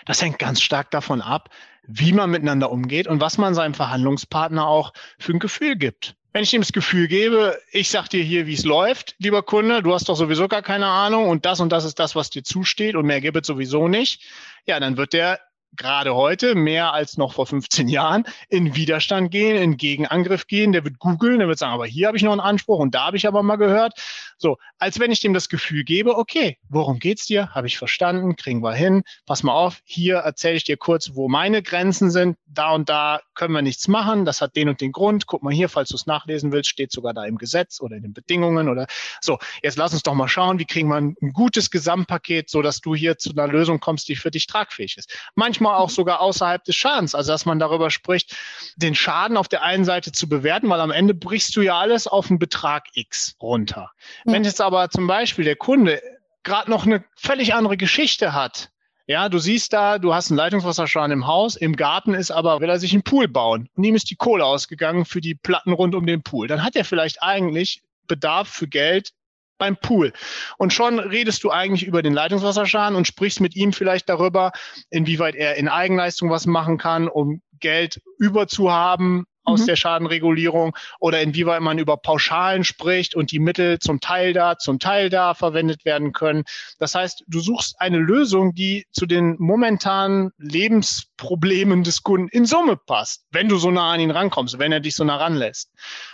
Das 0.06 0.22
hängt 0.22 0.38
ganz 0.38 0.60
stark 0.60 0.90
davon 0.92 1.20
ab, 1.20 1.50
wie 1.84 2.12
man 2.12 2.30
miteinander 2.30 2.70
umgeht 2.70 3.08
und 3.08 3.20
was 3.20 3.36
man 3.38 3.54
seinem 3.54 3.74
Verhandlungspartner 3.74 4.66
auch 4.66 4.92
für 5.18 5.32
ein 5.32 5.40
Gefühl 5.40 5.76
gibt. 5.76 6.14
Wenn 6.32 6.44
ich 6.44 6.54
ihm 6.54 6.62
das 6.62 6.72
Gefühl 6.72 7.08
gebe, 7.08 7.58
ich 7.72 7.90
sag 7.90 8.08
dir 8.08 8.22
hier, 8.22 8.46
wie 8.46 8.54
es 8.54 8.64
läuft, 8.64 9.16
lieber 9.18 9.42
Kunde, 9.42 9.82
du 9.82 9.92
hast 9.92 10.08
doch 10.08 10.16
sowieso 10.16 10.48
gar 10.48 10.62
keine 10.62 10.86
Ahnung 10.86 11.28
und 11.28 11.44
das 11.44 11.60
und 11.60 11.70
das 11.70 11.84
ist 11.84 11.98
das, 11.98 12.14
was 12.14 12.30
dir 12.30 12.42
zusteht 12.42 12.94
und 12.94 13.06
mehr 13.06 13.20
gibt 13.20 13.36
es 13.36 13.46
sowieso 13.46 13.88
nicht, 13.88 14.22
ja, 14.64 14.80
dann 14.80 14.96
wird 14.96 15.12
der 15.12 15.40
gerade 15.76 16.14
heute 16.14 16.54
mehr 16.54 16.92
als 16.92 17.16
noch 17.16 17.32
vor 17.32 17.46
15 17.46 17.88
Jahren 17.88 18.24
in 18.48 18.74
Widerstand 18.74 19.30
gehen, 19.30 19.56
in 19.56 19.76
Gegenangriff 19.76 20.46
gehen. 20.46 20.72
Der 20.72 20.84
wird 20.84 20.98
googeln, 20.98 21.38
der 21.38 21.48
wird 21.48 21.58
sagen, 21.58 21.72
aber 21.72 21.86
hier 21.86 22.08
habe 22.08 22.16
ich 22.16 22.22
noch 22.22 22.32
einen 22.32 22.40
Anspruch 22.40 22.78
und 22.78 22.94
da 22.94 23.06
habe 23.06 23.16
ich 23.16 23.26
aber 23.26 23.42
mal 23.42 23.56
gehört. 23.56 23.94
So, 24.38 24.58
als 24.78 24.98
wenn 24.98 25.12
ich 25.12 25.20
dem 25.20 25.34
das 25.34 25.48
Gefühl 25.48 25.84
gebe, 25.84 26.16
okay, 26.16 26.58
worum 26.68 26.98
geht's 26.98 27.26
dir? 27.26 27.50
Habe 27.50 27.68
ich 27.68 27.78
verstanden, 27.78 28.36
kriegen 28.36 28.62
wir 28.62 28.74
hin. 28.74 29.02
Pass 29.24 29.42
mal 29.42 29.52
auf, 29.52 29.80
hier 29.84 30.16
erzähle 30.16 30.56
ich 30.56 30.64
dir 30.64 30.76
kurz, 30.76 31.12
wo 31.14 31.28
meine 31.28 31.62
Grenzen 31.62 32.10
sind. 32.10 32.36
Da 32.46 32.72
und 32.72 32.88
da 32.88 33.20
können 33.34 33.54
wir 33.54 33.62
nichts 33.62 33.88
machen. 33.88 34.24
Das 34.24 34.40
hat 34.40 34.56
den 34.56 34.68
und 34.68 34.80
den 34.80 34.92
Grund. 34.92 35.26
Guck 35.26 35.42
mal 35.42 35.52
hier, 35.52 35.68
falls 35.68 35.90
du 35.90 35.96
es 35.96 36.06
nachlesen 36.06 36.52
willst, 36.52 36.70
steht 36.70 36.92
sogar 36.92 37.14
da 37.14 37.24
im 37.24 37.38
Gesetz 37.38 37.80
oder 37.80 37.96
in 37.96 38.02
den 38.02 38.12
Bedingungen 38.12 38.68
oder 38.68 38.86
so. 39.20 39.38
Jetzt 39.62 39.78
lass 39.78 39.92
uns 39.92 40.02
doch 40.02 40.14
mal 40.14 40.28
schauen, 40.28 40.58
wie 40.58 40.64
kriegen 40.64 40.88
wir 40.88 40.96
ein, 40.96 41.14
gutes 41.32 41.70
Gesamtpaket, 41.70 42.50
so 42.50 42.62
dass 42.62 42.80
du 42.80 42.94
hier 42.94 43.16
zu 43.16 43.30
einer 43.30 43.46
Lösung 43.46 43.80
kommst, 43.80 44.08
die 44.08 44.16
für 44.16 44.30
dich 44.30 44.46
tragfähig 44.46 44.98
ist. 44.98 45.16
Manchmal 45.34 45.61
manchmal 45.62 45.80
auch 45.80 45.90
sogar 45.90 46.20
außerhalb 46.20 46.64
des 46.64 46.76
Schadens. 46.76 47.14
Also 47.14 47.32
dass 47.32 47.46
man 47.46 47.58
darüber 47.58 47.90
spricht, 47.90 48.36
den 48.76 48.94
Schaden 48.94 49.36
auf 49.36 49.48
der 49.48 49.62
einen 49.62 49.84
Seite 49.84 50.12
zu 50.12 50.28
bewerten, 50.28 50.68
weil 50.68 50.80
am 50.80 50.90
Ende 50.90 51.14
brichst 51.14 51.56
du 51.56 51.62
ja 51.62 51.78
alles 51.78 52.06
auf 52.06 52.28
einen 52.28 52.38
Betrag 52.38 52.84
X 52.94 53.36
runter. 53.40 53.90
Ja. 54.24 54.32
Wenn 54.32 54.44
jetzt 54.44 54.60
aber 54.60 54.90
zum 54.90 55.06
Beispiel 55.06 55.44
der 55.44 55.56
Kunde 55.56 56.02
gerade 56.42 56.70
noch 56.70 56.84
eine 56.84 57.04
völlig 57.16 57.54
andere 57.54 57.76
Geschichte 57.76 58.32
hat, 58.32 58.70
ja, 59.06 59.28
du 59.28 59.38
siehst 59.38 59.72
da, 59.72 59.98
du 59.98 60.14
hast 60.14 60.30
einen 60.30 60.38
Leitungswasserschaden 60.38 61.12
im 61.12 61.26
Haus, 61.26 61.56
im 61.56 61.74
Garten 61.74 62.14
ist 62.14 62.30
aber, 62.30 62.60
will 62.60 62.68
er 62.68 62.78
sich 62.78 62.92
einen 62.92 63.02
Pool 63.02 63.26
bauen 63.28 63.68
und 63.74 63.84
ihm 63.84 63.94
ist 63.94 64.10
die 64.10 64.16
Kohle 64.16 64.44
ausgegangen 64.44 65.04
für 65.04 65.20
die 65.20 65.34
Platten 65.34 65.72
rund 65.72 65.94
um 65.94 66.06
den 66.06 66.22
Pool. 66.22 66.46
Dann 66.46 66.62
hat 66.62 66.76
er 66.76 66.84
vielleicht 66.84 67.22
eigentlich 67.22 67.82
Bedarf 68.06 68.48
für 68.48 68.68
Geld 68.68 69.10
beim 69.58 69.76
Pool. 69.76 70.12
Und 70.58 70.72
schon 70.72 70.98
redest 70.98 71.44
du 71.44 71.50
eigentlich 71.50 71.86
über 71.86 72.02
den 72.02 72.12
Leitungswasserschaden 72.12 72.96
und 72.96 73.06
sprichst 73.06 73.40
mit 73.40 73.54
ihm 73.56 73.72
vielleicht 73.72 74.08
darüber, 74.08 74.52
inwieweit 74.90 75.34
er 75.34 75.56
in 75.56 75.68
Eigenleistung 75.68 76.30
was 76.30 76.46
machen 76.46 76.78
kann, 76.78 77.08
um 77.08 77.42
Geld 77.60 78.00
überzuhaben 78.18 79.24
aus 79.44 79.62
mhm. 79.62 79.66
der 79.66 79.76
Schadenregulierung 79.76 80.76
oder 81.00 81.20
inwieweit 81.20 81.60
man 81.60 81.78
über 81.78 81.96
Pauschalen 81.96 82.64
spricht 82.64 83.14
und 83.14 83.32
die 83.32 83.38
Mittel 83.38 83.78
zum 83.78 84.00
Teil 84.00 84.32
da, 84.32 84.58
zum 84.58 84.78
Teil 84.78 85.10
da 85.10 85.34
verwendet 85.34 85.84
werden 85.84 86.12
können. 86.12 86.44
Das 86.78 86.94
heißt, 86.94 87.24
du 87.26 87.40
suchst 87.40 87.80
eine 87.80 87.98
Lösung, 87.98 88.54
die 88.54 88.86
zu 88.92 89.06
den 89.06 89.36
momentanen 89.38 90.30
Lebensproblemen 90.38 91.82
des 91.84 92.02
Kunden 92.02 92.28
in 92.28 92.46
Summe 92.46 92.76
passt, 92.76 93.26
wenn 93.30 93.48
du 93.48 93.56
so 93.56 93.70
nah 93.70 93.92
an 93.92 94.00
ihn 94.00 94.10
rankommst, 94.10 94.58
wenn 94.58 94.72
er 94.72 94.80
dich 94.80 94.94
so 94.94 95.04
nah 95.04 95.16
ranlässt. 95.16 95.70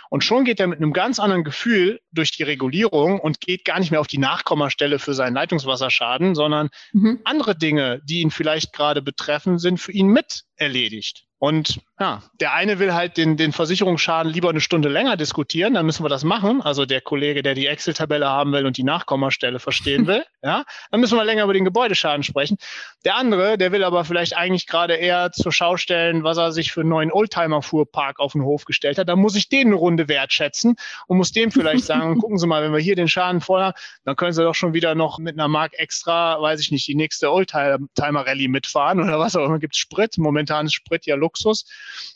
Und 0.09 0.23
schon 0.23 0.43
geht 0.43 0.59
er 0.59 0.67
mit 0.67 0.79
einem 0.79 0.91
ganz 0.91 1.19
anderen 1.19 1.43
Gefühl 1.43 1.99
durch 2.11 2.31
die 2.31 2.43
Regulierung 2.43 3.19
und 3.19 3.39
geht 3.39 3.63
gar 3.63 3.79
nicht 3.79 3.91
mehr 3.91 4.01
auf 4.01 4.07
die 4.07 4.17
Nachkommastelle 4.17 4.97
für 4.97 5.13
seinen 5.13 5.35
Leitungswasserschaden, 5.35 6.33
sondern 6.33 6.69
mhm. 6.93 7.19
andere 7.25 7.55
Dinge, 7.55 8.01
die 8.03 8.21
ihn 8.21 8.31
vielleicht 8.31 8.73
gerade 8.73 9.01
betreffen, 9.01 9.59
sind 9.59 9.79
für 9.79 9.91
ihn 9.91 10.07
mit 10.07 10.45
erledigt. 10.55 11.25
Und 11.37 11.79
ja, 11.99 12.23
der 12.39 12.53
eine 12.53 12.79
will 12.79 12.93
halt 12.93 13.17
den, 13.17 13.35
den 13.35 13.51
Versicherungsschaden 13.51 14.31
lieber 14.31 14.49
eine 14.49 14.61
Stunde 14.61 14.87
länger 14.87 15.17
diskutieren, 15.17 15.73
dann 15.73 15.85
müssen 15.85 16.05
wir 16.05 16.09
das 16.09 16.23
machen. 16.23 16.61
Also 16.61 16.85
der 16.85 17.01
Kollege, 17.01 17.43
der 17.43 17.55
die 17.55 17.67
Excel-Tabelle 17.67 18.25
haben 18.25 18.53
will 18.53 18.65
und 18.65 18.77
die 18.77 18.83
Nachkommastelle 18.83 19.59
verstehen 19.59 20.07
will, 20.07 20.23
ja, 20.41 20.63
dann 20.91 21.01
müssen 21.01 21.17
wir 21.17 21.25
länger 21.25 21.43
über 21.43 21.53
den 21.53 21.65
Gebäudeschaden 21.65 22.23
sprechen. 22.23 22.57
Der 23.03 23.17
andere, 23.17 23.57
der 23.57 23.73
will 23.73 23.83
aber 23.83 24.05
vielleicht 24.05 24.37
eigentlich 24.37 24.65
gerade 24.65 24.95
eher 24.95 25.33
zur 25.33 25.51
Schau 25.51 25.75
stellen, 25.75 26.23
was 26.23 26.37
er 26.37 26.53
sich 26.53 26.71
für 26.71 26.81
einen 26.81 26.89
neuen 26.89 27.11
Oldtimer-Fuhrpark 27.11 28.21
auf 28.21 28.31
den 28.31 28.43
Hof 28.43 28.63
gestellt 28.63 28.97
hat. 28.97 29.09
Dann 29.09 29.19
muss 29.19 29.35
ich 29.35 29.49
den 29.49 29.67
eine 29.67 29.75
Runde 29.75 30.07
wertschätzen 30.07 30.77
und 31.07 31.17
muss 31.17 31.33
dem 31.33 31.51
vielleicht 31.51 31.83
sagen, 31.85 32.17
gucken 32.17 32.37
Sie 32.37 32.47
mal, 32.47 32.63
wenn 32.63 32.71
wir 32.71 32.79
hier 32.79 32.95
den 32.95 33.09
Schaden 33.09 33.41
voll 33.41 33.61
haben, 33.61 33.77
dann 34.05 34.15
können 34.15 34.31
Sie 34.31 34.41
doch 34.41 34.55
schon 34.55 34.73
wieder 34.73 34.95
noch 34.95 35.19
mit 35.19 35.37
einer 35.37 35.49
Mark 35.49 35.73
extra, 35.73 36.41
weiß 36.41 36.61
ich 36.61 36.71
nicht, 36.71 36.87
die 36.87 36.95
nächste 36.95 37.29
Oldtimer-Rallye 37.29 38.47
mitfahren 38.47 39.01
oder 39.01 39.19
was 39.19 39.35
auch 39.35 39.43
immer. 39.43 39.59
Gibt 39.59 39.75
Sprit. 39.75 40.17
Momentan 40.17 40.67
ist 40.67 40.73
Sprit 40.75 41.05
ja 41.05 41.15
Luxus. 41.15 41.65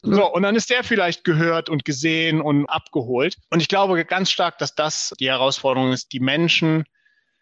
So, 0.02 0.32
und 0.32 0.44
dann 0.44 0.56
ist 0.56 0.70
der 0.70 0.84
vielleicht 0.84 1.24
gehört 1.24 1.70
und 1.70 1.86
gesehen 1.86 2.42
und 2.42 2.66
abgeholt. 2.68 3.38
Und 3.50 3.62
ich 3.62 3.68
glaube 3.68 4.04
ganz 4.06 4.32
stark, 4.32 4.58
dass 4.58 4.76
das 4.76 5.14
die 5.20 5.30
Herausforderung 5.30 5.92
ist, 5.92 6.12
die 6.14 6.20
Menschen 6.20 6.84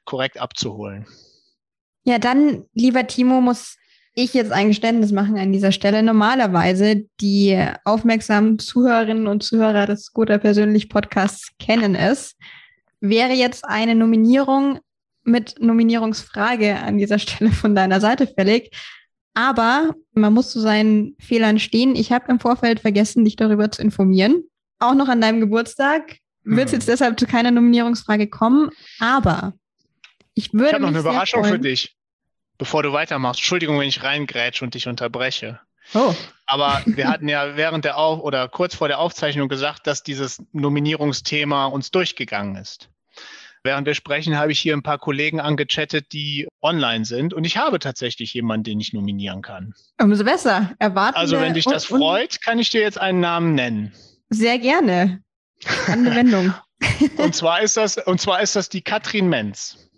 korrekt 0.05 0.39
abzuholen. 0.39 1.07
Ja, 2.03 2.17
dann, 2.17 2.65
lieber 2.73 3.05
Timo, 3.05 3.41
muss 3.41 3.77
ich 4.13 4.33
jetzt 4.33 4.51
ein 4.51 4.69
Geständnis 4.69 5.11
machen 5.11 5.37
an 5.37 5.53
dieser 5.53 5.71
Stelle. 5.71 6.03
Normalerweise 6.03 7.05
die 7.21 7.63
aufmerksamen 7.85 8.59
Zuhörerinnen 8.59 9.27
und 9.27 9.43
Zuhörer 9.43 9.85
des 9.85 10.11
Guter 10.11 10.37
Persönlich 10.37 10.89
Podcasts 10.89 11.49
kennen 11.59 11.95
es. 11.95 12.35
Wäre 12.99 13.33
jetzt 13.33 13.63
eine 13.65 13.95
Nominierung 13.95 14.79
mit 15.23 15.55
Nominierungsfrage 15.59 16.77
an 16.77 16.97
dieser 16.97 17.19
Stelle 17.19 17.51
von 17.51 17.75
deiner 17.75 18.01
Seite 18.01 18.27
fällig. 18.27 18.71
Aber 19.33 19.95
man 20.13 20.33
muss 20.33 20.51
zu 20.51 20.59
seinen 20.59 21.15
Fehlern 21.19 21.59
stehen. 21.59 21.95
Ich 21.95 22.11
habe 22.11 22.31
im 22.31 22.39
Vorfeld 22.39 22.81
vergessen, 22.81 23.23
dich 23.23 23.35
darüber 23.35 23.71
zu 23.71 23.81
informieren. 23.81 24.43
Auch 24.79 24.93
noch 24.93 25.07
an 25.07 25.21
deinem 25.21 25.39
Geburtstag 25.39 26.17
wird 26.43 26.67
es 26.67 26.71
hm. 26.71 26.79
jetzt 26.79 26.87
deshalb 26.87 27.19
zu 27.19 27.27
keiner 27.27 27.51
Nominierungsfrage 27.51 28.27
kommen. 28.27 28.71
Aber 28.99 29.53
ich 30.33 30.53
würde. 30.53 30.67
Ich 30.67 30.73
habe 30.73 30.83
noch 30.83 30.89
eine 30.89 30.99
Überraschung 30.99 31.43
freuen. 31.43 31.55
für 31.55 31.59
dich, 31.59 31.95
bevor 32.57 32.83
du 32.83 32.93
weitermachst. 32.93 33.39
Entschuldigung, 33.39 33.79
wenn 33.79 33.87
ich 33.87 34.03
reingrätsche 34.03 34.65
und 34.65 34.73
dich 34.73 34.87
unterbreche. 34.87 35.59
Oh. 35.93 36.13
Aber 36.45 36.81
wir 36.85 37.07
hatten 37.07 37.29
ja 37.29 37.55
während 37.55 37.85
der 37.85 37.97
Auf 37.97 38.19
oder 38.19 38.47
kurz 38.47 38.75
vor 38.75 38.87
der 38.87 38.99
Aufzeichnung 38.99 39.49
gesagt, 39.49 39.87
dass 39.87 40.03
dieses 40.03 40.43
Nominierungsthema 40.51 41.65
uns 41.67 41.91
durchgegangen 41.91 42.55
ist. 42.55 42.89
Während 43.63 43.85
wir 43.85 43.93
sprechen, 43.93 44.37
habe 44.37 44.51
ich 44.51 44.59
hier 44.59 44.75
ein 44.75 44.81
paar 44.81 44.97
Kollegen 44.97 45.39
angechattet, 45.39 46.13
die 46.13 46.47
online 46.61 47.05
sind. 47.05 47.33
Und 47.33 47.43
ich 47.43 47.57
habe 47.57 47.77
tatsächlich 47.77 48.33
jemanden, 48.33 48.63
den 48.63 48.79
ich 48.79 48.91
nominieren 48.91 49.41
kann. 49.43 49.73
Umso 50.01 50.23
besser. 50.23 50.71
Erwarten 50.79 51.17
also, 51.17 51.39
wenn 51.39 51.53
dich 51.53 51.65
das 51.65 51.85
freut, 51.85 52.41
kann 52.41 52.57
ich 52.57 52.71
dir 52.71 52.81
jetzt 52.81 52.99
einen 52.99 53.19
Namen 53.19 53.53
nennen. 53.53 53.93
Sehr 54.29 54.57
gerne. 54.57 55.21
Anwendung. 55.87 56.53
und 57.17 57.35
zwar 57.35 57.61
ist 57.61 57.77
das, 57.77 57.97
und 57.97 58.19
zwar 58.19 58.41
ist 58.41 58.55
das 58.55 58.69
die 58.69 58.81
Katrin 58.81 59.29
Menz. 59.29 59.90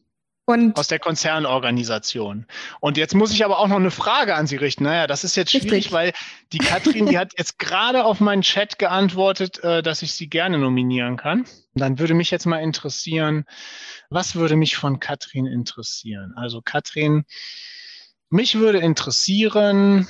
Und 0.45 0.77
aus 0.77 0.89
der 0.89 0.99
Konzernorganisation. 0.99 2.45
Und 2.81 2.97
jetzt 2.97 3.15
muss 3.15 3.31
ich 3.31 3.45
aber 3.45 3.59
auch 3.59 3.67
noch 3.69 3.77
eine 3.77 3.91
Frage 3.91 4.35
an 4.35 4.45
Sie 4.45 4.57
richten. 4.57 4.83
Naja, 4.83 5.07
das 5.07 5.23
ist 5.23 5.37
jetzt 5.37 5.51
schwierig, 5.51 5.71
richtig. 5.71 5.91
weil 5.93 6.11
die 6.51 6.57
Katrin, 6.57 7.05
die 7.05 7.17
hat 7.17 7.31
jetzt 7.37 7.59
gerade 7.59 8.03
auf 8.03 8.19
meinen 8.19 8.41
Chat 8.41 8.77
geantwortet, 8.77 9.63
äh, 9.63 9.81
dass 9.81 10.01
ich 10.01 10.13
sie 10.13 10.27
gerne 10.27 10.57
nominieren 10.57 11.15
kann. 11.15 11.45
Dann 11.75 11.97
würde 11.97 12.13
mich 12.13 12.29
jetzt 12.29 12.45
mal 12.45 12.59
interessieren, 12.59 13.45
was 14.09 14.35
würde 14.35 14.57
mich 14.57 14.75
von 14.75 14.99
Katrin 14.99 15.45
interessieren? 15.45 16.33
Also 16.35 16.61
Katrin, 16.61 17.23
mich 18.29 18.55
würde 18.55 18.79
interessieren, 18.79 20.07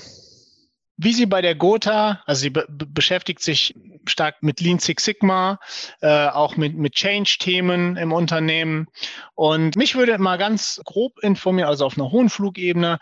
wie 0.98 1.14
sie 1.14 1.26
bei 1.26 1.42
der 1.42 1.56
Gotha, 1.56 2.22
also 2.26 2.42
sie 2.42 2.50
be 2.50 2.66
beschäftigt 2.70 3.42
sich 3.42 3.74
stark 4.06 4.42
mit 4.42 4.60
Lean 4.60 4.80
Six 4.80 5.04
Sigma, 5.06 5.60
äh, 6.02 6.28
auch 6.28 6.56
mit, 6.56 6.76
mit 6.76 6.94
Change-Themen 6.94 7.98
im 7.98 8.12
Unternehmen. 8.12 8.88
Und 9.34 9.76
mich 9.76 9.96
würde 9.96 10.18
mal 10.18 10.38
ganz 10.38 10.82
grob 10.86 11.20
informieren, 11.22 11.70
also 11.70 11.86
auf 11.86 11.98
einer 11.98 12.12
hohen 12.12 12.30
Flugebene, 12.30 13.00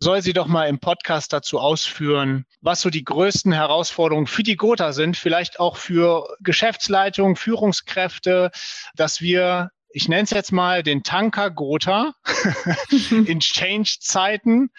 soll 0.00 0.22
sie 0.22 0.32
doch 0.32 0.46
mal 0.46 0.66
im 0.66 0.78
Podcast 0.78 1.32
dazu 1.32 1.58
ausführen, 1.58 2.44
was 2.60 2.80
so 2.80 2.90
die 2.90 3.04
größten 3.04 3.52
Herausforderungen 3.52 4.28
für 4.28 4.44
die 4.44 4.56
Gotha 4.56 4.92
sind, 4.92 5.16
vielleicht 5.16 5.58
auch 5.58 5.76
für 5.76 6.36
Geschäftsleitung, 6.40 7.36
Führungskräfte, 7.36 8.50
dass 8.94 9.20
wir 9.20 9.70
ich 9.90 10.06
nenne 10.06 10.24
es 10.24 10.30
jetzt 10.30 10.52
mal 10.52 10.82
den 10.82 11.02
Tanker 11.02 11.50
Gotha 11.50 12.12
in 13.10 13.40
Change-Zeiten 13.40 14.70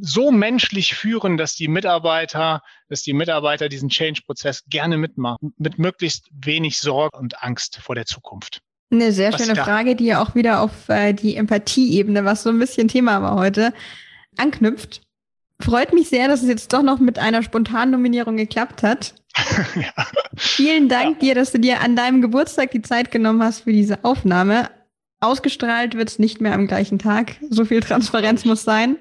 so 0.00 0.30
menschlich 0.30 0.94
führen, 0.94 1.36
dass 1.36 1.54
die 1.54 1.68
Mitarbeiter, 1.68 2.62
dass 2.88 3.02
die 3.02 3.12
Mitarbeiter 3.12 3.68
diesen 3.68 3.88
Change-Prozess 3.88 4.64
gerne 4.68 4.96
mitmachen, 4.96 5.54
mit 5.58 5.78
möglichst 5.78 6.28
wenig 6.32 6.78
Sorge 6.78 7.18
und 7.18 7.42
Angst 7.42 7.76
vor 7.76 7.94
der 7.94 8.06
Zukunft. 8.06 8.60
Eine 8.90 9.12
sehr 9.12 9.32
was 9.32 9.42
schöne 9.42 9.56
Frage, 9.56 9.96
die 9.96 10.06
ja 10.06 10.22
auch 10.22 10.34
wieder 10.34 10.60
auf 10.60 10.88
äh, 10.88 11.12
die 11.12 11.36
Empathieebene, 11.36 12.24
was 12.24 12.42
so 12.42 12.50
ein 12.50 12.58
bisschen 12.58 12.88
Thema 12.88 13.22
war 13.22 13.36
heute, 13.36 13.72
anknüpft. 14.36 15.02
Freut 15.60 15.94
mich 15.94 16.08
sehr, 16.08 16.28
dass 16.28 16.42
es 16.42 16.48
jetzt 16.48 16.72
doch 16.72 16.82
noch 16.82 16.98
mit 16.98 17.18
einer 17.18 17.42
spontanen 17.42 17.92
Nominierung 17.92 18.36
geklappt 18.36 18.82
hat. 18.82 19.14
ja. 19.76 20.06
Vielen 20.36 20.88
Dank 20.88 21.22
ja. 21.22 21.28
dir, 21.28 21.34
dass 21.34 21.52
du 21.52 21.58
dir 21.58 21.80
an 21.80 21.96
deinem 21.96 22.20
Geburtstag 22.20 22.70
die 22.72 22.82
Zeit 22.82 23.10
genommen 23.10 23.42
hast 23.42 23.60
für 23.60 23.72
diese 23.72 24.04
Aufnahme. 24.04 24.70
Ausgestrahlt 25.20 25.94
wird 25.96 26.08
es 26.08 26.18
nicht 26.18 26.40
mehr 26.40 26.52
am 26.52 26.66
gleichen 26.66 26.98
Tag. 26.98 27.36
So 27.48 27.64
viel 27.64 27.80
Transparenz 27.80 28.44
muss 28.44 28.64
sein. 28.64 28.96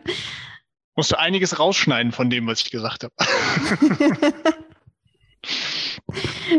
Musst 0.96 1.12
du 1.12 1.20
einiges 1.20 1.60
rausschneiden 1.60 2.12
von 2.12 2.30
dem, 2.30 2.48
was 2.48 2.62
ich 2.62 2.72
gesagt 2.72 3.04
habe. 3.04 3.14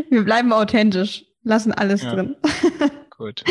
Wir 0.09 0.23
bleiben 0.23 0.51
authentisch, 0.51 1.25
lassen 1.43 1.71
alles 1.71 2.01
ja. 2.01 2.15
drin. 2.15 2.35
Gut. 3.17 3.43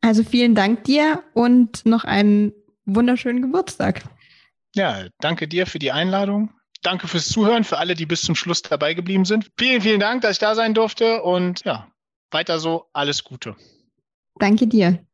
Also 0.00 0.22
vielen 0.22 0.54
Dank 0.54 0.84
dir 0.84 1.24
und 1.34 1.84
noch 1.84 2.04
einen 2.04 2.52
wunderschönen 2.84 3.42
Geburtstag. 3.42 4.02
Ja, 4.74 5.06
danke 5.20 5.48
dir 5.48 5.66
für 5.66 5.78
die 5.80 5.90
Einladung. 5.90 6.50
Danke 6.82 7.08
fürs 7.08 7.26
Zuhören, 7.26 7.64
für 7.64 7.78
alle, 7.78 7.94
die 7.94 8.06
bis 8.06 8.22
zum 8.22 8.36
Schluss 8.36 8.62
dabei 8.62 8.94
geblieben 8.94 9.24
sind. 9.24 9.50
Vielen, 9.58 9.82
vielen 9.82 9.98
Dank, 9.98 10.22
dass 10.22 10.32
ich 10.32 10.38
da 10.38 10.54
sein 10.54 10.74
durfte 10.74 11.22
und 11.22 11.64
ja, 11.64 11.90
weiter 12.30 12.60
so, 12.60 12.86
alles 12.92 13.24
Gute. 13.24 13.56
Danke 14.38 14.68
dir. 14.68 15.04